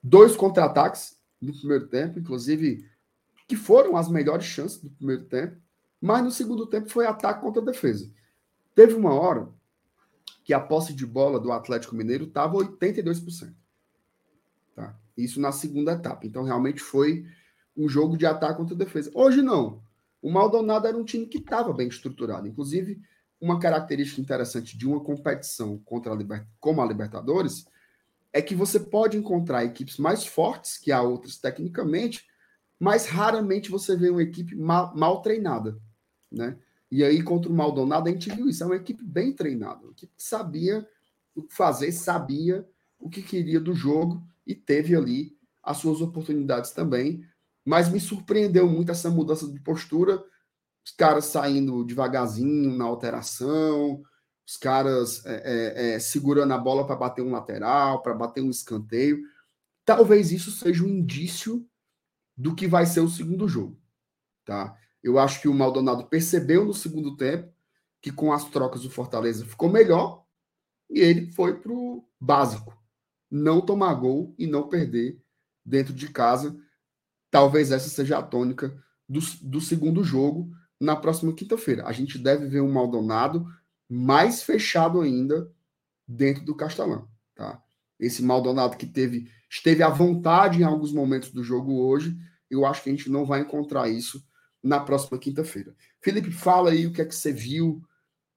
dois 0.02 0.36
contra-ataques 0.36 1.16
no 1.40 1.52
primeiro 1.52 1.88
tempo, 1.88 2.18
inclusive, 2.18 2.88
que 3.46 3.56
foram 3.56 3.96
as 3.96 4.08
melhores 4.08 4.44
chances 4.44 4.78
do 4.78 4.90
primeiro 4.90 5.24
tempo, 5.24 5.56
mas 6.00 6.22
no 6.24 6.30
segundo 6.30 6.66
tempo 6.66 6.88
foi 6.88 7.06
ataque 7.06 7.40
contra 7.40 7.62
defesa. 7.62 8.10
Teve 8.74 8.94
uma 8.94 9.12
hora 9.12 9.48
que 10.44 10.52
a 10.52 10.60
posse 10.60 10.92
de 10.92 11.06
bola 11.06 11.38
do 11.38 11.52
Atlético 11.52 11.94
Mineiro 11.94 12.24
estava 12.24 12.56
82%. 12.56 13.54
Tá? 14.74 14.98
Isso 15.16 15.40
na 15.40 15.52
segunda 15.52 15.92
etapa. 15.92 16.26
Então, 16.26 16.42
realmente 16.42 16.80
foi 16.80 17.26
um 17.76 17.88
jogo 17.88 18.16
de 18.16 18.26
ataque 18.26 18.56
contra 18.56 18.74
defesa. 18.74 19.10
Hoje 19.14 19.42
não. 19.42 19.82
O 20.20 20.30
Maldonado 20.30 20.86
era 20.86 20.96
um 20.96 21.04
time 21.04 21.26
que 21.26 21.38
estava 21.38 21.72
bem 21.72 21.88
estruturado. 21.88 22.46
Inclusive, 22.46 23.00
uma 23.40 23.58
característica 23.58 24.20
interessante 24.20 24.76
de 24.76 24.86
uma 24.86 25.00
competição 25.00 25.78
contra 25.84 26.12
a 26.12 26.14
Liber... 26.14 26.46
como 26.60 26.80
a 26.80 26.86
Libertadores 26.86 27.66
é 28.32 28.40
que 28.40 28.54
você 28.54 28.80
pode 28.80 29.16
encontrar 29.16 29.64
equipes 29.64 29.98
mais 29.98 30.24
fortes 30.24 30.78
que 30.78 30.90
a 30.90 31.02
outras 31.02 31.36
tecnicamente, 31.36 32.24
mas 32.82 33.06
raramente 33.06 33.70
você 33.70 33.94
vê 33.94 34.10
uma 34.10 34.24
equipe 34.24 34.56
mal, 34.56 34.92
mal 34.96 35.22
treinada, 35.22 35.78
né? 36.28 36.58
E 36.90 37.04
aí, 37.04 37.22
contra 37.22 37.48
o 37.48 37.54
Maldonado, 37.54 38.08
a 38.08 38.12
gente 38.12 38.28
viu 38.34 38.48
isso. 38.48 38.64
É 38.64 38.66
uma 38.66 38.74
equipe 38.74 39.04
bem 39.04 39.32
treinada, 39.32 39.84
uma 39.84 39.92
equipe 39.92 40.12
que 40.16 40.22
sabia 40.24 40.84
o 41.32 41.44
que 41.44 41.54
fazer, 41.54 41.92
sabia 41.92 42.68
o 42.98 43.08
que 43.08 43.22
queria 43.22 43.60
do 43.60 43.72
jogo 43.72 44.20
e 44.44 44.52
teve 44.52 44.96
ali 44.96 45.38
as 45.62 45.76
suas 45.76 46.00
oportunidades 46.00 46.72
também. 46.72 47.24
Mas 47.64 47.88
me 47.88 48.00
surpreendeu 48.00 48.68
muito 48.68 48.90
essa 48.90 49.08
mudança 49.08 49.46
de 49.46 49.60
postura, 49.60 50.20
os 50.84 50.90
caras 50.90 51.26
saindo 51.26 51.84
devagarzinho 51.84 52.76
na 52.76 52.84
alteração, 52.84 54.02
os 54.44 54.56
caras 54.56 55.24
é, 55.24 55.34
é, 55.44 55.94
é, 55.94 55.98
segurando 56.00 56.52
a 56.52 56.58
bola 56.58 56.84
para 56.84 56.96
bater 56.96 57.22
um 57.22 57.30
lateral, 57.30 58.02
para 58.02 58.12
bater 58.12 58.42
um 58.42 58.50
escanteio. 58.50 59.22
Talvez 59.84 60.32
isso 60.32 60.50
seja 60.50 60.82
um 60.82 60.88
indício 60.88 61.64
do 62.42 62.56
que 62.56 62.66
vai 62.66 62.84
ser 62.84 62.98
o 62.98 63.08
segundo 63.08 63.46
jogo. 63.46 63.80
Tá? 64.44 64.76
Eu 65.00 65.16
acho 65.16 65.40
que 65.40 65.46
o 65.46 65.54
Maldonado 65.54 66.08
percebeu 66.08 66.64
no 66.64 66.74
segundo 66.74 67.16
tempo 67.16 67.52
que 68.00 68.10
com 68.10 68.32
as 68.32 68.44
trocas 68.50 68.84
o 68.84 68.90
Fortaleza 68.90 69.46
ficou 69.46 69.70
melhor 69.70 70.26
e 70.90 70.98
ele 70.98 71.30
foi 71.30 71.60
para 71.60 71.72
o 71.72 72.04
básico. 72.20 72.76
Não 73.30 73.60
tomar 73.60 73.94
gol 73.94 74.34
e 74.36 74.48
não 74.48 74.68
perder 74.68 75.22
dentro 75.64 75.94
de 75.94 76.08
casa. 76.08 76.58
Talvez 77.30 77.70
essa 77.70 77.88
seja 77.88 78.18
a 78.18 78.22
tônica 78.22 78.76
do, 79.08 79.20
do 79.42 79.60
segundo 79.60 80.02
jogo 80.02 80.50
na 80.80 80.96
próxima 80.96 81.32
quinta-feira. 81.32 81.86
A 81.86 81.92
gente 81.92 82.18
deve 82.18 82.48
ver 82.48 82.60
um 82.60 82.72
Maldonado 82.72 83.46
mais 83.88 84.42
fechado 84.42 85.00
ainda 85.00 85.48
dentro 86.08 86.44
do 86.44 86.56
Castelão, 86.56 87.08
tá? 87.36 87.62
Esse 88.00 88.20
Maldonado 88.20 88.76
que 88.76 88.86
teve 88.86 89.30
esteve 89.48 89.84
à 89.84 89.88
vontade 89.88 90.60
em 90.60 90.64
alguns 90.64 90.92
momentos 90.92 91.30
do 91.30 91.44
jogo 91.44 91.80
hoje, 91.86 92.18
eu 92.52 92.66
acho 92.66 92.82
que 92.82 92.90
a 92.90 92.92
gente 92.92 93.10
não 93.10 93.24
vai 93.24 93.40
encontrar 93.40 93.88
isso 93.88 94.22
na 94.62 94.78
próxima 94.78 95.18
quinta-feira. 95.18 95.74
Felipe, 96.00 96.30
fala 96.30 96.70
aí 96.70 96.86
o 96.86 96.92
que 96.92 97.00
é 97.00 97.04
que 97.04 97.14
você 97.14 97.32
viu 97.32 97.82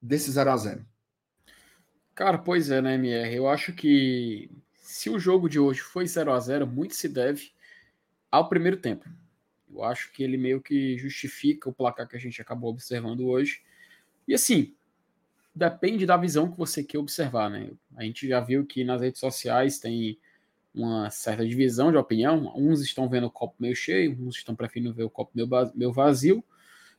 desse 0.00 0.30
0 0.30 0.50
a 0.50 0.56
0 0.56 0.86
Cara, 2.14 2.38
pois 2.38 2.70
é, 2.70 2.80
né, 2.80 2.94
MR? 2.94 3.34
Eu 3.34 3.46
acho 3.46 3.74
que 3.74 4.50
se 4.74 5.10
o 5.10 5.18
jogo 5.18 5.48
de 5.50 5.60
hoje 5.60 5.80
foi 5.80 6.06
0 6.06 6.32
a 6.32 6.40
0 6.40 6.66
muito 6.66 6.94
se 6.94 7.08
deve 7.08 7.50
ao 8.30 8.48
primeiro 8.48 8.78
tempo. 8.78 9.06
Eu 9.70 9.84
acho 9.84 10.10
que 10.12 10.22
ele 10.22 10.38
meio 10.38 10.62
que 10.62 10.96
justifica 10.96 11.68
o 11.68 11.74
placar 11.74 12.08
que 12.08 12.16
a 12.16 12.20
gente 12.20 12.40
acabou 12.40 12.70
observando 12.70 13.26
hoje. 13.26 13.60
E 14.26 14.32
assim, 14.32 14.74
depende 15.54 16.06
da 16.06 16.16
visão 16.16 16.50
que 16.50 16.56
você 16.56 16.82
quer 16.82 16.98
observar, 16.98 17.50
né? 17.50 17.70
A 17.94 18.04
gente 18.04 18.26
já 18.26 18.40
viu 18.40 18.64
que 18.64 18.82
nas 18.82 19.02
redes 19.02 19.20
sociais 19.20 19.78
tem 19.78 20.18
uma 20.76 21.10
certa 21.10 21.46
divisão 21.46 21.90
de 21.90 21.96
opinião. 21.96 22.52
Uns 22.54 22.82
estão 22.82 23.08
vendo 23.08 23.26
o 23.26 23.30
copo 23.30 23.56
meio 23.58 23.74
cheio, 23.74 24.16
uns 24.20 24.36
estão 24.36 24.54
preferindo 24.54 24.92
ver 24.92 25.04
o 25.04 25.10
copo 25.10 25.32
meio 25.74 25.92
vazio. 25.92 26.44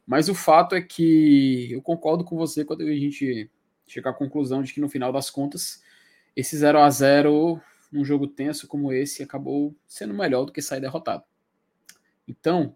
Mas 0.05 0.27
o 0.27 0.35
fato 0.35 0.73
é 0.73 0.81
que 0.81 1.71
eu 1.71 1.81
concordo 1.81 2.23
com 2.23 2.35
você 2.35 2.65
quando 2.65 2.81
a 2.81 2.95
gente 2.95 3.49
chega 3.85 4.09
à 4.09 4.13
conclusão 4.13 4.63
de 4.63 4.73
que 4.73 4.81
no 4.81 4.89
final 4.89 5.11
das 5.11 5.29
contas, 5.29 5.83
esse 6.35 6.57
0 6.57 6.79
a 6.79 6.89
0 6.89 7.61
num 7.91 8.03
jogo 8.03 8.27
tenso 8.27 8.67
como 8.67 8.91
esse 8.91 9.21
acabou 9.21 9.75
sendo 9.87 10.13
melhor 10.13 10.45
do 10.45 10.51
que 10.51 10.61
sair 10.61 10.81
derrotado. 10.81 11.23
Então, 12.27 12.75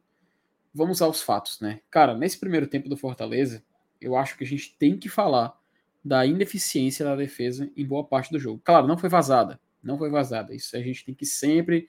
vamos 0.73 1.01
aos 1.01 1.21
fatos, 1.21 1.59
né? 1.59 1.81
Cara, 1.89 2.15
nesse 2.15 2.37
primeiro 2.37 2.67
tempo 2.67 2.87
do 2.87 2.95
Fortaleza, 2.95 3.63
eu 3.99 4.15
acho 4.15 4.37
que 4.37 4.43
a 4.43 4.47
gente 4.47 4.75
tem 4.77 4.97
que 4.97 5.09
falar 5.09 5.57
da 6.03 6.25
ineficiência 6.25 7.05
da 7.05 7.15
defesa 7.15 7.69
em 7.75 7.85
boa 7.85 8.03
parte 8.03 8.31
do 8.31 8.39
jogo. 8.39 8.61
Claro, 8.63 8.87
não 8.87 8.97
foi 8.97 9.09
vazada, 9.09 9.59
não 9.83 9.97
foi 9.97 10.09
vazada. 10.09 10.53
Isso 10.53 10.75
a 10.75 10.81
gente 10.81 11.05
tem 11.05 11.15
que 11.15 11.25
sempre 11.25 11.87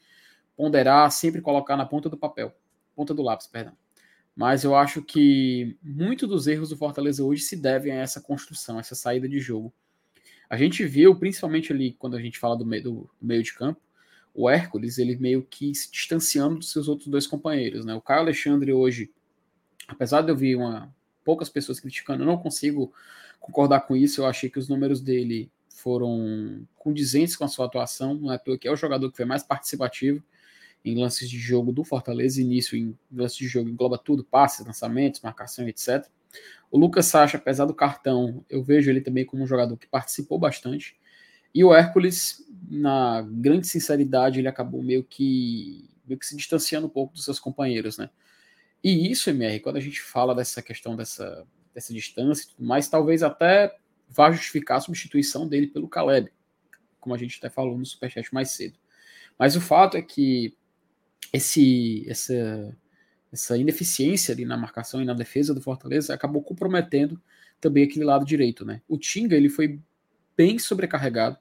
ponderar, 0.57 1.11
sempre 1.11 1.41
colocar 1.41 1.77
na 1.77 1.87
ponta 1.87 2.09
do 2.09 2.17
papel, 2.17 2.55
ponta 2.95 3.15
do 3.15 3.23
lápis, 3.23 3.47
perdão. 3.47 3.77
Mas 4.35 4.65
eu 4.65 4.75
acho 4.75 5.03
que 5.03 5.77
muito 5.83 6.27
dos 6.27 6.47
erros 6.47 6.71
do 6.71 6.77
Fortaleza 6.77 7.23
hoje 7.23 7.43
se 7.43 7.57
devem 7.57 7.93
a 7.93 7.97
essa 7.97 8.21
construção, 8.21 8.79
essa 8.79 8.95
saída 8.95 9.29
de 9.29 9.39
jogo. 9.39 9.73
A 10.49 10.57
gente 10.57 10.85
viu, 10.85 11.15
principalmente 11.15 11.73
ali 11.73 11.93
quando 11.95 12.17
a 12.17 12.21
gente 12.21 12.39
fala 12.39 12.57
do 12.57 12.65
meio, 12.65 12.83
do 12.83 13.11
meio 13.21 13.43
de 13.43 13.55
campo, 13.55 13.81
o 14.35 14.49
Hércules, 14.49 14.99
ele 14.99 15.17
meio 15.17 15.43
que 15.43 15.75
se 15.75 15.91
distanciando 15.91 16.59
dos 16.59 16.71
seus 16.71 16.89
outros 16.89 17.09
dois 17.09 17.27
companheiros, 17.27 17.85
né? 17.85 17.95
O 17.95 18.01
Caio 18.01 18.21
Alexandre 18.21 18.73
hoje, 18.73 19.11
apesar 19.87 20.23
de 20.23 20.31
eu 20.31 20.37
ver 20.37 20.57
uma, 20.57 20.95
poucas 21.23 21.51
pessoas 21.51 21.79
criticando, 21.81 22.23
eu 22.23 22.27
não 22.27 22.39
consigo 22.39 22.93
concordar 23.39 23.81
com 23.81 23.95
isso, 23.95 24.21
eu 24.21 24.27
achei 24.27 24.49
que 24.49 24.59
os 24.59 24.69
números 24.69 25.01
dele 25.01 25.51
foram 25.83 26.67
condizentes 26.77 27.37
com 27.37 27.45
a 27.45 27.49
sua 27.49 27.67
atuação, 27.67 28.15
não 28.15 28.33
é 28.33 28.39
toa 28.39 28.57
que 28.57 28.69
é 28.69 28.73
o 28.73 28.77
jogador 28.77 29.11
que 29.11 29.17
foi 29.17 29.27
mais 29.27 29.43
participativo 29.43 30.23
em 30.85 30.99
lances 30.99 31.29
de 31.29 31.39
jogo 31.39 31.73
do 31.73 31.85
Fortaleza, 31.85 32.41
início 32.41 32.77
em 32.77 32.97
lances 33.11 33.37
de 33.37 33.47
jogo 33.47 33.69
engloba 33.69 33.99
tudo, 33.99 34.25
passes, 34.25 34.65
lançamentos, 34.65 35.21
marcação, 35.21 35.69
etc. 35.69 36.07
O 36.71 36.79
Lucas 36.79 37.07
Sacha, 37.07 37.37
apesar 37.37 37.67
do 37.67 37.75
cartão, 37.75 38.45
eu 38.49 38.63
vejo 38.63 38.91
ele 38.91 39.01
também 39.01 39.25
como 39.25 39.43
um 39.43 39.47
jogador 39.47 39.77
que 39.77 39.87
participou 39.87 40.39
bastante. 40.39 40.97
E 41.55 41.63
o 41.63 41.75
Hércules, 41.75 42.45
na 42.69 43.23
grande 43.23 43.67
sinceridade, 43.67 44.39
ele 44.39 44.49
acabou 44.49 44.83
meio 44.83 45.05
que, 45.05 45.89
meio 46.07 46.19
que 46.19 46.27
se 46.27 46.37
distanciando 46.37 46.87
um 46.87 46.91
pouco 46.91 47.13
dos 47.13 47.25
seus 47.25 47.39
companheiros, 47.39 47.99
né? 47.99 48.09
E 48.83 49.11
isso, 49.11 49.31
MR, 49.31 49.61
quando 49.61 49.77
a 49.77 49.81
gente 49.81 50.01
fala 50.01 50.35
dessa 50.35 50.63
questão 50.63 50.97
dessa, 50.97 51.47
dessa 51.75 51.93
distância 51.93 52.45
e 52.45 52.55
tudo 52.55 52.67
mais, 52.67 52.89
talvez 52.89 53.23
até 53.23 53.77
vá 54.13 54.31
justificar 54.31 54.79
a 54.79 54.81
substituição 54.81 55.49
dele 55.49 55.67
pelo 55.67 55.89
Caleb, 55.89 56.31
como 57.01 57.15
a 57.15 57.19
gente 57.19 57.39
até 57.39 57.49
falou 57.49 57.77
no 57.79 57.87
Superchat 57.87 58.33
mais 58.33 58.51
cedo. 58.51 58.79
Mas 59.39 59.57
o 59.57 59.61
fato 59.61 59.97
é 59.97 60.03
que 60.03 60.57
esse, 61.33 62.05
essa, 62.09 62.77
essa 63.33 63.57
ineficiência 63.57 64.35
ali 64.35 64.45
na 64.45 64.57
marcação 64.57 65.01
e 65.01 65.05
na 65.05 65.15
defesa 65.15 65.55
do 65.55 65.61
Fortaleza 65.61 66.13
acabou 66.13 66.43
comprometendo 66.43 67.21
também 67.61 67.85
aquele 67.85 68.05
lado 68.05 68.25
direito, 68.25 68.65
né? 68.65 68.83
O 68.89 68.99
Tinga, 68.99 69.37
ele 69.37 69.49
foi 69.49 69.81
bem 70.37 70.59
sobrecarregado, 70.59 71.39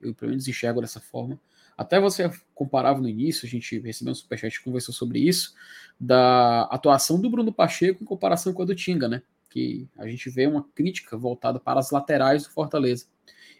eu 0.00 0.14
pelo 0.14 0.30
menos 0.30 0.46
enxergo 0.46 0.80
dessa 0.80 1.00
forma. 1.00 1.40
Até 1.76 1.98
você 1.98 2.30
comparava 2.54 3.00
no 3.00 3.08
início, 3.08 3.46
a 3.46 3.48
gente 3.48 3.78
recebeu 3.80 4.12
um 4.12 4.14
superchat 4.14 4.54
e 4.54 4.62
conversou 4.62 4.94
sobre 4.94 5.18
isso, 5.18 5.54
da 5.98 6.62
atuação 6.64 7.20
do 7.20 7.28
Bruno 7.28 7.52
Pacheco 7.52 8.02
em 8.02 8.06
comparação 8.06 8.52
com 8.52 8.62
a 8.62 8.64
do 8.64 8.74
Tinga, 8.74 9.08
né? 9.08 9.22
Que 9.54 9.88
a 9.96 10.08
gente 10.08 10.28
vê 10.30 10.48
uma 10.48 10.64
crítica 10.74 11.16
voltada 11.16 11.60
para 11.60 11.78
as 11.78 11.92
laterais 11.92 12.42
do 12.42 12.50
Fortaleza. 12.50 13.06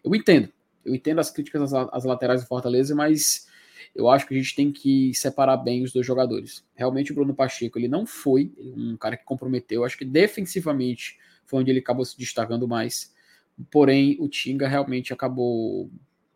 Eu 0.03 0.13
entendo, 0.13 0.53
eu 0.85 0.93
entendo 0.93 1.21
as 1.21 1.31
críticas 1.31 1.73
às, 1.73 2.05
laterais 2.05 2.43
do 2.43 2.49
Fortaleza, 2.49 2.97
mas 2.97 3.47
eu 3.95 4.09
acho 4.09 4.27
que 4.27 4.35
a 4.35 4.37
gente 4.37 4.57
tem 4.57 4.73
que 4.73 5.15
separar 5.15 5.57
bem 5.57 5.85
os 5.85 5.93
dois 5.93 6.05
jogadores. 6.05 6.67
Realmente 6.75 7.13
o 7.13 7.15
Bruno 7.15 7.33
Pacheco, 7.33 7.79
ele 7.79 7.87
não 7.87 8.05
foi 8.05 8.53
um 8.59 8.97
cara 8.97 9.17
que 9.17 9.25
comprometeu, 9.25 9.83
eu 9.83 9.85
acho 9.85 9.97
que 9.97 10.05
defensivamente 10.05 11.17
foi 11.47 11.61
onde 11.61 11.71
ele 11.71 11.79
acabou 11.79 12.05
se 12.05 12.19
destacando 12.19 12.67
mais. 12.67 13.15
Porém, 13.71 14.17
o 14.19 14.29
Tinga 14.29 14.67
realmente 14.67 15.13
acabou 15.13 15.89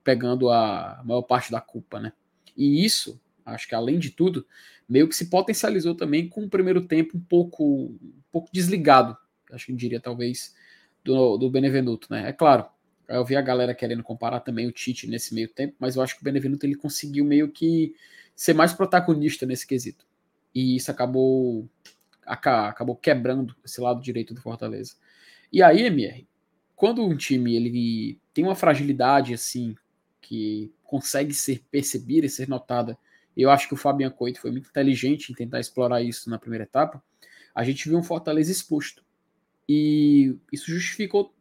pegando 0.05 0.51
a 0.51 1.03
maior 1.05 1.23
parte 1.23 1.51
da 1.51 1.61
culpa, 1.61 1.99
né? 1.99 2.13
E 2.57 2.85
isso, 2.85 3.21
acho 3.45 3.67
que 3.67 3.75
além 3.75 3.99
de 3.99 4.11
tudo, 4.11 4.47
meio 4.89 5.09
que 5.09 5.17
se 5.17 5.29
potencializou 5.29 5.97
também 5.97 6.29
com 6.29 6.45
o 6.45 6.49
primeiro 6.49 6.83
tempo 6.83 7.17
um 7.17 7.21
pouco, 7.21 7.65
um 7.65 8.23
pouco 8.31 8.51
desligado, 8.53 9.17
acho 9.53 9.67
que 9.67 9.73
diria 9.73 10.01
talvez, 10.01 10.55
do, 11.05 11.37
do 11.37 11.51
Benevenuto, 11.51 12.09
né? 12.11 12.29
É 12.29 12.33
claro, 12.33 12.67
eu 13.09 13.25
vi 13.25 13.37
a 13.37 13.41
galera 13.41 13.75
querendo 13.75 14.03
comparar 14.03 14.41
também 14.41 14.67
o 14.67 14.73
Tite 14.73 15.07
nesse 15.07 15.35
meio 15.35 15.49
tempo, 15.49 15.75
mas 15.79 15.97
eu 15.97 16.03
acho 16.03 16.15
que 16.15 16.21
o 16.21 16.25
Benevenuto 16.25 16.67
ele 16.67 16.75
conseguiu 16.75 17.25
meio 17.25 17.49
que 17.49 17.95
ser 18.37 18.55
mais 18.55 18.73
protagonista 18.73 19.47
nesse 19.47 19.67
quesito. 19.67 20.07
E 20.55 20.77
isso 20.77 20.91
acabou 20.91 21.69
acabou 22.25 22.95
quebrando 22.95 23.57
esse 23.65 23.81
lado 23.81 24.03
direito 24.03 24.35
do 24.35 24.43
Fortaleza. 24.43 24.95
E 25.51 25.63
aí, 25.63 25.87
MR, 25.87 26.29
quando 26.77 27.03
um 27.03 27.17
time 27.17 27.57
ele 27.57 28.21
tem 28.35 28.45
uma 28.45 28.55
fragilidade 28.55 29.33
assim 29.33 29.75
que 30.21 30.71
consegue 30.85 31.33
ser 31.33 31.65
percebida 31.71 32.27
e 32.27 32.31
ser 32.31 32.47
notada, 32.47 32.99
eu 33.35 33.51
acho 33.51 33.67
que 33.67 33.75
o 33.75 33.79
Fabian 33.79 34.11
Coito 34.11 34.41
foi 34.41 34.51
muito 34.51 34.69
inteligente 34.69 35.33
em 35.33 35.35
tentar 35.35 35.59
explorar 35.59 36.03
isso 36.03 36.29
na 36.29 36.39
primeira 36.39 36.65
etapa. 36.65 37.03
A 37.55 37.65
gente 37.65 37.89
viu 37.89 37.99
um 37.99 38.03
Fortaleza 38.03 38.53
exposto. 38.53 39.03
E 39.69 40.37
isso 40.51 40.71
justificou 40.71 41.35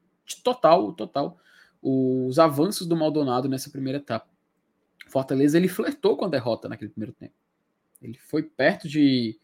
total, 0.44 0.92
total 0.94 1.40
os 1.82 2.38
avanços 2.40 2.88
do 2.88 2.98
Maldonado 2.98 3.48
nessa 3.48 3.70
primeira 3.70 4.00
etapa. 4.00 4.28
Fortaleza 5.08 5.58
ele 5.58 5.68
flertou 5.68 6.18
com 6.18 6.26
a 6.26 6.30
derrota 6.30 6.68
naquele 6.68 6.92
primeiro 6.92 7.14
tempo. 7.14 7.34
Ele 8.02 8.18
foi 8.18 8.44
perto 8.44 8.88
de. 8.88 9.40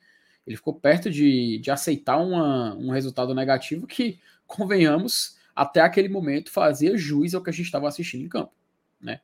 Ele 0.46 0.58
ficou 0.58 0.74
perto 0.74 1.10
de, 1.10 1.58
de 1.60 1.72
aceitar 1.72 2.18
uma, 2.18 2.76
um 2.76 2.92
resultado 2.92 3.34
negativo 3.34 3.88
que, 3.88 4.20
convenhamos, 4.46 5.38
até 5.56 5.80
aquele 5.80 6.10
momento 6.10 6.52
fazia 6.52 6.98
juiz 6.98 7.34
ao 7.34 7.42
que 7.42 7.50
a 7.50 7.54
gente 7.54 7.66
estava 7.66 7.88
assistindo 7.88 8.26
em 8.26 8.30
campo. 8.30 8.52
Né? 9.00 9.22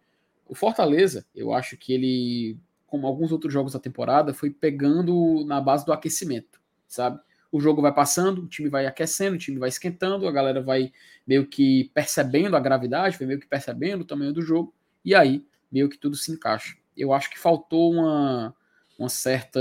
O 0.47 0.55
Fortaleza, 0.55 1.25
eu 1.35 1.53
acho 1.53 1.75
que 1.75 1.91
ele, 1.91 2.57
como 2.87 3.05
alguns 3.05 3.33
outros 3.33 3.51
jogos 3.51 3.73
da 3.73 3.79
temporada, 3.79 4.33
foi 4.33 4.49
pegando 4.49 5.43
na 5.45 5.59
base 5.59 5.85
do 5.85 5.91
aquecimento, 5.91 6.61
sabe? 6.87 7.19
O 7.51 7.59
jogo 7.59 7.81
vai 7.81 7.93
passando, 7.93 8.43
o 8.43 8.47
time 8.47 8.69
vai 8.69 8.85
aquecendo, 8.85 9.35
o 9.35 9.39
time 9.39 9.57
vai 9.57 9.69
esquentando, 9.69 10.27
a 10.27 10.31
galera 10.31 10.61
vai 10.61 10.91
meio 11.25 11.47
que 11.47 11.89
percebendo 11.93 12.55
a 12.55 12.59
gravidade, 12.59 13.17
vai 13.17 13.27
meio 13.27 13.39
que 13.39 13.47
percebendo 13.47 14.01
o 14.01 14.05
tamanho 14.05 14.33
do 14.33 14.41
jogo, 14.41 14.73
e 15.03 15.15
aí 15.15 15.45
meio 15.71 15.89
que 15.89 15.97
tudo 15.97 16.15
se 16.15 16.31
encaixa. 16.31 16.77
Eu 16.95 17.11
acho 17.13 17.29
que 17.29 17.39
faltou 17.39 17.93
uma, 17.93 18.55
uma 18.97 19.09
certa 19.09 19.59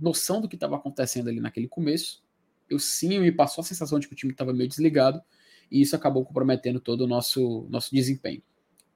noção 0.00 0.40
do 0.40 0.48
que 0.48 0.56
estava 0.56 0.76
acontecendo 0.76 1.28
ali 1.28 1.40
naquele 1.40 1.68
começo. 1.68 2.22
Eu 2.68 2.78
sim 2.78 3.18
me 3.18 3.32
passou 3.32 3.62
a 3.62 3.64
sensação 3.64 3.98
de 3.98 4.06
que 4.06 4.14
o 4.14 4.16
time 4.16 4.32
estava 4.32 4.52
meio 4.52 4.68
desligado, 4.68 5.20
e 5.70 5.82
isso 5.82 5.94
acabou 5.94 6.24
comprometendo 6.24 6.80
todo 6.80 7.02
o 7.02 7.06
nosso, 7.06 7.66
nosso 7.68 7.94
desempenho. 7.94 8.42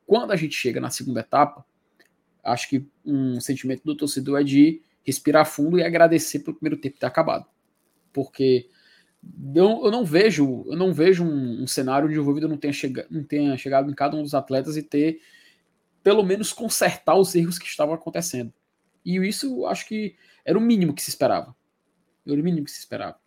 Quando 0.06 0.32
a 0.32 0.36
gente 0.36 0.54
chega 0.54 0.80
na 0.80 0.90
segunda 0.90 1.20
etapa, 1.20 1.64
acho 2.42 2.68
que 2.68 2.86
um 3.04 3.40
sentimento 3.40 3.84
do 3.84 3.96
torcedor 3.96 4.40
é 4.40 4.44
de 4.44 4.82
respirar 5.02 5.46
fundo 5.46 5.78
e 5.78 5.82
agradecer 5.82 6.40
pelo 6.40 6.56
primeiro 6.56 6.80
tempo 6.80 6.98
ter 6.98 7.06
acabado 7.06 7.46
porque 8.14 8.70
eu, 9.54 9.84
eu 9.84 9.90
não 9.90 10.04
vejo 10.04 10.64
eu 10.66 10.76
não 10.76 10.94
vejo 10.94 11.24
um, 11.24 11.62
um 11.62 11.66
cenário 11.66 12.08
onde 12.08 12.18
o 12.18 12.24
Voivoda 12.24 12.48
não 12.48 12.56
tenha, 12.56 12.72
chega, 12.72 13.06
não 13.10 13.24
tenha 13.24 13.58
chegado 13.58 13.90
em 13.90 13.94
cada 13.94 14.16
um 14.16 14.22
dos 14.22 14.34
atletas 14.34 14.76
e 14.78 14.82
ter 14.82 15.20
pelo 16.02 16.22
menos 16.22 16.52
consertar 16.52 17.16
os 17.16 17.34
erros 17.34 17.58
que 17.58 17.66
estavam 17.66 17.94
acontecendo. 17.94 18.52
E 19.04 19.16
isso 19.16 19.66
acho 19.66 19.86
que 19.86 20.16
era 20.44 20.56
o 20.56 20.60
mínimo 20.60 20.94
que 20.94 21.02
se 21.02 21.10
esperava. 21.10 21.54
Era 22.26 22.40
o 22.40 22.44
mínimo 22.44 22.64
que 22.64 22.70
se 22.70 22.78
esperava. 22.78 23.18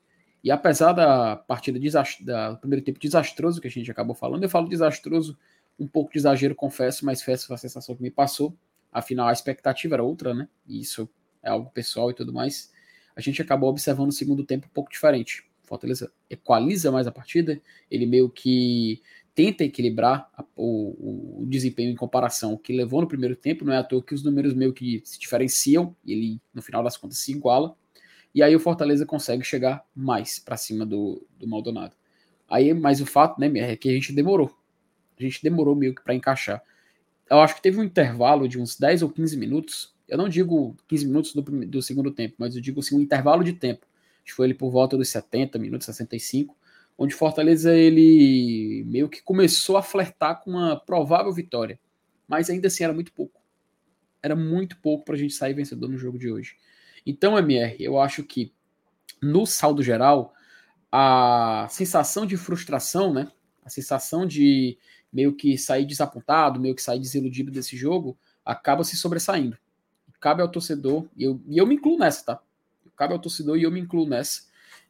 E 0.44 0.52
apesar 0.52 0.94
da 0.94 1.36
partida 1.36 1.80
da 2.22 2.56
primeiro 2.56 2.86
tempo 2.86 3.00
desastroso 3.00 3.60
que 3.60 3.68
a 3.68 3.72
gente 3.72 3.90
acabou 3.90 4.16
falando, 4.16 4.44
eu 4.44 4.50
falo 4.50 4.70
desastroso, 4.70 5.38
um 5.80 5.88
pouco 5.88 6.12
de 6.12 6.20
exagero, 6.20 6.56
confesso, 6.56 7.06
mas 7.06 7.22
foi 7.22 7.34
a 7.34 7.38
sensação 7.38 7.96
que 7.96 8.02
me 8.02 8.12
passou. 8.12 8.56
Afinal, 8.92 9.28
a 9.28 9.34
expectativa 9.34 9.96
era 9.96 10.04
outra, 10.04 10.34
né? 10.34 10.48
E 10.68 10.80
isso 10.80 11.10
é 11.42 11.50
algo 11.50 11.72
pessoal 11.72 12.12
e 12.12 12.14
tudo 12.14 12.32
mais 12.32 12.72
a 13.18 13.22
gente 13.22 13.42
acabou 13.42 13.68
observando 13.72 14.10
o 14.10 14.14
segundo 14.14 14.46
tempo 14.46 14.68
um 14.68 14.74
pouco 14.74 14.92
diferente. 14.92 15.44
Fortaleza 15.64 16.12
equaliza 16.30 16.92
mais 16.92 17.08
a 17.08 17.12
partida, 17.12 17.60
ele 17.90 18.06
meio 18.06 18.30
que 18.30 19.02
tenta 19.34 19.64
equilibrar 19.64 20.30
a, 20.38 20.46
o, 20.56 21.42
o, 21.42 21.46
desempenho 21.48 21.92
em 21.92 21.96
comparação 21.96 22.52
ao 22.52 22.58
que 22.60 22.72
levou 22.72 23.02
no 23.02 23.08
primeiro 23.08 23.36
tempo, 23.36 23.66
não 23.66 23.74
é 23.74 23.78
à 23.78 23.84
toa 23.84 24.04
que 24.04 24.14
os 24.14 24.24
números 24.24 24.54
meio 24.54 24.72
que 24.72 25.02
se 25.04 25.20
diferenciam, 25.20 25.96
e 26.06 26.14
ele 26.14 26.42
no 26.54 26.62
final 26.62 26.84
das 26.84 26.96
contas 26.96 27.18
se 27.18 27.32
iguala, 27.32 27.76
e 28.36 28.44
aí 28.44 28.56
o 28.56 28.60
Fortaleza 28.60 29.04
consegue 29.04 29.44
chegar 29.44 29.84
mais 29.96 30.38
para 30.38 30.56
cima 30.56 30.86
do, 30.86 31.26
do 31.40 31.48
Maldonado. 31.48 31.96
Aí, 32.48 32.72
mas 32.74 33.02
o 33.02 33.06
fato, 33.06 33.40
né, 33.40 33.52
é 33.60 33.76
que 33.76 33.90
a 33.90 33.94
gente 33.94 34.14
demorou. 34.14 34.56
A 35.20 35.24
gente 35.24 35.42
demorou 35.42 35.76
meio 35.76 35.94
que 35.94 36.04
para 36.04 36.14
encaixar. 36.14 36.62
Eu 37.30 37.40
acho 37.40 37.56
que 37.56 37.62
teve 37.64 37.80
um 37.80 37.84
intervalo 37.84 38.48
de 38.48 38.60
uns 38.60 38.78
10 38.78 39.02
ou 39.02 39.10
15 39.10 39.36
minutos 39.38 39.97
eu 40.08 40.18
não 40.18 40.30
digo 40.30 40.76
15 40.88 41.06
minutos 41.06 41.34
do, 41.34 41.42
do 41.42 41.82
segundo 41.82 42.12
tempo, 42.12 42.36
mas 42.38 42.56
eu 42.56 42.62
digo 42.62 42.80
assim, 42.80 42.96
um 42.96 43.02
intervalo 43.02 43.44
de 43.44 43.54
tempo. 43.54 43.86
Acho 44.18 44.26
que 44.26 44.34
foi 44.34 44.48
ele 44.48 44.54
por 44.54 44.72
volta 44.72 44.98
dos 44.98 45.10
70 45.10 45.60
minutos, 45.60 45.86
65, 45.86 46.56
onde 46.98 47.14
Fortaleza 47.14 47.76
ele 47.76 48.84
meio 48.88 49.10
que 49.10 49.22
começou 49.22 49.78
a 49.78 49.84
flertar 49.84 50.42
com 50.42 50.52
uma 50.52 50.80
provável 50.80 51.32
vitória. 51.34 51.80
Mas 52.28 52.50
ainda 52.50 52.68
assim 52.68 52.84
era 52.84 52.94
muito 52.94 53.12
pouco. 53.12 53.42
Era 54.24 54.36
muito 54.36 54.78
pouco 54.78 55.06
para 55.06 55.16
a 55.16 55.18
gente 55.18 55.34
sair 55.34 55.54
vencedor 55.54 55.90
no 55.90 55.98
jogo 55.98 56.18
de 56.18 56.32
hoje. 56.32 56.56
Então, 57.06 57.38
MR, 57.38 57.76
eu 57.80 58.00
acho 58.00 58.24
que 58.24 58.54
no 59.22 59.46
saldo 59.46 59.82
geral, 59.84 60.34
a 60.92 61.68
sensação 61.70 62.26
de 62.26 62.38
frustração, 62.38 63.14
né? 63.14 63.32
A 63.64 63.70
sensação 63.70 64.26
de 64.26 64.78
meio 65.12 65.36
que 65.36 65.58
sair 65.58 65.86
desapontado, 65.86 66.60
meio 66.60 66.76
que 66.76 66.82
sair 66.82 67.00
desiludido 67.00 67.52
desse 67.52 67.76
jogo, 67.76 68.18
acaba 68.46 68.84
se 68.84 68.96
sobressaindo 68.96 69.58
cabe 70.20 70.42
ao 70.42 70.50
torcedor, 70.50 71.08
e 71.16 71.24
eu, 71.24 71.42
e 71.48 71.58
eu 71.58 71.66
me 71.66 71.76
incluo 71.76 71.98
nessa, 71.98 72.26
tá? 72.26 72.42
Cabe 72.96 73.14
ao 73.14 73.20
torcedor 73.20 73.58
e 73.58 73.64
eu 73.64 73.72
me 73.72 73.80
incluo 73.80 74.08
nessa, 74.08 74.44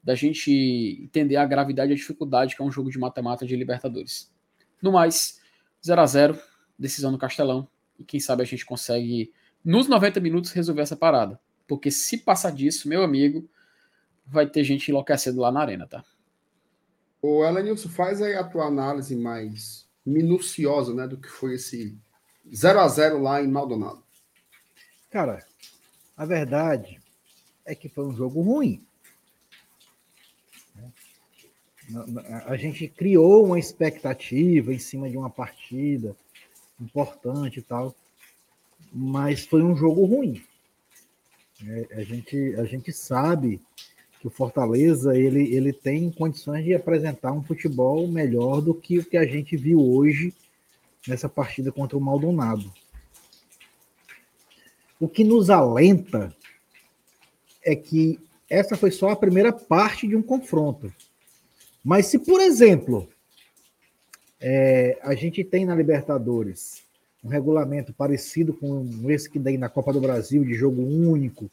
da 0.03 0.15
gente 0.15 0.99
entender 1.03 1.36
a 1.36 1.45
gravidade 1.45 1.91
e 1.91 1.93
a 1.93 1.97
dificuldade 1.97 2.55
que 2.55 2.61
é 2.61 2.65
um 2.65 2.71
jogo 2.71 2.89
de 2.89 2.97
mata-mata 2.97 3.45
de 3.45 3.55
Libertadores. 3.55 4.34
No 4.82 4.91
mais, 4.91 5.41
0 5.86 6.01
a 6.01 6.05
0 6.05 6.39
decisão 6.80 7.11
no 7.11 7.17
Castelão, 7.17 7.67
e 7.99 8.03
quem 8.03 8.19
sabe 8.19 8.43
a 8.43 8.45
gente 8.45 8.65
consegue, 8.65 9.34
nos 9.63 9.88
90 9.88 10.19
minutos, 10.19 10.51
resolver 10.51 10.82
essa 10.82 10.95
parada. 10.95 11.39
Porque 11.67 11.91
se 11.91 12.19
passar 12.19 12.51
disso, 12.51 12.88
meu 12.88 13.03
amigo, 13.03 13.49
vai 14.25 14.47
ter 14.47 14.63
gente 14.63 14.89
enlouquecendo 14.89 15.41
lá 15.41 15.51
na 15.51 15.61
arena, 15.61 15.88
tá? 15.88 16.03
O 17.21 17.43
Elenilson, 17.43 17.89
faz 17.89 18.21
aí 18.21 18.36
a 18.36 18.43
tua 18.43 18.65
análise 18.65 19.15
mais 19.15 19.88
minuciosa 20.05 20.93
né, 20.93 21.07
do 21.07 21.17
que 21.17 21.28
foi 21.28 21.55
esse 21.55 21.97
0 22.53 22.80
a 22.80 22.88
0 22.88 23.21
lá 23.21 23.41
em 23.41 23.47
Maldonado. 23.47 24.03
Cara, 25.09 25.45
a 26.15 26.25
verdade 26.25 26.99
é 27.65 27.73
que 27.73 27.87
foi 27.87 28.05
um 28.05 28.15
jogo 28.15 28.41
ruim. 28.41 28.81
A 32.45 32.57
gente 32.57 32.87
criou 32.87 33.45
uma 33.45 33.57
expectativa 33.57 34.73
em 34.73 34.79
cima 34.79 35.09
de 35.09 35.17
uma 35.17 35.29
partida 35.29 36.15
importante 36.79 37.59
e 37.59 37.61
tal, 37.61 37.95
mas 38.91 39.45
foi 39.45 39.63
um 39.63 39.75
jogo 39.75 40.05
ruim. 40.05 40.43
É, 41.65 41.87
a, 41.93 42.03
gente, 42.03 42.55
a 42.55 42.65
gente 42.65 42.91
sabe 42.91 43.61
que 44.19 44.27
o 44.27 44.31
Fortaleza 44.31 45.17
ele, 45.17 45.55
ele 45.55 45.71
tem 45.71 46.11
condições 46.11 46.65
de 46.65 46.73
apresentar 46.73 47.31
um 47.31 47.43
futebol 47.43 48.07
melhor 48.07 48.61
do 48.61 48.73
que 48.73 48.99
o 48.99 49.05
que 49.05 49.17
a 49.17 49.25
gente 49.25 49.55
viu 49.55 49.79
hoje 49.79 50.33
nessa 51.07 51.29
partida 51.29 51.71
contra 51.71 51.97
o 51.97 52.01
Maldonado. 52.01 52.71
O 54.99 55.07
que 55.07 55.23
nos 55.23 55.49
alenta 55.49 56.35
é 57.63 57.75
que 57.75 58.19
essa 58.49 58.75
foi 58.77 58.91
só 58.91 59.09
a 59.09 59.15
primeira 59.15 59.51
parte 59.51 60.07
de 60.07 60.15
um 60.15 60.21
confronto. 60.21 60.93
Mas 61.83 62.07
se, 62.07 62.19
por 62.19 62.39
exemplo, 62.39 63.07
é, 64.39 64.97
a 65.01 65.13
gente 65.15 65.43
tem 65.43 65.65
na 65.65 65.75
Libertadores 65.75 66.83
um 67.23 67.29
regulamento 67.29 67.93
parecido 67.93 68.53
com 68.53 68.85
esse 69.09 69.29
que 69.29 69.39
tem 69.39 69.57
na 69.57 69.69
Copa 69.69 69.91
do 69.91 69.99
Brasil, 69.99 70.43
de 70.43 70.53
jogo 70.53 70.81
único, 70.81 71.51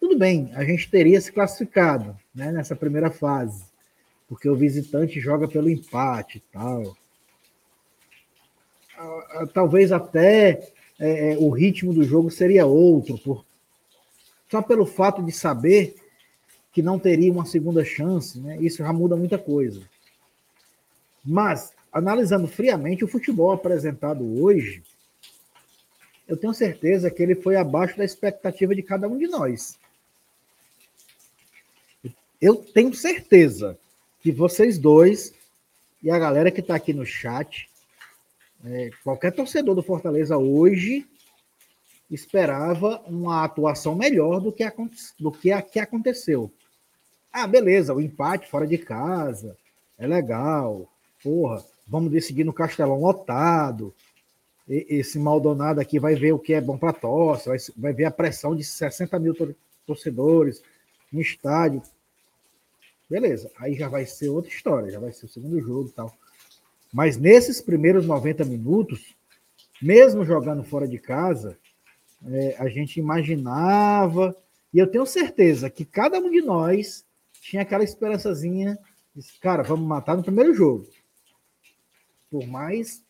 tudo 0.00 0.16
bem, 0.16 0.50
a 0.54 0.64
gente 0.64 0.90
teria 0.90 1.20
se 1.20 1.32
classificado 1.32 2.16
né, 2.34 2.52
nessa 2.52 2.76
primeira 2.76 3.10
fase, 3.10 3.64
porque 4.28 4.48
o 4.48 4.56
visitante 4.56 5.20
joga 5.20 5.48
pelo 5.48 5.68
empate 5.68 6.38
e 6.38 6.42
tal. 6.52 6.96
Talvez 9.52 9.92
até 9.92 10.72
é, 10.98 11.32
é, 11.32 11.38
o 11.38 11.50
ritmo 11.50 11.94
do 11.94 12.02
jogo 12.02 12.30
seria 12.30 12.66
outro, 12.66 13.16
por, 13.18 13.44
só 14.50 14.60
pelo 14.60 14.84
fato 14.84 15.22
de 15.22 15.30
saber 15.30 15.94
que 16.72 16.82
não 16.82 16.98
teria 16.98 17.32
uma 17.32 17.46
segunda 17.46 17.84
chance, 17.84 18.38
né? 18.38 18.58
isso 18.60 18.78
já 18.78 18.92
muda 18.92 19.16
muita 19.16 19.38
coisa. 19.38 19.82
Mas, 21.24 21.72
analisando 21.92 22.48
friamente, 22.48 23.04
o 23.04 23.08
futebol 23.08 23.52
apresentado 23.52 24.42
hoje, 24.42 24.82
eu 26.26 26.36
tenho 26.36 26.52
certeza 26.52 27.10
que 27.10 27.22
ele 27.22 27.34
foi 27.34 27.56
abaixo 27.56 27.96
da 27.96 28.04
expectativa 28.04 28.74
de 28.74 28.82
cada 28.82 29.08
um 29.08 29.18
de 29.18 29.26
nós. 29.26 29.78
Eu 32.40 32.56
tenho 32.56 32.94
certeza 32.94 33.78
que 34.20 34.30
vocês 34.30 34.78
dois 34.78 35.34
e 36.02 36.10
a 36.10 36.18
galera 36.18 36.50
que 36.50 36.60
está 36.60 36.74
aqui 36.74 36.92
no 36.92 37.04
chat 37.04 37.67
é, 38.64 38.90
qualquer 39.04 39.32
torcedor 39.32 39.74
do 39.74 39.82
Fortaleza 39.82 40.36
hoje 40.36 41.06
esperava 42.10 43.00
uma 43.06 43.44
atuação 43.44 43.94
melhor 43.94 44.40
do 44.40 44.52
que 44.52 44.62
a, 44.62 44.72
do 45.18 45.30
que, 45.30 45.52
a, 45.52 45.62
que 45.62 45.78
aconteceu. 45.78 46.50
Ah, 47.32 47.46
beleza, 47.46 47.94
o 47.94 48.00
empate 48.00 48.48
fora 48.48 48.66
de 48.66 48.78
casa 48.78 49.56
é 49.98 50.06
legal. 50.06 50.90
Porra, 51.22 51.64
vamos 51.86 52.10
decidir 52.10 52.44
no 52.44 52.52
Castelão 52.52 53.00
lotado. 53.00 53.94
E, 54.68 54.86
esse 54.88 55.18
Maldonado 55.18 55.80
aqui 55.80 55.98
vai 55.98 56.14
ver 56.14 56.32
o 56.32 56.38
que 56.38 56.54
é 56.54 56.60
bom 56.60 56.78
para 56.78 56.92
torce, 56.92 57.48
vai, 57.48 57.58
vai 57.76 57.92
ver 57.92 58.04
a 58.06 58.10
pressão 58.10 58.56
de 58.56 58.64
60 58.64 59.18
mil 59.18 59.34
torcedores 59.86 60.62
no 61.12 61.20
estádio. 61.20 61.82
Beleza, 63.08 63.50
aí 63.58 63.74
já 63.74 63.88
vai 63.88 64.04
ser 64.04 64.28
outra 64.28 64.50
história, 64.50 64.90
já 64.90 65.00
vai 65.00 65.12
ser 65.12 65.26
o 65.26 65.28
segundo 65.28 65.60
jogo 65.60 65.88
e 65.88 65.92
tal. 65.92 66.14
Mas 66.92 67.16
nesses 67.16 67.60
primeiros 67.60 68.06
90 68.06 68.44
minutos, 68.44 69.14
mesmo 69.80 70.24
jogando 70.24 70.64
fora 70.64 70.88
de 70.88 70.98
casa, 70.98 71.58
é, 72.26 72.56
a 72.58 72.68
gente 72.68 72.98
imaginava, 72.98 74.36
e 74.72 74.78
eu 74.78 74.86
tenho 74.86 75.06
certeza 75.06 75.70
que 75.70 75.84
cada 75.84 76.18
um 76.18 76.30
de 76.30 76.40
nós 76.40 77.04
tinha 77.40 77.62
aquela 77.62 77.84
esperançazinha, 77.84 78.78
de, 79.14 79.22
cara, 79.40 79.62
vamos 79.62 79.86
matar 79.86 80.16
no 80.16 80.22
primeiro 80.22 80.54
jogo. 80.54 80.86
Por 82.30 82.46
mais 82.46 83.02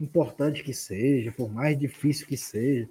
importante 0.00 0.62
que 0.62 0.74
seja, 0.74 1.32
por 1.32 1.52
mais 1.52 1.78
difícil 1.78 2.26
que 2.26 2.36
seja, 2.36 2.88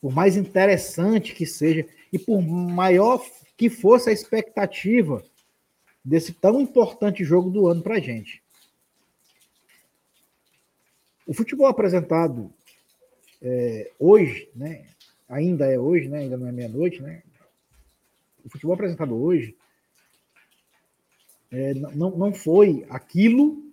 por 0.00 0.12
mais 0.12 0.36
interessante 0.36 1.34
que 1.34 1.46
seja, 1.46 1.86
e 2.12 2.18
por 2.18 2.40
maior 2.40 3.24
que 3.56 3.68
fosse 3.68 4.10
a 4.10 4.12
expectativa 4.12 5.22
desse 6.04 6.32
tão 6.32 6.60
importante 6.60 7.24
jogo 7.24 7.50
do 7.50 7.66
ano 7.66 7.82
para 7.82 7.96
a 7.96 8.00
gente. 8.00 8.42
O 11.26 11.34
futebol 11.34 11.66
apresentado 11.66 12.52
é, 13.42 13.90
hoje, 13.98 14.48
né, 14.54 14.86
ainda 15.28 15.66
é 15.66 15.78
hoje, 15.78 16.08
né, 16.08 16.20
ainda 16.20 16.36
não 16.36 16.46
é 16.46 16.52
meia-noite, 16.52 17.02
né, 17.02 17.22
o 18.44 18.48
futebol 18.48 18.74
apresentado 18.74 19.14
hoje 19.14 19.56
é, 21.50 21.74
não, 21.74 22.10
não 22.10 22.32
foi 22.32 22.86
aquilo 22.88 23.66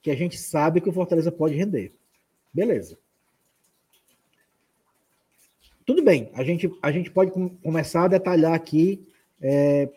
que 0.00 0.10
a 0.10 0.16
gente 0.16 0.38
sabe 0.38 0.80
que 0.80 0.88
o 0.88 0.92
Fortaleza 0.92 1.30
pode 1.30 1.54
render. 1.54 1.92
Beleza. 2.52 2.98
Tudo 5.84 6.02
bem, 6.02 6.30
a 6.34 6.44
gente, 6.44 6.70
a 6.82 6.92
gente 6.92 7.10
pode 7.10 7.30
com, 7.30 7.48
começar 7.48 8.04
a 8.04 8.08
detalhar 8.08 8.54
aqui 8.54 9.06
é, 9.40 9.90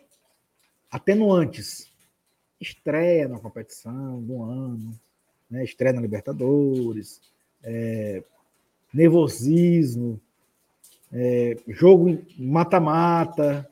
atenuantes. 0.90 1.90
Estreia 2.60 3.28
na 3.28 3.38
competição 3.38 4.22
do 4.22 4.42
ano, 4.42 4.98
né, 5.52 5.62
estreia 5.62 5.92
na 5.92 6.00
Libertadores, 6.00 7.20
é, 7.62 8.24
nervosismo, 8.92 10.18
é, 11.12 11.58
jogo 11.68 12.18
mata-mata. 12.38 13.68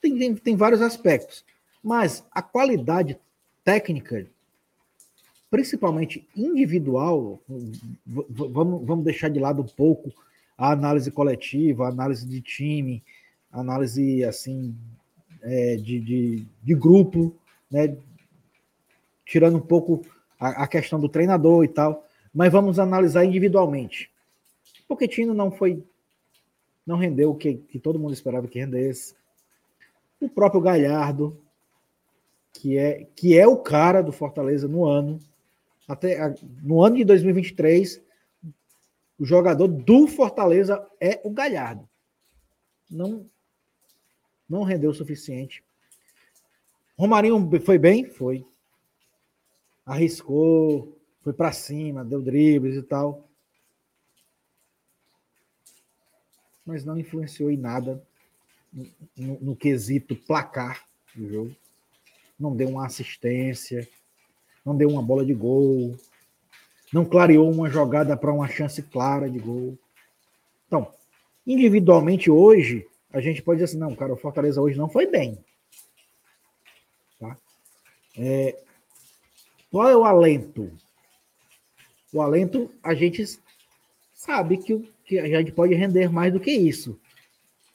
Tem, 0.00 0.18
tem, 0.18 0.34
tem 0.34 0.56
vários 0.56 0.80
aspectos. 0.80 1.44
Mas 1.84 2.24
a 2.32 2.40
qualidade 2.40 3.20
técnica, 3.62 4.26
principalmente 5.50 6.26
individual, 6.34 7.38
vamos, 8.06 8.86
vamos 8.86 9.04
deixar 9.04 9.28
de 9.28 9.38
lado 9.38 9.60
um 9.60 9.66
pouco 9.66 10.10
a 10.56 10.72
análise 10.72 11.10
coletiva, 11.10 11.84
a 11.84 11.90
análise 11.90 12.26
de 12.26 12.40
time, 12.40 13.04
a 13.52 13.60
análise 13.60 14.24
assim 14.24 14.74
é, 15.42 15.76
de, 15.76 16.00
de, 16.00 16.46
de, 16.62 16.74
grupo, 16.74 17.36
né? 17.70 17.94
tirando 19.24 19.58
um 19.58 19.60
pouco 19.60 20.02
a, 20.38 20.64
a, 20.64 20.66
questão 20.66 21.00
do 21.00 21.08
treinador 21.08 21.64
e 21.64 21.68
tal, 21.68 22.06
mas 22.32 22.52
vamos 22.52 22.78
analisar 22.78 23.24
individualmente. 23.24 24.10
Pochettino 24.86 25.34
não 25.34 25.50
foi, 25.50 25.84
não 26.86 26.96
rendeu 26.96 27.30
o 27.30 27.34
que, 27.34 27.54
que 27.54 27.78
todo 27.78 27.98
mundo 27.98 28.14
esperava 28.14 28.48
que 28.48 28.58
rendesse. 28.58 29.14
O 30.20 30.28
próprio 30.28 30.60
Galhardo, 30.60 31.38
que 32.52 32.78
é, 32.78 33.06
que 33.14 33.38
é 33.38 33.46
o 33.46 33.56
cara 33.56 34.02
do 34.02 34.12
Fortaleza 34.12 34.66
no 34.66 34.84
ano, 34.86 35.18
até 35.86 36.34
no 36.62 36.82
ano 36.82 36.96
de 36.96 37.04
2023, 37.04 38.02
o 39.18 39.24
jogador 39.24 39.68
do 39.68 40.06
Fortaleza 40.06 40.86
é 41.00 41.20
o 41.24 41.30
Galhardo. 41.30 41.88
Não, 42.90 43.26
não 44.48 44.62
rendeu 44.62 44.90
o 44.90 44.94
suficiente. 44.94 45.62
Romarinho 46.96 47.48
foi 47.60 47.78
bem? 47.78 48.04
Foi. 48.04 48.44
Arriscou, 49.88 50.94
foi 51.22 51.32
para 51.32 51.50
cima, 51.50 52.04
deu 52.04 52.20
dribles 52.20 52.76
e 52.76 52.82
tal. 52.82 53.26
Mas 56.66 56.84
não 56.84 56.98
influenciou 56.98 57.50
em 57.50 57.56
nada 57.56 58.06
no, 59.16 59.40
no, 59.40 59.56
quesito 59.56 60.14
placar 60.14 60.86
do 61.14 61.26
jogo. 61.26 61.56
Não 62.38 62.54
deu 62.54 62.68
uma 62.68 62.84
assistência, 62.84 63.88
não 64.62 64.76
deu 64.76 64.90
uma 64.90 65.02
bola 65.02 65.24
de 65.24 65.32
gol, 65.32 65.98
não 66.92 67.06
clareou 67.06 67.50
uma 67.50 67.70
jogada 67.70 68.14
para 68.14 68.30
uma 68.30 68.46
chance 68.46 68.82
clara 68.82 69.30
de 69.30 69.38
gol. 69.38 69.78
Então, 70.66 70.92
individualmente 71.46 72.30
hoje, 72.30 72.86
a 73.10 73.22
gente 73.22 73.40
pode 73.40 73.60
dizer 73.60 73.70
assim, 73.70 73.78
não, 73.78 73.96
cara, 73.96 74.12
o 74.12 74.18
Fortaleza 74.18 74.60
hoje 74.60 74.76
não 74.76 74.90
foi 74.90 75.06
bem. 75.06 75.42
Tá? 77.18 77.38
É, 78.18 78.67
qual 79.70 79.88
é 79.88 79.96
o 79.96 80.04
alento? 80.04 80.70
O 82.12 82.22
alento, 82.22 82.70
a 82.82 82.94
gente 82.94 83.38
sabe 84.14 84.58
que, 84.58 84.88
que 85.04 85.18
a 85.18 85.26
gente 85.26 85.52
pode 85.52 85.74
render 85.74 86.10
mais 86.10 86.32
do 86.32 86.40
que 86.40 86.50
isso. 86.50 86.98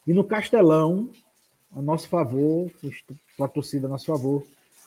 E 0.05 0.13
no 0.13 0.23
Castelão, 0.23 1.09
a 1.75 1.81
nosso 1.81 2.09
favor, 2.09 2.71
a 3.39 3.47
torcida 3.47 3.87
a 3.87 3.89
nosso 3.89 4.05
favor, 4.05 4.45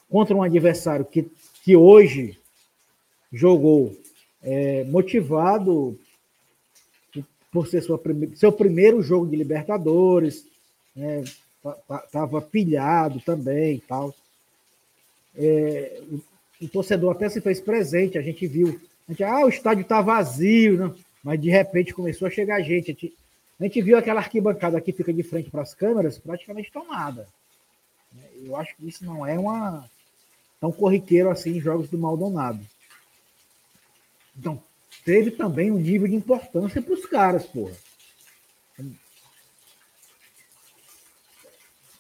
contra 0.09 0.36
um 0.36 0.42
adversário 0.42 1.04
que, 1.04 1.30
que 1.62 1.76
hoje 1.76 2.38
jogou 3.32 3.96
é, 4.42 4.84
motivado 4.84 5.98
por 7.50 7.66
ser 7.66 7.82
sua 7.82 7.98
prime... 7.98 8.36
seu 8.36 8.52
primeiro 8.52 9.00
jogo 9.02 9.26
de 9.26 9.36
Libertadores, 9.36 10.46
né, 10.94 11.24
tava 12.12 12.40
pilhado 12.40 13.20
também 13.20 13.76
e 13.76 13.80
tal. 13.80 14.14
É, 15.34 16.02
o 16.61 16.68
torcedor 16.68 17.12
até 17.12 17.28
se 17.28 17.40
fez 17.40 17.61
presente, 17.61 18.18
a 18.18 18.22
gente 18.22 18.46
viu, 18.46 18.80
a 19.09 19.12
gente, 19.12 19.24
ah, 19.24 19.44
o 19.44 19.48
estádio 19.48 19.82
está 19.82 20.00
vazio, 20.00 20.78
né? 20.78 20.94
mas 21.22 21.40
de 21.40 21.50
repente 21.50 21.92
começou 21.92 22.28
a 22.28 22.30
chegar 22.30 22.62
gente. 22.62 22.90
A 22.90 22.94
gente, 22.94 23.14
a 23.61 23.64
gente 23.64 23.82
viu 23.82 23.98
aquela 23.98 24.20
arquibancada 24.20 24.80
que 24.80 24.92
fica 24.92 25.12
de 25.12 25.22
frente 25.22 25.50
para 25.50 25.62
as 25.62 25.74
câmeras 25.74 26.18
praticamente 26.18 26.70
tomada. 26.70 27.28
Eu 28.44 28.57
acho 28.57 28.74
que 28.76 28.88
isso 28.88 29.04
não 29.04 29.26
é 29.26 29.38
uma 29.38 29.88
tão 30.61 30.72
corriqueiro 30.72 31.30
assim 31.30 31.57
em 31.57 31.61
jogos 31.61 31.90
do 31.90 31.98
Maldonado. 31.98 32.64
Então, 34.38 34.62
teve 35.04 35.30
também 35.30 35.70
um 35.70 35.78
nível 35.78 36.09
de 36.09 36.14
importância 36.14 36.80
para 36.80 36.94
os 36.94 37.07
caras, 37.07 37.44
porra. 37.46 37.74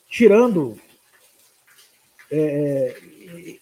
Tirando 0.08 0.78
é 2.30 2.38
é, 2.38 3.58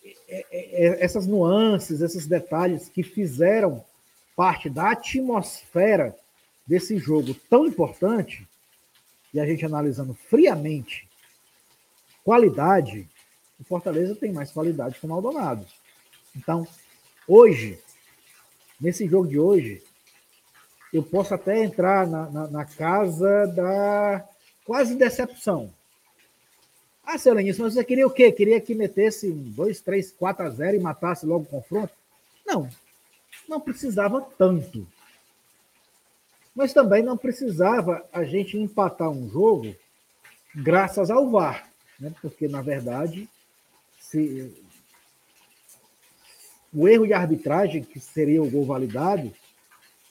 essas 0.98 1.26
nuances, 1.26 2.00
esses 2.00 2.26
detalhes 2.26 2.88
que 2.88 3.02
fizeram 3.02 3.84
parte 4.36 4.68
da 4.68 4.90
atmosfera 4.90 6.16
desse 6.66 6.98
jogo 6.98 7.34
tão 7.48 7.66
importante, 7.66 8.48
e 9.32 9.40
a 9.40 9.46
gente 9.46 9.64
analisando 9.64 10.14
friamente 10.14 11.08
qualidade, 12.24 13.08
o 13.60 13.64
Fortaleza 13.64 14.14
tem 14.14 14.32
mais 14.32 14.50
qualidade 14.50 14.98
que 14.98 15.06
o 15.06 15.08
Maldonado. 15.08 15.66
Então, 16.34 16.66
hoje, 17.28 17.78
nesse 18.80 19.06
jogo 19.06 19.28
de 19.28 19.38
hoje, 19.38 19.82
eu 20.92 21.02
posso 21.02 21.34
até 21.34 21.62
entrar 21.62 22.06
na, 22.06 22.30
na, 22.30 22.46
na 22.48 22.64
casa 22.64 23.46
da 23.48 24.26
quase 24.64 24.94
decepção. 24.94 25.72
Ah, 27.06 27.18
seu 27.18 27.34
Lenício, 27.34 27.62
mas 27.62 27.74
você 27.74 27.84
queria 27.84 28.06
o 28.06 28.10
quê? 28.10 28.32
Queria 28.32 28.60
que 28.60 28.74
metesse 28.74 29.30
2, 29.30 29.80
3, 29.80 30.12
4 30.12 30.46
a 30.46 30.50
0 30.50 30.76
e 30.76 30.80
matasse 30.80 31.26
logo 31.26 31.44
o 31.44 31.48
confronto? 31.48 31.92
Não, 32.46 32.68
não 33.48 33.60
precisava 33.60 34.20
tanto. 34.38 34.86
Mas 36.54 36.72
também 36.72 37.02
não 37.02 37.16
precisava 37.16 38.04
a 38.12 38.24
gente 38.24 38.56
empatar 38.56 39.10
um 39.10 39.28
jogo 39.28 39.74
graças 40.54 41.10
ao 41.10 41.30
VAR. 41.30 41.68
Né? 41.98 42.12
Porque, 42.22 42.48
na 42.48 42.62
verdade, 42.62 43.28
se, 43.98 44.52
o 46.72 46.88
erro 46.88 47.06
de 47.06 47.12
arbitragem, 47.12 47.82
que 47.82 48.00
seria 48.00 48.42
o 48.42 48.50
gol 48.50 48.64
validado, 48.64 49.32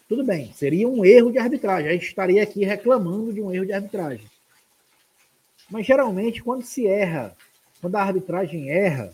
tudo 0.08 0.24
bem, 0.24 0.54
seria 0.54 0.88
um 0.88 1.04
erro 1.04 1.32
de 1.32 1.40
arbitragem. 1.40 1.90
A 1.90 1.94
gente 1.94 2.08
estaria 2.08 2.44
aqui 2.44 2.64
reclamando 2.64 3.34
de 3.34 3.42
um 3.42 3.54
erro 3.54 3.66
de 3.66 3.74
arbitragem. 3.74 4.26
Mas 5.74 5.88
geralmente, 5.88 6.44
quando 6.44 6.64
se 6.64 6.86
erra, 6.86 7.36
quando 7.82 7.96
a 7.96 8.04
arbitragem 8.04 8.70
erra 8.70 9.12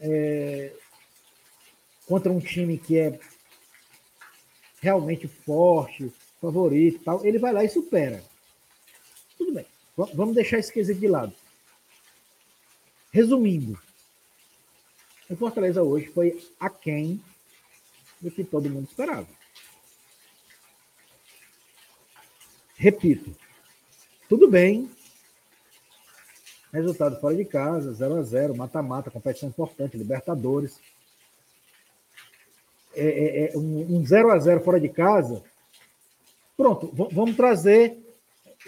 é, 0.00 0.72
contra 2.06 2.32
um 2.32 2.40
time 2.40 2.78
que 2.78 2.98
é 2.98 3.20
realmente 4.80 5.28
forte, 5.28 6.10
favorito 6.40 7.04
tal, 7.04 7.22
ele 7.26 7.38
vai 7.38 7.52
lá 7.52 7.62
e 7.62 7.68
supera. 7.68 8.24
Tudo 9.36 9.52
bem, 9.52 9.66
vamos 10.14 10.34
deixar 10.34 10.58
esse 10.58 10.72
quesito 10.72 10.98
de 10.98 11.08
lado. 11.08 11.34
Resumindo, 13.12 13.78
o 15.28 15.36
Fortaleza 15.36 15.82
hoje 15.82 16.06
foi 16.06 16.42
aquém 16.58 17.22
do 18.18 18.30
que 18.30 18.42
todo 18.44 18.70
mundo 18.70 18.88
esperava. 18.88 19.28
Repito, 22.76 23.36
tudo 24.26 24.48
bem. 24.48 24.95
Resultado 26.72 27.20
fora 27.20 27.34
de 27.34 27.44
casa, 27.44 27.92
0 27.92 28.16
a 28.16 28.22
0 28.22 28.56
mata-mata, 28.56 29.10
competição 29.10 29.48
importante, 29.48 29.96
Libertadores. 29.96 30.78
É, 32.94 33.06
é, 33.06 33.54
é 33.54 33.58
um, 33.58 33.96
um 33.96 34.06
0 34.06 34.30
a 34.30 34.38
0 34.38 34.60
fora 34.62 34.80
de 34.80 34.88
casa. 34.88 35.42
Pronto, 36.56 36.90
vamos 37.12 37.36
trazer 37.36 37.98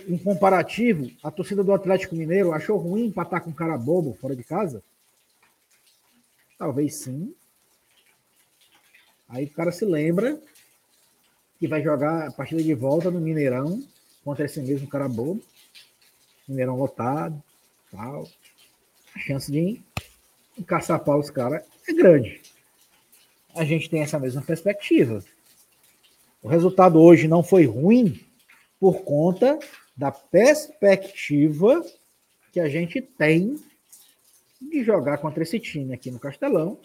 um 0.06 0.18
comparativo. 0.18 1.10
A 1.22 1.30
torcida 1.30 1.64
do 1.64 1.72
Atlético 1.72 2.14
Mineiro 2.14 2.52
achou 2.52 2.76
ruim 2.76 3.06
empatar 3.06 3.42
com 3.42 3.50
um 3.50 3.54
cara 3.54 3.76
bobo 3.76 4.16
fora 4.20 4.36
de 4.36 4.44
casa? 4.44 4.82
Talvez 6.58 6.96
sim. 6.96 7.34
Aí 9.28 9.46
o 9.46 9.50
cara 9.50 9.72
se 9.72 9.84
lembra 9.84 10.40
que 11.58 11.66
vai 11.66 11.82
jogar 11.82 12.28
a 12.28 12.32
partida 12.32 12.62
de 12.62 12.74
volta 12.74 13.10
no 13.10 13.20
Mineirão 13.20 13.82
contra 14.24 14.44
esse 14.44 14.60
mesmo 14.60 14.86
cara 14.86 15.08
bobo. 15.08 15.42
Mineirão 16.46 16.76
lotado, 16.76 17.42
tal. 17.90 18.28
A 19.14 19.18
chance 19.18 19.50
de 19.50 19.80
caçar 20.66 21.02
pau 21.02 21.18
os 21.18 21.30
caras 21.30 21.64
é 21.86 21.92
grande. 21.92 22.40
A 23.54 23.64
gente 23.64 23.88
tem 23.88 24.02
essa 24.02 24.18
mesma 24.18 24.42
perspectiva. 24.42 25.24
O 26.42 26.48
resultado 26.48 27.00
hoje 27.00 27.26
não 27.26 27.42
foi 27.42 27.66
ruim 27.66 28.24
por 28.78 29.02
conta 29.02 29.58
da 29.96 30.12
perspectiva 30.12 31.84
que 32.52 32.60
a 32.60 32.68
gente 32.68 33.00
tem 33.02 33.56
de 34.60 34.84
jogar 34.84 35.18
contra 35.18 35.42
esse 35.42 35.58
time 35.58 35.94
aqui 35.94 36.10
no 36.10 36.20
Castelão 36.20 36.80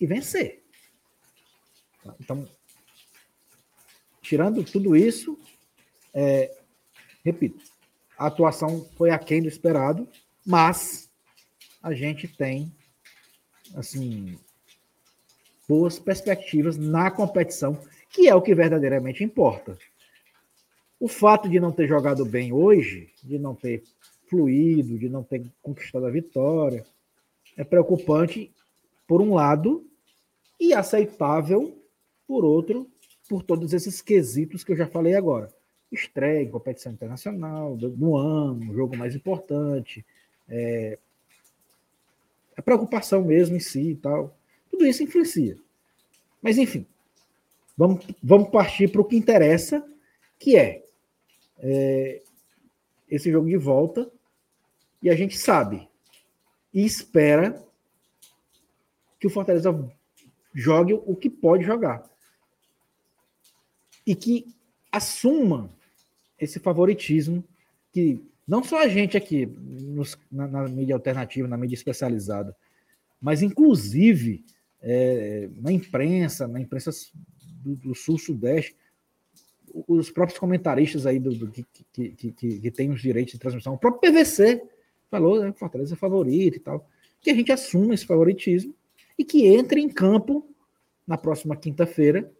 e 0.00 0.06
vencer. 0.06 0.62
Então, 2.20 2.46
tirando 4.20 4.62
tudo 4.64 4.94
isso, 4.94 5.38
é, 6.12 6.54
repito, 7.24 7.64
a 8.18 8.26
atuação 8.26 8.86
foi 8.96 9.10
aquém 9.10 9.42
do 9.42 9.48
esperado, 9.48 10.08
mas 10.46 11.10
a 11.82 11.92
gente 11.92 12.28
tem 12.28 12.72
assim 13.74 14.38
boas 15.68 15.98
perspectivas 15.98 16.76
na 16.76 17.10
competição, 17.10 17.78
que 18.10 18.28
é 18.28 18.34
o 18.34 18.42
que 18.42 18.54
verdadeiramente 18.54 19.24
importa. 19.24 19.76
O 21.00 21.08
fato 21.08 21.48
de 21.48 21.58
não 21.58 21.72
ter 21.72 21.88
jogado 21.88 22.24
bem 22.24 22.52
hoje, 22.52 23.10
de 23.22 23.38
não 23.38 23.54
ter 23.54 23.82
fluído, 24.28 24.98
de 24.98 25.08
não 25.08 25.22
ter 25.22 25.44
conquistado 25.62 26.06
a 26.06 26.10
vitória, 26.10 26.84
é 27.56 27.64
preocupante 27.64 28.52
por 29.06 29.20
um 29.20 29.34
lado 29.34 29.86
e 30.58 30.72
aceitável 30.72 31.82
por 32.26 32.44
outro, 32.44 32.90
por 33.28 33.42
todos 33.42 33.72
esses 33.72 34.00
quesitos 34.00 34.64
que 34.64 34.72
eu 34.72 34.76
já 34.76 34.86
falei 34.86 35.14
agora. 35.14 35.52
Estreia 35.90 36.42
em 36.42 36.50
competição 36.50 36.92
internacional, 36.92 37.76
no 37.76 38.16
ano, 38.16 38.74
jogo 38.74 38.96
mais 38.96 39.14
importante, 39.14 40.04
é, 40.48 40.98
a 42.56 42.62
preocupação 42.62 43.22
mesmo 43.22 43.56
em 43.56 43.60
si 43.60 43.90
e 43.90 43.96
tal. 43.96 44.36
Tudo 44.70 44.86
isso 44.86 45.02
influencia. 45.02 45.56
Mas, 46.42 46.58
enfim, 46.58 46.86
vamos, 47.76 48.04
vamos 48.22 48.50
partir 48.50 48.88
para 48.88 49.00
o 49.00 49.04
que 49.04 49.16
interessa, 49.16 49.86
que 50.38 50.56
é, 50.56 50.84
é 51.58 52.22
esse 53.08 53.30
jogo 53.30 53.48
de 53.48 53.56
volta. 53.56 54.10
E 55.02 55.10
a 55.10 55.14
gente 55.14 55.36
sabe 55.38 55.88
e 56.72 56.84
espera 56.84 57.64
que 59.20 59.26
o 59.26 59.30
Fortaleza 59.30 59.72
jogue 60.52 60.92
o 60.92 61.14
que 61.14 61.30
pode 61.30 61.64
jogar. 61.64 62.04
E 64.06 64.14
que 64.14 64.53
assuma 64.96 65.70
esse 66.38 66.58
favoritismo 66.58 67.42
que 67.92 68.20
não 68.46 68.62
só 68.62 68.80
a 68.80 68.88
gente 68.88 69.16
aqui 69.16 69.46
nos, 69.46 70.18
na, 70.30 70.46
na, 70.46 70.68
mídia 70.68 70.94
alternativa, 70.94 71.48
na 71.48 71.56
mídia 71.56 71.74
especializada, 71.74 72.54
mas 73.20 73.42
inclusive 73.42 74.44
é, 74.80 75.48
na 75.56 75.72
imprensa, 75.72 76.46
na 76.46 76.60
imprensa 76.60 76.90
do, 77.62 77.74
do 77.76 77.94
sul-sudeste, 77.94 78.76
os 79.88 80.10
próprios 80.10 80.38
comentaristas 80.38 81.06
aí 81.06 81.18
do, 81.18 81.34
do 81.34 81.50
que, 81.50 81.66
que, 81.92 82.10
que, 82.10 82.60
que, 82.60 82.70
tem 82.70 82.90
os 82.90 83.00
direitos 83.00 83.32
de 83.32 83.40
transmissão, 83.40 83.74
o 83.74 83.78
próprio 83.78 84.12
PVC 84.12 84.62
falou, 85.10 85.40
né, 85.40 85.52
Fortaleza 85.52 85.94
é 85.94 85.96
favorito 85.96 86.56
e 86.56 86.60
tal, 86.60 86.88
que 87.20 87.30
a 87.30 87.34
gente 87.34 87.50
assuma 87.50 87.94
esse 87.94 88.06
favoritismo 88.06 88.74
e 89.18 89.24
que 89.24 89.46
entre 89.46 89.80
em 89.80 89.88
campo 89.88 90.46
na 91.06 91.16
próxima 91.18 91.56
quinta-feira 91.56 92.30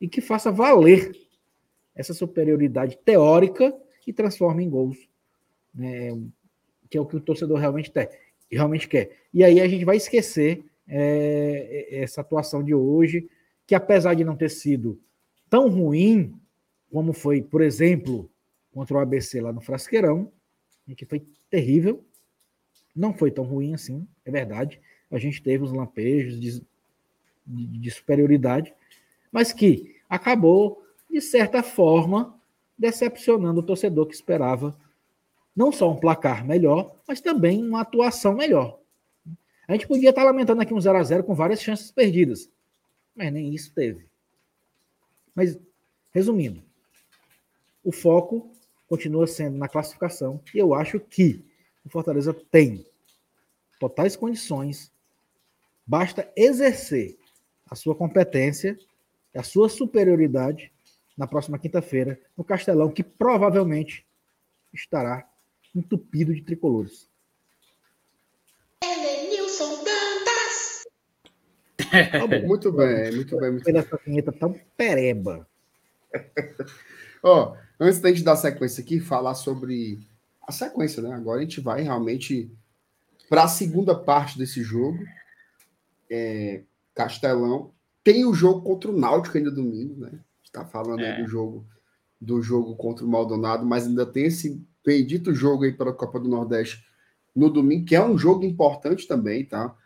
e 0.00 0.08
que 0.08 0.20
faça 0.20 0.50
valer 0.50 1.12
essa 1.94 2.14
superioridade 2.14 2.98
teórica 3.04 3.74
e 4.06 4.12
transforme 4.12 4.64
em 4.64 4.70
gols 4.70 5.08
né, 5.74 6.16
que 6.88 6.96
é 6.96 7.00
o 7.00 7.06
que 7.06 7.16
o 7.16 7.20
torcedor 7.20 7.58
realmente, 7.58 7.90
tem, 7.90 8.08
realmente 8.50 8.88
quer. 8.88 9.10
E 9.32 9.42
aí 9.42 9.60
a 9.60 9.66
gente 9.66 9.84
vai 9.84 9.96
esquecer 9.96 10.64
é, 10.86 11.88
essa 11.90 12.20
atuação 12.20 12.62
de 12.62 12.74
hoje, 12.74 13.28
que 13.66 13.74
apesar 13.74 14.14
de 14.14 14.24
não 14.24 14.36
ter 14.36 14.50
sido 14.50 15.00
tão 15.50 15.68
ruim 15.68 16.34
como 16.90 17.12
foi, 17.12 17.42
por 17.42 17.60
exemplo, 17.60 18.30
contra 18.72 18.96
o 18.96 19.00
ABC 19.00 19.40
lá 19.40 19.52
no 19.52 19.60
Frasqueirão, 19.60 20.30
que 20.96 21.04
foi 21.04 21.26
terrível, 21.50 22.04
não 22.94 23.12
foi 23.12 23.30
tão 23.30 23.42
ruim 23.42 23.74
assim, 23.74 24.06
é 24.24 24.30
verdade. 24.30 24.80
A 25.10 25.18
gente 25.18 25.42
teve 25.42 25.64
os 25.64 25.72
lampejos 25.72 26.40
de, 26.40 26.62
de, 27.44 27.66
de 27.78 27.90
superioridade, 27.90 28.72
mas 29.32 29.52
que 29.52 29.96
acabou, 30.08 30.83
de 31.14 31.20
certa 31.20 31.62
forma, 31.62 32.36
decepcionando 32.76 33.60
o 33.60 33.62
torcedor 33.62 34.04
que 34.06 34.14
esperava 34.14 34.76
não 35.54 35.70
só 35.70 35.88
um 35.88 35.96
placar 35.96 36.44
melhor, 36.44 36.96
mas 37.06 37.20
também 37.20 37.64
uma 37.64 37.82
atuação 37.82 38.34
melhor. 38.34 38.80
A 39.68 39.74
gente 39.74 39.86
podia 39.86 40.10
estar 40.10 40.24
lamentando 40.24 40.60
aqui 40.60 40.74
um 40.74 40.80
0 40.80 40.98
a 40.98 41.02
0 41.04 41.22
com 41.22 41.32
várias 41.32 41.62
chances 41.62 41.92
perdidas, 41.92 42.50
mas 43.14 43.32
nem 43.32 43.54
isso 43.54 43.72
teve. 43.72 44.08
Mas, 45.32 45.56
resumindo, 46.12 46.60
o 47.84 47.92
foco 47.92 48.50
continua 48.88 49.28
sendo 49.28 49.56
na 49.56 49.68
classificação 49.68 50.40
e 50.52 50.58
eu 50.58 50.74
acho 50.74 50.98
que 50.98 51.44
o 51.84 51.88
Fortaleza 51.88 52.34
tem 52.50 52.84
totais 53.78 54.16
condições, 54.16 54.92
basta 55.86 56.28
exercer 56.34 57.16
a 57.70 57.76
sua 57.76 57.94
competência, 57.94 58.76
a 59.32 59.44
sua 59.44 59.68
superioridade 59.68 60.73
na 61.16 61.26
próxima 61.26 61.58
quinta-feira 61.58 62.20
no 62.36 62.44
Castelão, 62.44 62.90
que 62.90 63.02
provavelmente 63.02 64.06
estará 64.72 65.28
entupido 65.74 66.34
de 66.34 66.42
tricolores. 66.42 67.08
Elenilson 68.82 69.84
Dantas! 69.84 70.84
Tá 72.10 72.46
muito 72.46 72.72
bem, 72.72 73.14
muito 73.14 73.38
bem. 73.38 73.50
Muito 73.52 73.68
essa 73.68 74.00
vinheta 74.04 74.32
tão 74.32 74.58
pereba. 74.76 75.46
Ó, 77.22 77.52
oh, 77.52 77.56
antes 77.78 78.00
da 78.00 78.08
gente 78.10 78.22
dar 78.22 78.36
sequência 78.36 78.82
aqui, 78.82 79.00
falar 79.00 79.34
sobre 79.34 80.00
a 80.42 80.52
sequência, 80.52 81.02
né? 81.02 81.12
Agora 81.14 81.38
a 81.38 81.42
gente 81.42 81.60
vai 81.60 81.82
realmente 81.82 82.50
para 83.28 83.44
a 83.44 83.48
segunda 83.48 83.94
parte 83.94 84.38
desse 84.38 84.62
jogo. 84.62 84.98
É, 86.10 86.62
Castelão. 86.94 87.72
Tem 88.02 88.24
o 88.24 88.34
jogo 88.34 88.62
contra 88.62 88.90
o 88.90 88.96
Náutico 88.96 89.38
ainda 89.38 89.50
domingo, 89.50 90.00
né? 90.00 90.20
Está 90.54 90.64
falando 90.64 91.00
é. 91.00 91.16
aí 91.16 91.22
do 91.22 91.28
jogo 91.28 91.66
do 92.20 92.40
jogo 92.40 92.76
contra 92.76 93.04
o 93.04 93.08
Maldonado, 93.08 93.66
mas 93.66 93.86
ainda 93.86 94.06
tem 94.06 94.26
esse 94.26 94.64
bendito 94.84 95.34
jogo 95.34 95.64
aí 95.64 95.72
para 95.72 95.90
a 95.90 95.94
Copa 95.94 96.18
do 96.18 96.28
Nordeste 96.28 96.86
no 97.34 97.50
domingo, 97.50 97.84
que 97.84 97.96
é 97.96 98.02
um 98.02 98.16
jogo 98.16 98.44
importante 98.44 99.06
também, 99.06 99.44
tá? 99.44 99.76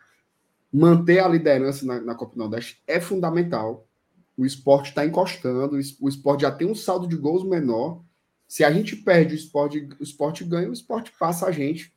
Manter 0.73 1.21
a 1.21 1.27
liderança 1.27 1.85
na, 1.85 2.01
na 2.01 2.15
Copa 2.15 2.35
do 2.35 2.39
Nordeste 2.39 2.81
é 2.87 3.01
fundamental. 3.01 3.89
O 4.37 4.45
esporte 4.45 4.91
está 4.91 5.05
encostando, 5.05 5.77
o 6.01 6.09
esporte 6.09 6.43
já 6.43 6.51
tem 6.51 6.71
um 6.71 6.75
saldo 6.75 7.09
de 7.09 7.17
gols 7.17 7.43
menor. 7.43 8.05
Se 8.47 8.63
a 8.63 8.71
gente 8.71 8.95
perde, 8.95 9.35
o 9.35 9.37
esporte, 9.37 9.89
o 9.99 10.03
esporte 10.03 10.45
ganha, 10.45 10.69
o 10.69 10.73
esporte 10.73 11.13
passa 11.19 11.47
a 11.47 11.51
gente. 11.51 11.93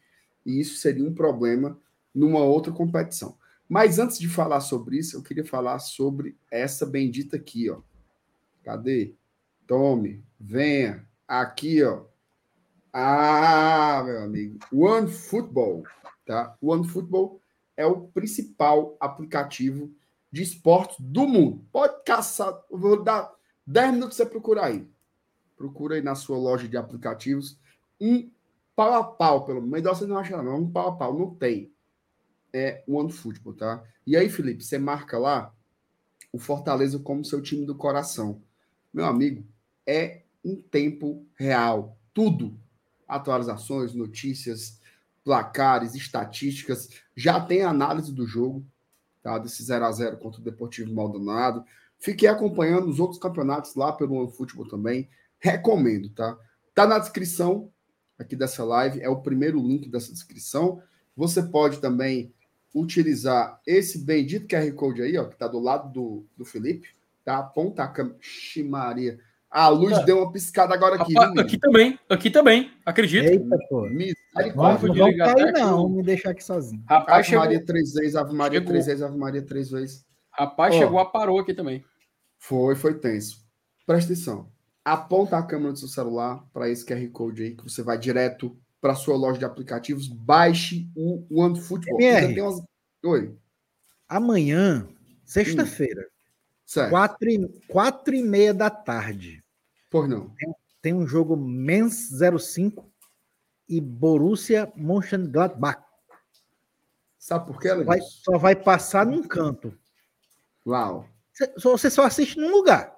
E 0.46 0.60
isso 0.60 0.78
seria 0.78 1.08
um 1.08 1.14
problema 1.14 1.78
numa 2.16 2.40
outra 2.40 2.72
competição. 2.72 3.38
Mas 3.70 4.00
antes 4.00 4.18
de 4.18 4.28
falar 4.28 4.62
sobre 4.62 4.98
isso, 4.98 5.18
eu 5.18 5.22
queria 5.22 5.46
falar 5.46 5.78
sobre 5.80 6.36
essa 6.50 6.86
bendita 6.86 7.36
aqui, 7.36 7.70
ó. 7.70 7.82
Cadê? 8.64 9.16
Tome, 9.68 10.24
venha 10.40 11.08
aqui, 11.28 11.84
ó. 11.84 12.06
Ah, 12.94 14.04
meu 14.06 14.24
amigo, 14.24 14.60
One 14.72 15.10
Football, 15.10 15.84
tá? 16.26 16.58
One 16.62 16.86
Football 16.88 17.42
é 17.78 17.86
o 17.86 18.08
principal 18.08 18.98
aplicativo 19.00 19.92
de 20.32 20.42
esportes 20.44 20.98
do 21.00 21.26
mundo. 21.28 21.66
Pode 21.72 22.04
caçar, 22.04 22.54
vou 22.70 23.02
dar 23.02 23.32
10 23.66 23.94
minutos 23.94 24.18
para 24.18 24.26
você 24.26 24.32
procurar 24.32 24.66
aí. 24.66 24.88
Procura 25.56 25.96
aí 25.96 26.02
na 26.02 26.16
sua 26.16 26.38
loja 26.38 26.68
de 26.68 26.76
aplicativos 26.76 27.58
um 28.00 28.30
pau 28.76 28.94
a 28.94 29.04
pau, 29.04 29.46
pelo 29.46 29.62
menos 29.62 30.00
você 30.00 30.06
não 30.06 30.18
acha 30.18 30.42
não, 30.42 30.62
um 30.62 30.72
pau 30.72 30.90
a 30.90 30.96
pau, 30.96 31.18
não 31.18 31.36
tem. 31.36 31.72
É 32.54 32.84
One 32.88 33.12
Football, 33.12 33.54
tá? 33.54 33.84
E 34.06 34.18
aí, 34.18 34.30
Felipe, 34.30 34.64
você 34.64 34.78
marca 34.78 35.18
lá 35.18 35.54
o 36.34 36.40
Fortaleza 36.40 37.00
como 37.00 37.24
seu 37.24 37.42
time 37.42 37.66
do 37.66 37.76
coração. 37.76 38.42
Meu 38.94 39.06
amigo, 39.06 39.46
é 39.86 40.24
em 40.44 40.56
tempo 40.56 41.26
real. 41.36 41.98
Tudo 42.14 42.60
atualizações, 43.08 43.94
notícias, 43.94 44.80
placares, 45.24 45.96
estatísticas, 45.96 46.90
já 47.16 47.40
tem 47.40 47.62
análise 47.62 48.12
do 48.12 48.26
jogo, 48.26 48.66
tá? 49.22 49.38
Desse 49.38 49.64
0 49.64 49.86
a 49.86 49.92
0 49.92 50.18
contra 50.18 50.40
o 50.40 50.44
Deportivo 50.44 50.94
Maldonado. 50.94 51.64
Fiquei 52.00 52.28
acompanhando 52.28 52.88
os 52.88 53.00
outros 53.00 53.20
campeonatos 53.20 53.76
lá 53.76 53.92
pelo 53.92 54.16
OneFootball 54.16 54.68
também. 54.68 55.10
Recomendo, 55.40 56.10
tá? 56.10 56.38
Tá 56.74 56.88
na 56.88 57.00
descrição 57.00 57.70
aqui 58.18 58.36
dessa 58.36 58.64
live, 58.64 59.02
é 59.02 59.10
o 59.10 59.22
primeiro 59.22 59.60
link 59.60 59.90
dessa 59.90 60.12
descrição. 60.12 60.82
Você 61.16 61.44
pode 61.44 61.80
também 61.80 62.34
utilizar 62.74 63.60
esse 63.68 64.00
bendito 64.00 64.48
QR 64.48 64.72
Code 64.74 65.02
aí, 65.02 65.18
ó, 65.18 65.26
que 65.26 65.38
tá 65.38 65.48
do 65.48 65.60
lado 65.60 65.92
do, 65.92 66.26
do 66.38 66.46
Felipe, 66.46 66.88
tá? 67.24 67.38
Aponta 67.38 67.84
a 67.84 67.88
câmera. 67.88 68.18
Ximaria. 68.20 69.20
A 69.50 69.68
luz 69.68 70.06
deu 70.06 70.20
uma 70.20 70.32
piscada 70.32 70.74
agora 70.74 70.96
aqui. 70.96 71.14
Rapaz, 71.14 71.38
aqui 71.38 71.58
também, 71.60 72.00
aqui 72.10 72.30
também, 72.30 72.72
acredito. 72.86 73.28
Eita, 73.28 73.58
pô. 73.70 73.82
Misericórdia. 73.82 74.88
Não 74.88 74.96
vou 74.96 75.18
cair, 75.18 75.52
não, 75.52 75.90
me 75.90 76.04
deixar 76.04 76.30
aqui 76.30 76.42
sozinho. 76.42 76.82
Rapaz, 76.88 77.18
Ave 77.18 77.24
chegou... 77.28 77.44
Maria 77.44 77.66
três 77.66 77.94
vezes, 77.94 78.16
Ave 78.16 78.34
Maria 78.34 78.60
chegou. 78.60 78.72
três 78.72 78.86
vezes, 78.86 79.02
Ave 79.02 79.18
Maria 79.18 79.42
três 79.42 79.70
vezes. 79.70 80.06
Rapaz, 80.32 80.74
oh, 80.74 80.78
chegou 80.78 81.00
a 81.00 81.06
parou 81.06 81.38
aqui 81.38 81.54
também. 81.54 81.84
Foi, 82.40 82.76
foi 82.76 82.94
tenso. 82.98 83.46
Presta 83.86 84.14
atenção. 84.14 84.50
Aponta 84.86 85.38
a 85.38 85.44
câmera 85.44 85.74
do 85.74 85.80
seu 85.80 85.90
celular 85.90 86.44
para 86.54 86.70
esse 86.70 86.86
QR 86.86 87.06
Code 87.10 87.44
aí, 87.44 87.56
que 87.56 87.64
você 87.64 87.84
vai 87.84 87.98
direto 87.98 88.58
para 88.80 88.96
sua 88.96 89.16
loja 89.16 89.38
de 89.38 89.46
aplicativos, 89.46 90.08
baixe 90.08 90.90
o 90.96 91.24
OneFootball. 91.30 92.00
Umas... 92.00 92.64
Oi. 93.06 93.36
Amanhã, 94.10 94.88
sexta-feira, 95.24 96.02
hum. 96.02 96.21
Quatro, 96.90 97.30
e, 97.30 97.62
quatro 97.68 98.16
e 98.16 98.24
meia 98.24 98.54
da 98.54 98.70
tarde. 98.70 99.44
Por 99.90 100.08
não. 100.08 100.30
Tem, 100.30 100.56
tem 100.82 100.94
um 100.94 101.06
jogo 101.06 101.36
Mens 101.36 102.10
05 102.40 102.90
e 103.68 103.80
Borussia 103.80 104.72
Mönchengladbach. 104.76 105.82
Sabe 107.18 107.46
por 107.46 107.60
quê, 107.60 107.70
Alex? 107.70 107.86
Vai, 107.86 108.02
só 108.02 108.38
vai 108.38 108.56
passar 108.56 109.06
num 109.06 109.24
canto. 109.24 109.78
Uau. 110.66 111.08
Você 111.58 111.90
só 111.90 112.06
assiste 112.06 112.38
num 112.38 112.52
lugar. 112.52 112.96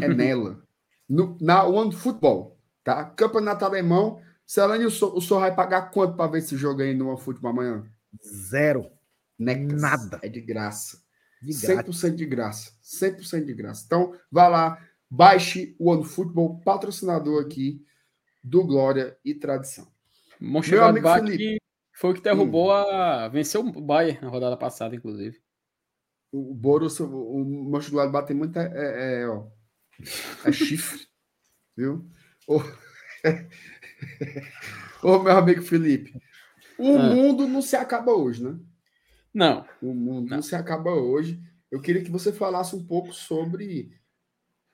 É 0.00 0.08
nela. 0.08 0.62
No, 1.08 1.36
na 1.40 1.64
One 1.64 1.90
Football, 1.90 2.56
tá? 2.84 3.04
Campeonato 3.04 3.64
Alemão. 3.64 4.22
Celane, 4.46 4.86
o 4.86 4.90
senhor, 4.92 5.16
o 5.16 5.20
senhor 5.20 5.40
vai 5.40 5.52
pagar 5.52 5.90
quanto 5.90 6.14
para 6.14 6.30
ver 6.30 6.38
esse 6.38 6.56
jogo 6.56 6.82
aí 6.82 6.94
no 6.94 7.08
One 7.08 7.20
Football 7.20 7.50
amanhã? 7.50 7.84
Zero. 8.24 8.88
Necas. 9.36 9.82
Nada. 9.82 10.20
É 10.22 10.28
de 10.28 10.40
graça. 10.40 11.02
De 11.42 11.52
100% 11.52 12.14
de 12.14 12.26
graça. 12.26 12.72
100% 12.82 13.44
de 13.44 13.54
graça. 13.54 13.84
Então, 13.86 14.14
vá 14.30 14.48
lá, 14.48 14.86
baixe 15.08 15.74
o 15.78 15.90
One 15.90 16.04
Football, 16.04 16.60
patrocinador 16.60 17.42
aqui 17.42 17.84
do 18.42 18.64
Glória 18.64 19.16
e 19.24 19.34
Tradição. 19.34 19.90
Meu 20.40 20.84
amigo 20.84 21.08
Felipe. 21.12 21.60
Foi 21.94 22.10
o 22.10 22.14
que 22.14 22.22
derrubou 22.22 22.68
hum. 22.68 22.72
a. 22.72 23.28
Venceu 23.28 23.60
o 23.60 23.80
Bayern 23.80 24.20
na 24.22 24.28
rodada 24.28 24.56
passada, 24.56 24.96
inclusive. 24.96 25.38
O 26.32 26.54
Borussia, 26.54 27.04
o 27.04 27.44
Mönchengladbach 27.44 28.26
tem 28.26 28.36
muita. 28.36 28.62
É, 28.62 29.22
é, 29.22 29.28
ó, 29.28 29.46
é 30.44 30.52
chifre, 30.52 31.06
viu? 31.76 32.08
Ô, 32.46 32.62
Ô, 35.02 35.18
meu 35.18 35.36
amigo 35.36 35.62
Felipe, 35.62 36.14
o 36.78 36.96
ah. 36.96 37.02
mundo 37.02 37.46
não 37.46 37.60
se 37.60 37.76
acaba 37.76 38.12
hoje, 38.12 38.42
né? 38.42 38.58
Não. 39.32 39.64
O 39.80 39.94
mundo 39.94 40.30
não. 40.30 40.42
se 40.42 40.54
acaba 40.54 40.90
hoje. 40.90 41.40
Eu 41.70 41.80
queria 41.80 42.02
que 42.02 42.10
você 42.10 42.32
falasse 42.32 42.74
um 42.74 42.84
pouco 42.84 43.12
sobre 43.12 43.96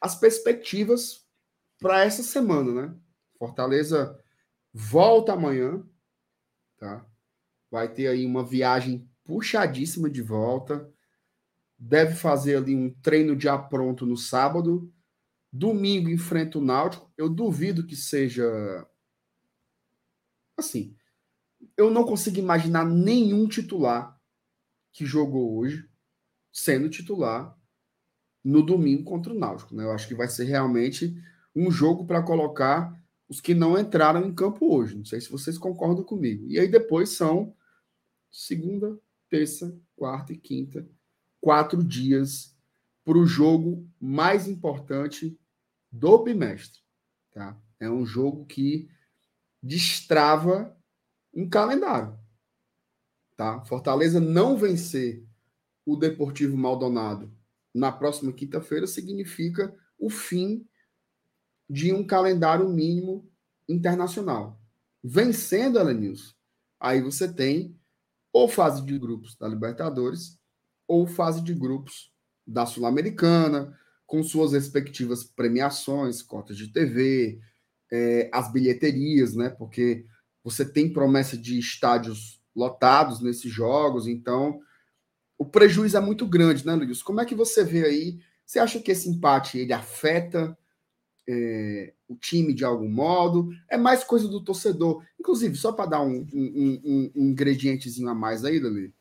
as 0.01 0.15
perspectivas 0.15 1.27
para 1.79 2.05
essa 2.05 2.23
semana, 2.23 2.73
né? 2.73 2.95
Fortaleza 3.39 4.19
volta 4.73 5.35
amanhã, 5.35 5.85
tá? 6.79 7.07
Vai 7.71 7.93
ter 7.93 8.07
aí 8.07 8.25
uma 8.25 8.45
viagem 8.45 9.09
puxadíssima 9.25 10.09
de 10.09 10.23
volta. 10.23 10.91
Deve 11.79 12.15
fazer 12.15 12.57
ali 12.57 12.75
um 12.75 12.91
treino 13.03 13.37
de 13.37 13.49
apronto 13.49 14.07
no 14.07 14.17
sábado. 14.17 14.91
Domingo 15.53 16.09
enfrenta 16.09 16.59
o 16.59 16.65
Náutico. 16.65 17.13
Eu 17.17 17.29
duvido 17.29 17.87
que 17.87 17.97
seja 17.97 18.87
assim. 20.57 20.97
Eu 21.77 21.91
não 21.91 22.05
consigo 22.05 22.39
imaginar 22.39 22.85
nenhum 22.87 23.47
titular 23.47 24.16
que 24.97 25.05
jogou 25.05 25.59
hoje 25.59 25.87
sendo 26.51 26.89
titular 26.89 27.55
no 28.43 28.65
domingo 28.65 29.05
contra 29.05 29.31
o 29.31 29.39
Náutico. 29.39 29.75
Né? 29.75 29.85
Eu 29.85 29.93
acho 29.93 30.09
que 30.09 30.15
vai 30.15 30.27
ser 30.27 30.45
realmente 30.45 31.15
um 31.55 31.71
jogo 31.71 32.07
para 32.07 32.23
colocar 32.23 32.99
os 33.29 33.39
que 33.39 33.53
não 33.53 33.79
entraram 33.79 34.27
em 34.27 34.35
campo 34.35 34.75
hoje. 34.75 34.97
Não 34.97 35.05
sei 35.05 35.21
se 35.21 35.31
vocês 35.31 35.59
concordam 35.59 36.03
comigo. 36.03 36.47
E 36.49 36.59
aí 36.59 36.67
depois 36.67 37.11
são 37.11 37.55
segunda, 38.31 38.99
terça, 39.29 39.79
quarta 39.95 40.33
e 40.33 40.37
quinta, 40.39 40.89
quatro 41.43 41.85
dias 41.85 42.57
para 43.05 43.19
o 43.19 43.27
jogo 43.27 43.87
mais 44.01 44.49
importante 44.49 45.39
do 45.93 46.25
bimestre. 46.25 46.81
Tá? 47.33 47.55
É 47.79 47.91
um 47.91 48.07
jogo 48.07 48.47
que 48.47 48.89
destrava 49.63 50.75
um 51.35 51.47
calendário. 51.47 52.19
Tá? 53.37 53.63
Fortaleza 53.65 54.19
não 54.19 54.57
vencer 54.57 55.25
o 55.85 55.97
Deportivo 55.97 56.57
Maldonado 56.57 57.31
na 57.75 57.93
próxima 57.93 58.33
quinta-feira 58.33 58.87
significa 58.87 59.77
o 59.99 60.09
fim 60.09 60.67
de 61.69 61.93
um 61.93 62.07
calendário 62.07 62.67
mínimo 62.69 63.31
internacional. 63.69 64.59
Vencendo 65.05 65.83
News, 65.93 66.35
aí 66.81 67.03
você 67.03 67.31
tem 67.31 67.79
ou 68.33 68.49
fase 68.49 68.83
de 68.83 68.99
grupos 68.99 69.37
da 69.37 69.47
Libertadores 69.47 70.39
ou 70.89 71.07
fase 71.07 71.43
de 71.43 71.53
grupos 71.53 72.11
da 72.47 72.65
Sul-Americana, 72.65 73.79
com 74.07 74.23
suas 74.23 74.53
respectivas 74.53 75.25
premiações, 75.25 76.23
cotas 76.23 76.57
de 76.57 76.69
TV, 76.69 77.41
é, 77.91 78.31
as 78.33 78.51
bilheterias, 78.53 79.35
né? 79.35 79.51
Porque 79.51 80.07
você 80.45 80.65
tem 80.65 80.93
promessa 80.93 81.37
de 81.37 81.59
estádios 81.59 82.36
lotados 82.57 83.21
nesses 83.21 83.53
jogos, 83.53 84.09
então 84.09 84.61
o 85.39 85.45
prejuízo 85.45 85.97
é 85.97 86.01
muito 86.01 86.27
grande, 86.27 86.65
né, 86.65 86.75
Luiz? 86.75 87.03
Como 87.03 87.21
é 87.21 87.25
que 87.27 87.35
você 87.35 87.63
vê 87.63 87.85
aí? 87.85 88.19
Você 88.45 88.59
acha 88.59 88.81
que 88.81 88.91
esse 88.91 89.09
empate 89.09 89.59
ele 89.59 89.73
afeta 89.73 90.57
é, 91.29 91.93
o 92.09 92.17
time 92.17 92.55
de 92.55 92.65
algum 92.65 92.89
modo? 92.89 93.51
É 93.69 93.77
mais 93.77 94.03
coisa 94.03 94.27
do 94.29 94.41
torcedor. 94.41 95.05
Inclusive, 95.21 95.57
só 95.57 95.73
para 95.73 95.91
dar 95.91 96.01
um, 96.01 96.27
um, 96.33 96.81
um, 96.85 97.13
um, 97.15 97.29
ingredientezinho 97.31 98.09
a 98.09 98.15
mais 98.15 98.45
aí, 98.45 98.59
Lili, 98.59 98.95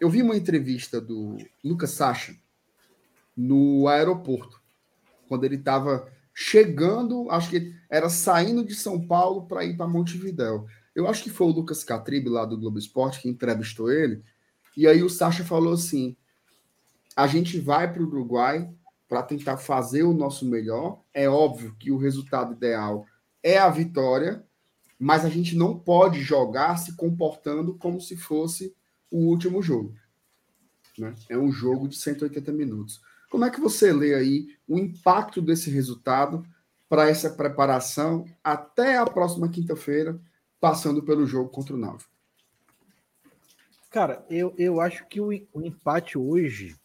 eu 0.00 0.08
vi 0.08 0.22
uma 0.22 0.36
entrevista 0.36 1.00
do 1.00 1.36
Lucas 1.62 1.90
Sacha 1.90 2.34
no 3.36 3.86
aeroporto, 3.88 4.60
quando 5.28 5.44
ele 5.44 5.56
estava 5.56 6.10
chegando, 6.34 7.30
acho 7.30 7.50
que 7.50 7.74
era 7.90 8.08
saindo 8.08 8.64
de 8.64 8.74
São 8.74 9.06
Paulo 9.06 9.46
para 9.46 9.64
ir 9.64 9.76
para 9.76 9.86
Montevidéu. 9.86 10.66
Eu 10.94 11.08
acho 11.08 11.22
que 11.22 11.30
foi 11.30 11.46
o 11.46 11.50
Lucas 11.50 11.82
Catribe, 11.82 12.28
lá 12.28 12.44
do 12.44 12.58
Globo 12.58 12.78
Esporte, 12.78 13.20
que 13.20 13.28
entrevistou 13.28 13.90
ele. 13.90 14.22
E 14.76 14.86
aí 14.86 15.02
o 15.02 15.10
Sacha 15.10 15.44
falou 15.44 15.72
assim: 15.72 16.16
a 17.16 17.26
gente 17.26 17.58
vai 17.58 17.92
para 17.92 18.02
o 18.02 18.06
Uruguai 18.06 18.70
para 19.08 19.22
tentar 19.22 19.56
fazer 19.58 20.02
o 20.02 20.14
nosso 20.14 20.46
melhor. 20.46 21.02
É 21.12 21.28
óbvio 21.28 21.74
que 21.78 21.90
o 21.90 21.98
resultado 21.98 22.54
ideal 22.54 23.06
é 23.42 23.58
a 23.58 23.68
vitória, 23.68 24.44
mas 24.98 25.24
a 25.24 25.28
gente 25.28 25.56
não 25.56 25.78
pode 25.78 26.20
jogar 26.20 26.76
se 26.76 26.96
comportando 26.96 27.74
como 27.74 28.00
se 28.00 28.16
fosse 28.16 28.74
o 29.10 29.18
último 29.18 29.62
jogo. 29.62 29.94
Né? 30.98 31.14
É 31.28 31.36
um 31.36 31.50
jogo 31.50 31.88
de 31.88 31.96
180 31.96 32.52
minutos. 32.52 33.00
Como 33.30 33.44
é 33.44 33.50
que 33.50 33.60
você 33.60 33.92
lê 33.92 34.14
aí 34.14 34.48
o 34.68 34.78
impacto 34.78 35.40
desse 35.40 35.70
resultado 35.70 36.44
para 36.88 37.08
essa 37.08 37.30
preparação 37.30 38.26
até 38.44 38.98
a 38.98 39.06
próxima 39.06 39.48
quinta-feira, 39.48 40.20
passando 40.62 41.02
pelo 41.02 41.26
jogo 41.26 41.50
contra 41.50 41.74
o 41.74 41.76
Náutico? 41.76 42.08
Cara, 43.90 44.24
eu, 44.30 44.54
eu 44.56 44.80
acho 44.80 45.04
que 45.08 45.20
o, 45.20 45.30
o 45.52 45.60
empate 45.60 46.16
hoje, 46.16 46.76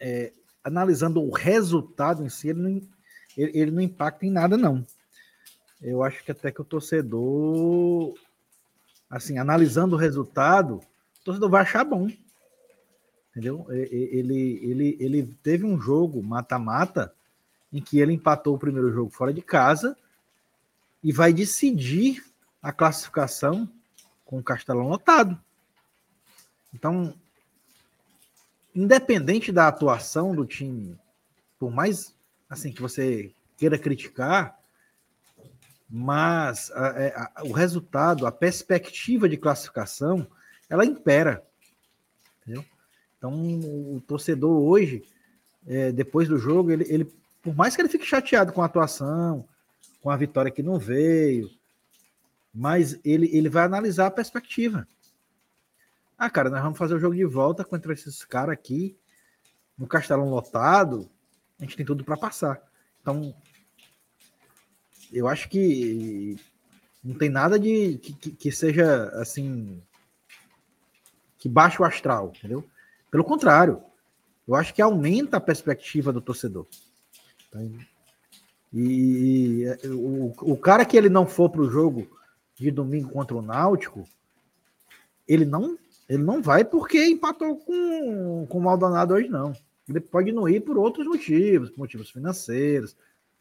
é, 0.00 0.32
analisando 0.64 1.22
o 1.22 1.30
resultado 1.30 2.24
em 2.24 2.30
si, 2.30 2.48
ele 2.48 2.62
não, 2.62 2.70
ele, 3.36 3.58
ele 3.58 3.70
não 3.70 3.82
impacta 3.82 4.24
em 4.24 4.30
nada, 4.30 4.56
não. 4.56 4.86
Eu 5.82 6.02
acho 6.02 6.24
que 6.24 6.32
até 6.32 6.50
que 6.50 6.62
o 6.62 6.64
torcedor, 6.64 8.14
assim, 9.10 9.36
analisando 9.36 9.94
o 9.94 9.98
resultado, 9.98 10.76
o 10.76 11.24
torcedor 11.24 11.50
vai 11.50 11.60
achar 11.60 11.84
bom. 11.84 12.10
Entendeu? 13.30 13.66
Ele, 13.68 14.32
ele, 14.62 14.96
ele 14.98 15.38
teve 15.42 15.66
um 15.66 15.78
jogo 15.78 16.22
mata-mata 16.22 17.14
em 17.70 17.82
que 17.82 17.98
ele 18.00 18.14
empatou 18.14 18.54
o 18.54 18.58
primeiro 18.58 18.90
jogo 18.90 19.10
fora 19.10 19.32
de 19.32 19.42
casa 19.42 19.94
e 21.04 21.12
vai 21.12 21.34
decidir 21.34 22.24
a 22.62 22.72
classificação 22.72 23.70
com 24.24 24.38
o 24.38 24.42
Castelão 24.42 24.88
lotado. 24.88 25.38
Então, 26.72 27.14
independente 28.74 29.52
da 29.52 29.68
atuação 29.68 30.34
do 30.34 30.46
time, 30.46 30.98
por 31.58 31.70
mais 31.70 32.16
assim 32.48 32.72
que 32.72 32.80
você 32.80 33.30
queira 33.58 33.78
criticar, 33.78 34.58
mas 35.90 36.72
a, 36.72 36.86
é, 37.00 37.14
a, 37.14 37.44
o 37.44 37.52
resultado, 37.52 38.26
a 38.26 38.32
perspectiva 38.32 39.28
de 39.28 39.36
classificação, 39.36 40.26
ela 40.70 40.86
impera. 40.86 41.44
Entendeu? 42.40 42.64
Então, 43.18 43.32
o 43.32 44.02
torcedor 44.06 44.58
hoje, 44.58 45.02
é, 45.66 45.92
depois 45.92 46.28
do 46.28 46.38
jogo, 46.38 46.70
ele, 46.70 46.84
ele, 46.88 47.04
por 47.42 47.54
mais 47.54 47.76
que 47.76 47.82
ele 47.82 47.90
fique 47.90 48.06
chateado 48.06 48.52
com 48.52 48.62
a 48.62 48.66
atuação, 48.66 49.46
com 50.04 50.10
a 50.10 50.16
vitória 50.18 50.50
que 50.50 50.62
não 50.62 50.78
veio, 50.78 51.50
mas 52.52 53.00
ele, 53.02 53.26
ele 53.34 53.48
vai 53.48 53.64
analisar 53.64 54.08
a 54.08 54.10
perspectiva. 54.10 54.86
Ah, 56.18 56.28
cara, 56.28 56.50
nós 56.50 56.62
vamos 56.62 56.76
fazer 56.76 56.94
o 56.94 56.98
jogo 56.98 57.16
de 57.16 57.24
volta 57.24 57.64
contra 57.64 57.90
esses 57.90 58.22
caras 58.22 58.52
aqui, 58.52 58.94
no 59.78 59.86
Castelão 59.86 60.28
lotado, 60.28 61.10
a 61.58 61.62
gente 61.62 61.74
tem 61.74 61.86
tudo 61.86 62.04
para 62.04 62.18
passar. 62.18 62.62
Então, 63.00 63.34
eu 65.10 65.26
acho 65.26 65.48
que 65.48 66.36
não 67.02 67.16
tem 67.16 67.30
nada 67.30 67.58
de 67.58 67.96
que, 67.96 68.30
que, 68.30 68.52
seja 68.52 69.06
assim 69.14 69.82
que 71.38 71.48
baixe 71.48 71.80
o 71.80 71.84
astral, 71.84 72.30
entendeu? 72.36 72.62
Pelo 73.10 73.24
contrário, 73.24 73.82
eu 74.46 74.54
acho 74.54 74.74
que 74.74 74.82
aumenta 74.82 75.38
a 75.38 75.40
perspectiva 75.40 76.12
do 76.12 76.20
torcedor. 76.20 76.66
Então, 77.48 77.78
E 78.76 79.66
o, 79.84 80.34
o 80.40 80.56
cara 80.56 80.84
que 80.84 80.96
ele 80.96 81.08
não 81.08 81.24
for 81.24 81.48
para 81.48 81.60
o 81.60 81.70
jogo 81.70 82.08
de 82.56 82.72
domingo 82.72 83.08
contra 83.08 83.36
o 83.36 83.40
Náutico, 83.40 84.04
ele 85.28 85.44
não, 85.44 85.78
ele 86.08 86.24
não 86.24 86.42
vai 86.42 86.64
porque 86.64 87.06
empatou 87.06 87.56
com, 87.58 88.44
com 88.48 88.58
o 88.58 88.60
Maldonado 88.60 89.14
hoje, 89.14 89.28
não. 89.28 89.54
Ele 89.88 90.00
pode 90.00 90.32
não 90.32 90.48
ir 90.48 90.60
por 90.60 90.76
outros 90.76 91.06
motivos, 91.06 91.70
por 91.70 91.78
motivos 91.78 92.10
financeiros, 92.10 92.96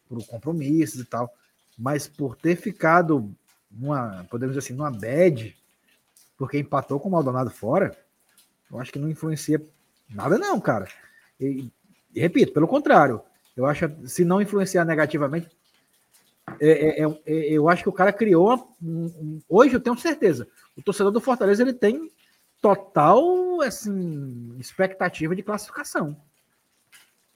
por 0.07 0.23
compromissos 0.27 1.01
e 1.01 1.05
tal. 1.05 1.33
Mas 1.79 2.07
por 2.07 2.35
ter 2.35 2.55
ficado 2.55 3.33
numa, 3.71 4.27
podemos 4.29 4.55
dizer 4.55 4.67
assim, 4.67 4.77
numa 4.77 4.91
bad, 4.91 5.57
porque 6.37 6.59
empatou 6.59 6.99
com 6.99 7.09
o 7.09 7.11
Maldonado 7.11 7.49
fora, 7.49 7.97
eu 8.71 8.79
acho 8.79 8.91
que 8.91 8.99
não 8.99 9.09
influencia 9.09 9.59
nada, 10.07 10.37
não, 10.37 10.61
cara. 10.61 10.87
E, 11.39 11.71
e 12.13 12.19
repito, 12.19 12.53
pelo 12.53 12.67
contrário, 12.67 13.19
eu 13.55 13.65
acho 13.65 13.89
se 14.07 14.25
não 14.25 14.41
influenciar 14.41 14.85
negativamente, 14.85 15.49
é, 16.59 16.69
é, 16.69 17.03
é, 17.03 17.21
é 17.25 17.51
eu 17.51 17.69
acho 17.69 17.83
que 17.83 17.89
o 17.89 17.93
cara 17.93 18.11
criou. 18.11 18.75
Um, 18.81 19.05
um, 19.05 19.41
hoje 19.47 19.75
eu 19.75 19.79
tenho 19.79 19.97
certeza. 19.97 20.47
O 20.75 20.81
torcedor 20.81 21.11
do 21.11 21.21
Fortaleza 21.21 21.61
ele 21.61 21.73
tem 21.73 22.11
total 22.61 23.61
assim, 23.61 24.55
expectativa 24.59 25.35
de 25.35 25.43
classificação. 25.43 26.17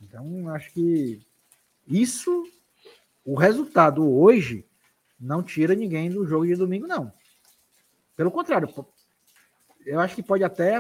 Então, 0.02 0.50
acho 0.50 0.72
que 0.72 1.22
isso, 1.88 2.46
o 3.26 3.36
resultado 3.36 4.08
hoje, 4.08 4.66
não 5.20 5.42
tira 5.42 5.74
ninguém 5.74 6.10
do 6.10 6.26
jogo 6.26 6.46
de 6.46 6.56
domingo, 6.56 6.88
não. 6.88 7.12
Pelo 8.16 8.32
contrário, 8.32 8.70
eu 9.86 10.00
acho 10.00 10.16
que 10.16 10.24
pode 10.24 10.44
até, 10.44 10.80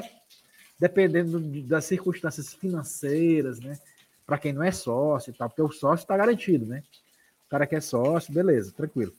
dependendo 0.79 1.39
das 1.63 1.85
circunstâncias 1.85 2.53
financeiras, 2.53 3.59
né? 3.59 3.77
Para 4.27 4.37
quem 4.37 4.53
não 4.53 4.61
é 4.61 4.71
sócio 4.71 5.31
e 5.31 5.33
tal, 5.33 5.49
porque 5.49 5.61
o 5.61 5.71
sócio 5.71 6.03
está 6.03 6.17
garantido, 6.17 6.65
né? 6.65 6.83
O 7.45 7.49
cara 7.49 7.65
que 7.65 7.75
é 7.75 7.81
sócio, 7.81 8.33
beleza, 8.33 8.73
tranquilo. 8.73 9.13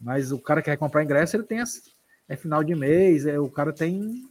Mas 0.00 0.32
o 0.32 0.38
cara 0.38 0.62
que 0.62 0.70
quer 0.70 0.76
comprar 0.78 1.04
ingresso, 1.04 1.36
ele 1.36 1.44
tem 1.44 1.60
as, 1.60 1.82
é 2.26 2.34
final 2.34 2.64
de 2.64 2.74
mês, 2.74 3.26
é, 3.26 3.38
o 3.38 3.50
cara 3.50 3.72
tem 3.72 4.24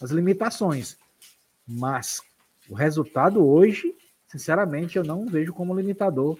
as 0.00 0.10
limitações. 0.10 0.96
Mas 1.66 2.22
o 2.68 2.74
resultado 2.74 3.46
hoje, 3.46 3.94
sinceramente, 4.26 4.96
eu 4.96 5.04
não 5.04 5.26
vejo 5.26 5.52
como 5.52 5.74
limitador 5.74 6.38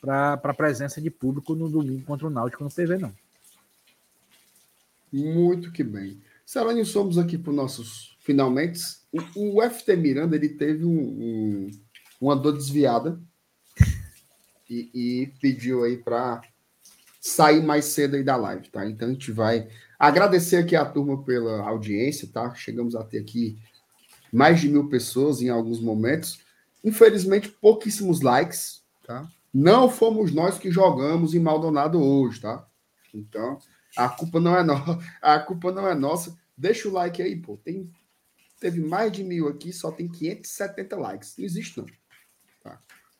para 0.00 0.32
a 0.32 0.54
presença 0.54 1.00
de 1.00 1.10
público 1.10 1.54
no 1.54 1.68
domingo 1.68 2.04
contra 2.04 2.26
o 2.26 2.30
Náutico 2.30 2.64
no 2.64 2.70
PV, 2.70 2.98
não. 2.98 3.12
Muito 5.12 5.72
que 5.72 5.82
bem. 5.84 6.20
Serani, 6.44 6.84
somos 6.84 7.18
aqui 7.18 7.36
para 7.36 7.50
os 7.50 7.56
nossos 7.56 8.18
finalmente. 8.20 8.80
O, 9.10 9.58
o, 9.58 9.70
FT 9.70 9.96
Miranda 9.96 10.36
ele 10.36 10.50
teve 10.50 10.84
um, 10.84 10.98
um, 10.98 11.70
uma 12.20 12.36
dor 12.36 12.52
desviada 12.52 13.20
e, 14.68 14.90
e 14.94 15.26
pediu 15.40 15.84
aí 15.84 15.96
para 15.96 16.42
sair 17.20 17.62
mais 17.62 17.86
cedo 17.86 18.16
aí 18.16 18.22
da 18.22 18.36
live, 18.36 18.68
tá? 18.68 18.86
Então 18.86 19.08
a 19.08 19.12
gente 19.12 19.32
vai 19.32 19.68
agradecer 19.98 20.56
aqui 20.56 20.76
a 20.76 20.84
turma 20.84 21.22
pela 21.22 21.62
audiência, 21.68 22.28
tá? 22.32 22.54
Chegamos 22.54 22.94
a 22.94 23.04
ter 23.04 23.18
aqui 23.18 23.58
mais 24.32 24.60
de 24.60 24.68
mil 24.68 24.88
pessoas 24.88 25.42
em 25.42 25.48
alguns 25.48 25.80
momentos. 25.80 26.40
Infelizmente, 26.84 27.48
pouquíssimos 27.48 28.20
likes, 28.20 28.82
tá? 29.06 29.28
Não 29.52 29.88
fomos 29.90 30.32
nós 30.32 30.58
que 30.58 30.70
jogamos 30.70 31.34
em 31.34 31.40
Maldonado 31.40 32.00
hoje, 32.00 32.40
tá? 32.40 32.66
Então, 33.12 33.58
a 33.96 34.08
culpa 34.08 34.38
não 34.38 34.56
é 34.56 34.62
nossa. 34.62 34.98
A 35.20 35.38
culpa 35.40 35.72
não 35.72 35.88
é 35.88 35.94
nossa. 35.94 36.36
Deixa 36.56 36.88
o 36.88 36.92
like 36.92 37.20
aí, 37.22 37.36
pô. 37.36 37.56
Tem, 37.56 37.90
teve 38.60 38.80
mais 38.80 39.10
de 39.10 39.24
mil 39.24 39.48
aqui, 39.48 39.72
só 39.72 39.90
tem 39.90 40.08
570 40.08 40.96
likes. 40.96 41.34
Não 41.36 41.44
existe, 41.44 41.78
não. 41.78 41.86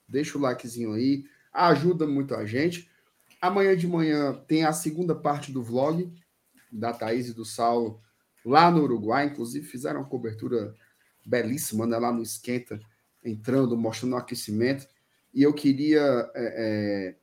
Deixa 0.08 0.38
o 0.38 0.40
likezinho 0.40 0.92
aí. 0.92 1.24
Ajuda 1.52 2.06
muito 2.06 2.34
a 2.34 2.46
gente. 2.46 2.90
Amanhã 3.40 3.76
de 3.76 3.86
manhã 3.86 4.34
tem 4.46 4.64
a 4.64 4.72
segunda 4.72 5.14
parte 5.14 5.52
do 5.52 5.62
vlog 5.62 6.12
da 6.72 6.92
Thaís 6.92 7.28
e 7.28 7.34
do 7.34 7.44
Saulo 7.44 8.00
lá 8.44 8.70
no 8.70 8.82
Uruguai. 8.82 9.26
Inclusive, 9.26 9.66
fizeram 9.66 10.00
uma 10.00 10.08
cobertura 10.08 10.74
belíssima 11.24 11.86
né, 11.86 11.98
lá 11.98 12.10
no 12.10 12.22
Esquenta, 12.22 12.80
entrando, 13.24 13.76
mostrando 13.76 14.14
o 14.14 14.16
aquecimento. 14.16 14.86
E 15.34 15.42
eu 15.42 15.52
queria 15.52 16.30
é, 16.34 17.14
é, 17.14 17.16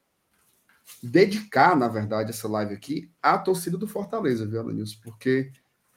dedicar, 1.01 1.75
na 1.75 1.87
verdade, 1.87 2.29
essa 2.29 2.47
live 2.47 2.73
aqui 2.73 3.11
à 3.21 3.37
torcida 3.37 3.77
do 3.77 3.87
Fortaleza, 3.87 4.45
viu, 4.45 4.59
Alanilson? 4.59 4.99
Porque 5.03 5.51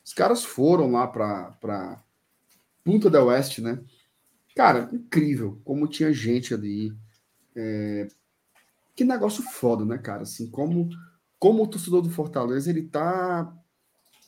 os 0.05 0.15
caras 0.15 0.45
foram 0.45 0.93
lá 0.93 1.07
para 1.07 2.03
Punta 2.83 3.11
del 3.11 3.27
Oeste, 3.27 3.61
né? 3.61 3.79
Cara, 4.59 4.89
incrível 4.93 5.61
como 5.65 5.87
tinha 5.87 6.13
gente 6.13 6.53
ali. 6.53 6.93
É... 7.55 8.09
Que 8.97 9.05
negócio 9.05 9.41
foda, 9.41 9.85
né, 9.85 9.97
cara? 9.99 10.23
Assim, 10.23 10.51
como, 10.51 10.89
como 11.39 11.63
o 11.63 11.67
torcedor 11.69 12.03
do 12.03 12.11
Fortaleza, 12.11 12.69
ele 12.69 12.83
tá 12.83 13.57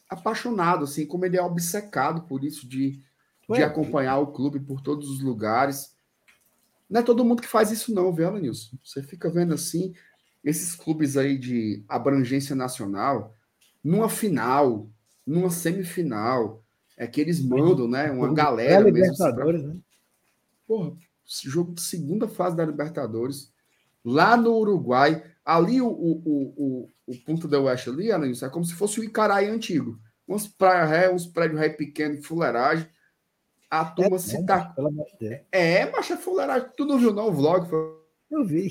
apaixonado, 0.09 0.85
assim, 0.85 1.05
como 1.05 1.27
ele 1.27 1.37
é 1.37 1.43
obcecado 1.43 2.23
por 2.29 2.45
isso 2.45 2.69
de, 2.69 3.01
de 3.49 3.61
acompanhar 3.65 4.19
o 4.19 4.29
clube 4.29 4.61
por 4.61 4.81
todos 4.81 5.11
os 5.11 5.21
lugares. 5.21 5.97
Não 6.89 7.01
é 7.01 7.03
todo 7.03 7.25
mundo 7.25 7.43
que 7.43 7.49
faz 7.49 7.73
isso, 7.73 7.93
não, 7.93 8.13
viu, 8.13 8.31
Nilson? 8.39 8.79
Você 8.85 9.03
fica 9.03 9.29
vendo 9.29 9.53
assim, 9.53 9.95
esses 10.45 10.77
clubes 10.77 11.17
aí 11.17 11.37
de 11.37 11.83
abrangência 11.89 12.55
nacional, 12.55 13.35
numa 13.83 14.09
final, 14.09 14.89
numa 15.27 15.51
semifinal, 15.51 16.63
é 16.97 17.05
que 17.09 17.21
eles 17.21 17.41
mandam, 17.45 17.89
né? 17.89 18.13
Uma 18.13 18.33
galera 18.33 18.89
é 18.89 18.93
mesmo. 18.93 19.17
Pra... 19.17 19.53
né? 19.55 19.81
Porra, 20.71 20.97
jogo 21.27 21.75
de 21.75 21.81
segunda 21.81 22.29
fase 22.29 22.55
da 22.55 22.65
Libertadores, 22.65 23.53
lá 24.05 24.37
no 24.37 24.57
Uruguai, 24.57 25.21
ali 25.45 25.83
o, 25.83 25.89
o, 25.89 26.23
o, 26.25 26.89
o, 27.09 27.19
ponto 27.27 27.49
da 27.49 27.61
Oeste 27.61 27.91
ali, 27.91 28.13
Alanis, 28.13 28.45
é 28.45 28.49
como 28.49 28.65
se 28.65 28.75
fosse 28.75 29.01
o 29.01 29.03
Icaraí 29.03 29.49
antigo. 29.49 29.99
Uns 30.29 30.47
praia 30.47 30.85
ré, 30.85 31.13
uns 31.13 31.27
prédios 31.27 31.59
ré 31.59 31.71
pequenos, 31.71 32.25
fuleiragem, 32.25 32.89
a 33.69 33.85
turma 33.85 34.15
é, 34.15 34.21
se 34.21 34.47
tá. 34.47 34.73
É, 35.51 35.91
mas 35.91 36.09
é 36.09 36.17
fuleiragem. 36.17 36.69
Tu 36.77 36.85
não 36.85 37.01
viu, 37.01 37.13
não, 37.13 37.31
o 37.31 37.33
vlog? 37.33 37.69
Foi... 37.69 37.97
Eu 38.31 38.45
vi. 38.45 38.71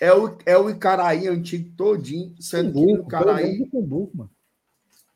É 0.00 0.12
o, 0.12 0.36
é 0.44 0.58
o 0.58 0.68
Icaraí 0.68 1.28
antigo 1.28 1.72
todinho, 1.76 2.34
sendo 2.42 2.72
Cumbuco, 2.72 3.08
que 3.08 3.14
o 3.14 3.20
Icaraí. 3.20 3.68
Cumbuco, 3.68 4.16
mano. 4.16 4.30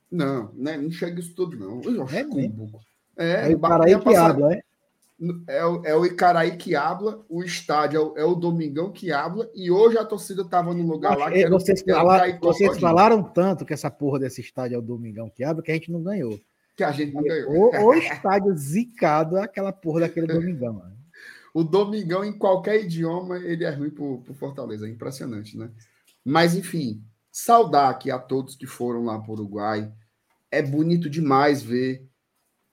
Não, 0.08 0.52
né, 0.54 0.76
não 0.76 0.88
chega 0.92 1.18
isso 1.18 1.34
tudo, 1.34 1.56
não. 1.56 1.82
Eu 1.82 2.08
é, 2.08 2.22
Cumbuco. 2.22 2.80
É, 3.16 3.46
é 3.46 3.48
o 3.48 3.58
Icaraí 3.58 4.00
que 4.00 4.14
habla, 4.14 4.54
é? 4.54 4.67
É, 5.48 5.58
é 5.90 5.96
o 5.96 6.06
Icaraí 6.06 6.56
que 6.56 6.76
habla, 6.76 7.24
o 7.28 7.42
estádio 7.42 7.98
é 7.98 8.00
o, 8.00 8.18
é 8.18 8.24
o 8.24 8.36
Domingão 8.36 8.92
que 8.92 9.10
habla, 9.10 9.50
e 9.52 9.70
hoje 9.70 9.98
a 9.98 10.04
torcida 10.04 10.42
estava 10.42 10.72
no 10.72 10.86
lugar 10.86 11.18
lá 11.18 11.30
que 11.30 11.48
vocês, 11.48 11.82
falaram, 11.82 12.38
vocês 12.40 12.78
falaram 12.78 13.22
tanto 13.22 13.64
que 13.64 13.72
essa 13.72 13.90
porra 13.90 14.20
desse 14.20 14.40
estádio 14.40 14.76
é 14.76 14.78
o 14.78 14.82
Domingão 14.82 15.28
que 15.28 15.42
habla 15.42 15.62
que 15.62 15.72
a 15.72 15.74
gente 15.74 15.90
não 15.90 16.02
ganhou 16.02 16.38
que 16.78 16.84
a 16.84 16.92
gente 16.92 17.12
não 17.12 17.24
ganhou. 17.24 17.50
O, 17.50 17.86
o 17.88 17.94
estádio 17.98 18.56
zicado 18.56 19.36
é 19.36 19.42
aquela 19.42 19.72
porra 19.72 20.02
daquele 20.02 20.28
Domingão. 20.28 20.74
Mano. 20.74 20.96
O 21.52 21.64
Domingão, 21.64 22.24
em 22.24 22.32
qualquer 22.32 22.84
idioma, 22.84 23.38
ele 23.38 23.64
é 23.64 23.70
ruim 23.70 23.90
pro, 23.90 24.22
pro 24.22 24.32
Fortaleza. 24.32 24.86
É 24.86 24.90
impressionante, 24.90 25.58
né? 25.58 25.72
Mas, 26.24 26.54
enfim, 26.54 27.02
saudar 27.32 27.90
aqui 27.90 28.12
a 28.12 28.18
todos 28.18 28.54
que 28.54 28.66
foram 28.66 29.04
lá 29.04 29.18
para 29.18 29.30
o 29.30 29.34
Uruguai. 29.34 29.92
É 30.52 30.62
bonito 30.62 31.10
demais 31.10 31.60
ver 31.60 32.06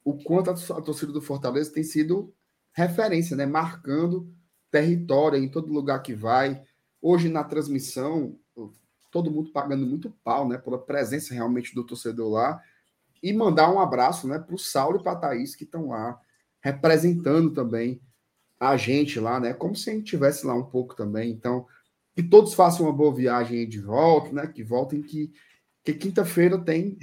o 0.03 0.13
quanto 0.23 0.51
a 0.51 0.81
torcida 0.81 1.11
do 1.11 1.21
Fortaleza 1.21 1.73
tem 1.73 1.83
sido 1.83 2.31
referência, 2.75 3.35
né? 3.35 3.45
Marcando 3.45 4.31
território 4.69 5.41
em 5.41 5.47
todo 5.47 5.71
lugar 5.71 6.03
que 6.03 6.13
vai. 6.13 6.61
Hoje, 7.01 7.29
na 7.29 7.43
transmissão, 7.43 8.37
todo 9.09 9.31
mundo 9.31 9.51
pagando 9.51 9.87
muito 9.87 10.11
pau, 10.23 10.47
né? 10.47 10.57
Pela 10.57 10.77
presença 10.77 11.33
realmente 11.33 11.73
do 11.73 11.85
torcedor 11.85 12.29
lá. 12.29 12.61
E 13.23 13.31
mandar 13.31 13.73
um 13.73 13.79
abraço 13.79 14.27
né, 14.27 14.37
para 14.37 14.53
o 14.53 14.59
Saulo 14.59 14.99
e 14.99 15.03
para 15.03 15.13
a 15.13 15.15
Thaís, 15.15 15.55
que 15.55 15.63
estão 15.63 15.87
lá 15.87 16.19
representando 16.61 17.51
também 17.51 18.01
a 18.59 18.75
gente 18.75 19.19
lá, 19.19 19.39
né? 19.39 19.53
Como 19.53 19.75
se 19.75 19.89
a 19.89 19.93
gente 19.93 20.05
tivesse 20.05 20.45
lá 20.45 20.53
um 20.53 20.65
pouco 20.65 20.95
também. 20.95 21.31
Então, 21.31 21.65
que 22.13 22.23
todos 22.23 22.53
façam 22.53 22.85
uma 22.85 22.93
boa 22.93 23.13
viagem 23.13 23.67
de 23.67 23.79
volta, 23.79 24.33
né? 24.33 24.47
Que 24.47 24.63
voltem 24.63 25.01
que, 25.01 25.31
que 25.83 25.93
quinta-feira 25.93 26.57
tem. 26.57 26.97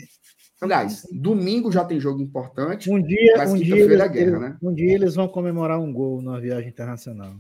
Aliás, 0.63 1.05
domingo 1.11 1.73
já 1.73 1.85
tem 1.85 1.99
jogo 1.99 2.23
importante. 2.23 2.89
Um 2.89 3.03
dia, 3.03 3.35
mas 3.37 3.51
um 3.51 3.59
quinta-feira 3.59 4.05
é 4.05 4.09
guerra, 4.09 4.39
né? 4.39 4.57
Um 4.63 4.73
dia 4.73 4.95
eles 4.95 5.17
vão 5.17 5.27
comemorar 5.27 5.81
um 5.81 5.93
gol 5.93 6.23
na 6.23 6.39
viagem 6.39 6.69
internacional. 6.69 7.35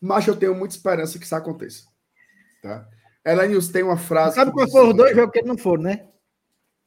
Mas 0.00 0.26
eu 0.26 0.34
tenho 0.34 0.52
muita 0.52 0.74
esperança 0.74 1.20
que 1.20 1.24
isso 1.24 1.36
aconteça. 1.36 1.84
Tá? 2.60 2.88
Elenius 3.24 3.68
tem 3.68 3.84
uma 3.84 3.96
frase. 3.96 4.34
Sabe 4.34 4.50
quais 4.50 4.72
foram 4.72 4.88
os 4.88 4.96
dois 4.96 5.14
jogos 5.14 5.32
que 5.32 5.42
não 5.42 5.56
foram, 5.56 5.84
né? 5.84 6.08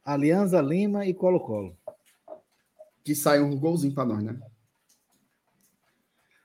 Alianza 0.04 0.62
Lima 0.62 1.06
e 1.06 1.14
Colo-Colo. 1.14 1.78
Que 3.06 3.16
sai 3.16 3.40
um 3.40 3.58
golzinho 3.58 3.94
para 3.94 4.04
nós, 4.04 4.22
né? 4.22 4.38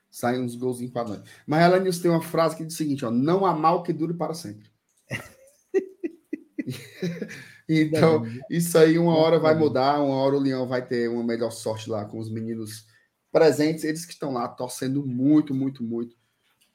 Sai 0.09 0.39
uns 0.39 0.55
golzinhos 0.55 0.93
para 0.93 1.09
nós. 1.09 1.23
Mas 1.45 1.61
ela 1.61 1.77
News 1.77 1.99
tem 1.99 2.09
uma 2.09 2.21
frase 2.21 2.55
que 2.55 2.63
diz 2.63 2.73
o 2.73 2.77
seguinte: 2.77 3.03
ó, 3.03 3.11
não 3.11 3.45
há 3.45 3.53
mal 3.53 3.83
que 3.83 3.91
dure 3.91 4.13
para 4.13 4.33
sempre. 4.33 4.71
então, 7.79 8.23
isso 8.49 8.77
aí 8.77 8.97
uma 8.97 9.15
hora 9.15 9.39
vai 9.39 9.55
mudar, 9.55 10.01
uma 10.01 10.15
hora 10.15 10.35
o 10.35 10.39
Leão 10.39 10.67
vai 10.67 10.85
ter 10.85 11.09
uma 11.09 11.23
melhor 11.23 11.51
sorte 11.51 11.89
lá 11.89 12.05
com 12.05 12.19
os 12.19 12.29
meninos 12.29 12.85
presentes, 13.31 13.83
eles 13.83 14.05
que 14.05 14.13
estão 14.13 14.33
lá 14.33 14.47
torcendo 14.47 15.05
muito, 15.05 15.53
muito, 15.53 15.83
muito 15.83 16.15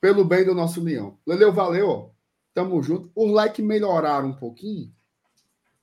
pelo 0.00 0.24
bem 0.24 0.44
do 0.44 0.54
nosso 0.54 0.80
leão. 0.80 1.18
Leleu, 1.26 1.52
valeu. 1.52 2.14
Tamo 2.54 2.82
junto. 2.82 3.10
Os 3.14 3.30
likes 3.30 3.64
melhoraram 3.64 4.28
um 4.28 4.36
pouquinho 4.36 4.94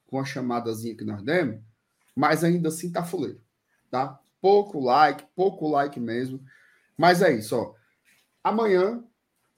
com 0.08 0.20
a 0.20 0.26
chamadazinha 0.26 0.96
que 0.96 1.04
nós 1.04 1.22
demos, 1.22 1.62
mas 2.16 2.44
ainda 2.44 2.70
assim 2.70 2.92
tá 2.92 3.04
fuleiro, 3.04 3.42
tá? 3.90 4.20
Pouco 4.40 4.80
like, 4.80 5.26
pouco 5.36 5.68
like 5.68 6.00
mesmo. 6.00 6.44
Mas 6.98 7.22
é 7.22 7.34
isso, 7.34 7.56
ó. 7.56 7.74
Amanhã 8.44 9.04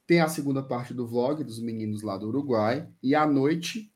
tem 0.08 0.22
a 0.22 0.28
segunda 0.28 0.64
parte 0.64 0.94
do 0.94 1.08
vlog 1.08 1.44
dos 1.44 1.60
meninos 1.60 2.02
lá 2.02 2.18
do 2.18 2.28
Uruguai 2.28 2.88
e 3.02 3.14
à 3.16 3.26
noite 3.26 3.94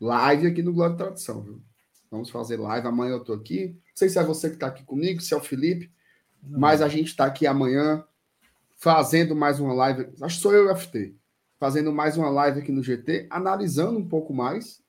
live 0.00 0.46
aqui 0.46 0.62
no 0.62 0.72
Glória 0.72 0.96
Tradição, 0.96 1.42
viu? 1.42 1.62
Vamos 2.10 2.30
fazer 2.30 2.56
live. 2.56 2.86
Amanhã 2.86 3.12
eu 3.12 3.24
tô 3.24 3.32
aqui. 3.32 3.68
Não 3.68 3.92
sei 3.94 4.08
se 4.08 4.18
é 4.18 4.24
você 4.24 4.50
que 4.50 4.56
tá 4.56 4.66
aqui 4.66 4.82
comigo, 4.84 5.20
se 5.20 5.32
é 5.32 5.36
o 5.36 5.40
Felipe, 5.40 5.90
Não. 6.42 6.58
mas 6.58 6.82
a 6.82 6.88
gente 6.88 7.14
tá 7.14 7.26
aqui 7.26 7.46
amanhã 7.46 8.04
fazendo 8.76 9.36
mais 9.36 9.60
uma 9.60 9.72
live. 9.74 10.08
Acho 10.20 10.36
que 10.36 10.42
sou 10.42 10.54
eu 10.54 10.66
e 10.66 10.72
o 10.72 10.76
FT. 10.76 11.14
Fazendo 11.58 11.92
mais 11.92 12.16
uma 12.16 12.30
live 12.30 12.60
aqui 12.60 12.72
no 12.72 12.82
GT, 12.82 13.26
analisando 13.28 13.98
um 13.98 14.08
pouco 14.08 14.32
mais 14.32 14.82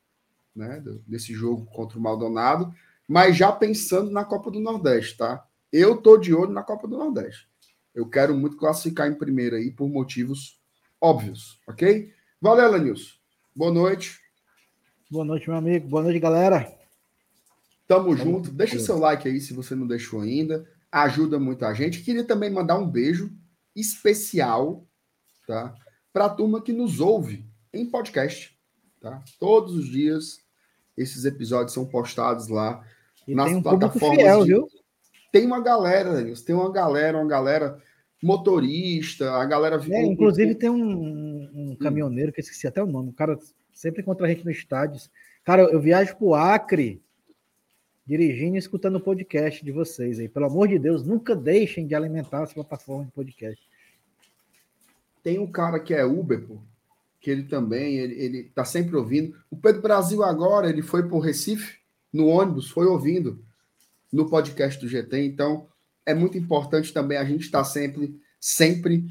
né, 0.55 0.81
desse 1.05 1.33
jogo 1.33 1.65
contra 1.65 1.99
o 1.99 2.01
Maldonado, 2.01 2.73
mas 3.07 3.35
já 3.35 3.51
pensando 3.51 4.09
na 4.09 4.23
Copa 4.23 4.49
do 4.49 4.59
Nordeste, 4.59 5.17
tá? 5.17 5.45
Eu 5.71 5.97
tô 5.97 6.17
de 6.17 6.33
olho 6.33 6.51
na 6.51 6.63
Copa 6.63 6.87
do 6.87 6.97
Nordeste. 6.97 7.49
Eu 7.93 8.07
quero 8.07 8.33
muito 8.33 8.55
classificar 8.55 9.09
em 9.09 9.15
primeiro 9.15 9.57
aí 9.57 9.69
por 9.69 9.89
motivos 9.89 10.61
óbvios, 10.99 11.59
ok? 11.67 12.13
Valeu, 12.41 12.71
Lanilson. 12.71 13.15
Boa 13.53 13.71
noite. 13.71 14.17
Boa 15.11 15.25
noite, 15.25 15.49
meu 15.49 15.57
amigo. 15.57 15.89
Boa 15.89 16.03
noite, 16.03 16.19
galera. 16.19 16.71
Tamo 17.85 18.15
junto. 18.15 18.49
Deixa 18.49 18.79
seu 18.79 18.97
like 18.97 19.27
aí 19.27 19.41
se 19.41 19.53
você 19.53 19.75
não 19.75 19.85
deixou 19.85 20.21
ainda. 20.21 20.65
Ajuda 20.89 21.37
muito 21.37 21.65
a 21.65 21.73
gente. 21.73 22.01
Queria 22.01 22.23
também 22.23 22.49
mandar 22.49 22.79
um 22.79 22.89
beijo 22.89 23.29
especial, 23.75 24.87
tá? 25.45 25.75
Para 26.13 26.27
a 26.27 26.29
turma 26.29 26.61
que 26.61 26.71
nos 26.71 27.01
ouve 27.01 27.45
em 27.73 27.85
podcast, 27.85 28.57
tá? 29.01 29.21
Todos 29.37 29.75
os 29.75 29.89
dias 29.89 30.37
esses 30.97 31.25
episódios 31.25 31.73
são 31.73 31.85
postados 31.85 32.47
lá 32.47 32.81
e 33.27 33.35
nas 33.35 33.51
um 33.51 33.61
plataformas. 33.61 34.17
Fiel, 34.17 34.43
de... 34.43 34.47
viu? 34.47 34.67
Tem 35.29 35.45
uma 35.45 35.59
galera, 35.59 36.13
Daniels, 36.13 36.41
tem 36.41 36.55
uma 36.55 36.71
galera, 36.71 37.17
uma 37.17 37.27
galera 37.27 37.77
motorista, 38.23 39.29
a 39.33 39.43
galera. 39.43 39.77
É, 39.89 40.05
inclusive 40.05 40.55
tem 40.55 40.69
um, 40.69 41.49
um, 41.53 41.75
caminhoneiro 41.75 42.31
que 42.31 42.39
eu 42.39 42.43
esqueci 42.43 42.65
até 42.65 42.81
o 42.81 42.87
nome. 42.87 43.09
O 43.09 43.13
cara 43.13 43.37
sempre 43.73 44.01
encontra 44.01 44.25
a 44.25 44.29
gente 44.29 44.45
no 44.45 44.51
estádio. 44.51 45.01
Cara, 45.43 45.63
eu 45.63 45.79
viajo 45.79 46.15
pro 46.17 46.33
Acre 46.33 47.01
dirigindo 48.05 48.55
e 48.55 48.59
escutando 48.59 48.95
o 48.95 49.01
podcast 49.01 49.63
de 49.63 49.71
vocês 49.71 50.19
aí. 50.19 50.27
Pelo 50.27 50.45
amor 50.45 50.67
de 50.67 50.77
Deus, 50.77 51.05
nunca 51.05 51.35
deixem 51.35 51.87
de 51.87 51.95
alimentar 51.95 52.43
essa 52.43 52.53
plataforma 52.53 53.05
de 53.05 53.11
podcast. 53.11 53.61
Tem 55.23 55.39
um 55.39 55.49
cara 55.49 55.79
que 55.79 55.93
é 55.93 56.03
Uber, 56.03 56.41
pô, 56.41 56.57
que 57.19 57.29
ele 57.29 57.43
também, 57.43 57.97
ele, 57.97 58.15
ele 58.15 58.43
tá 58.55 58.65
sempre 58.65 58.95
ouvindo. 58.95 59.37
O 59.49 59.55
Pedro 59.55 59.81
Brasil 59.81 60.23
agora, 60.23 60.69
ele 60.69 60.81
foi 60.81 61.07
pro 61.07 61.19
Recife, 61.19 61.79
no 62.11 62.27
ônibus, 62.27 62.69
foi 62.69 62.85
ouvindo 62.85 63.43
no 64.11 64.29
podcast 64.29 64.79
do 64.81 64.89
GT. 64.89 65.23
Então, 65.23 65.67
é 66.05 66.13
muito 66.13 66.37
importante 66.37 66.91
também 66.91 67.17
a 67.17 67.23
gente 67.23 67.45
estar 67.45 67.59
tá 67.59 67.63
sempre, 67.63 68.19
sempre 68.39 69.05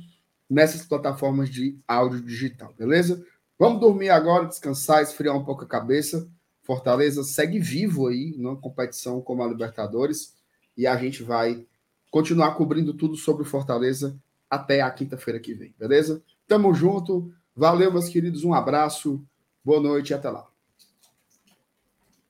nessas 0.48 0.84
plataformas 0.84 1.48
de 1.48 1.78
áudio 1.86 2.20
digital, 2.20 2.74
beleza? 2.76 3.24
Vamos 3.60 3.78
dormir 3.78 4.08
agora, 4.08 4.46
descansar, 4.46 5.02
esfriar 5.02 5.36
um 5.36 5.44
pouco 5.44 5.64
a 5.64 5.66
cabeça. 5.66 6.26
Fortaleza 6.62 7.22
segue 7.22 7.58
vivo 7.58 8.06
aí 8.06 8.34
numa 8.38 8.56
competição 8.56 9.20
como 9.20 9.42
a 9.42 9.46
Libertadores 9.46 10.34
e 10.74 10.86
a 10.86 10.96
gente 10.96 11.22
vai 11.22 11.66
continuar 12.10 12.54
cobrindo 12.54 12.94
tudo 12.94 13.16
sobre 13.16 13.44
Fortaleza 13.44 14.18
até 14.48 14.80
a 14.80 14.90
quinta-feira 14.90 15.38
que 15.38 15.52
vem, 15.52 15.74
beleza? 15.78 16.22
Tamo 16.48 16.72
junto. 16.72 17.30
Valeu, 17.54 17.92
meus 17.92 18.08
queridos. 18.08 18.44
Um 18.44 18.54
abraço. 18.54 19.22
Boa 19.62 19.78
noite 19.78 20.08
e 20.08 20.14
até 20.14 20.30
lá. 20.30 20.49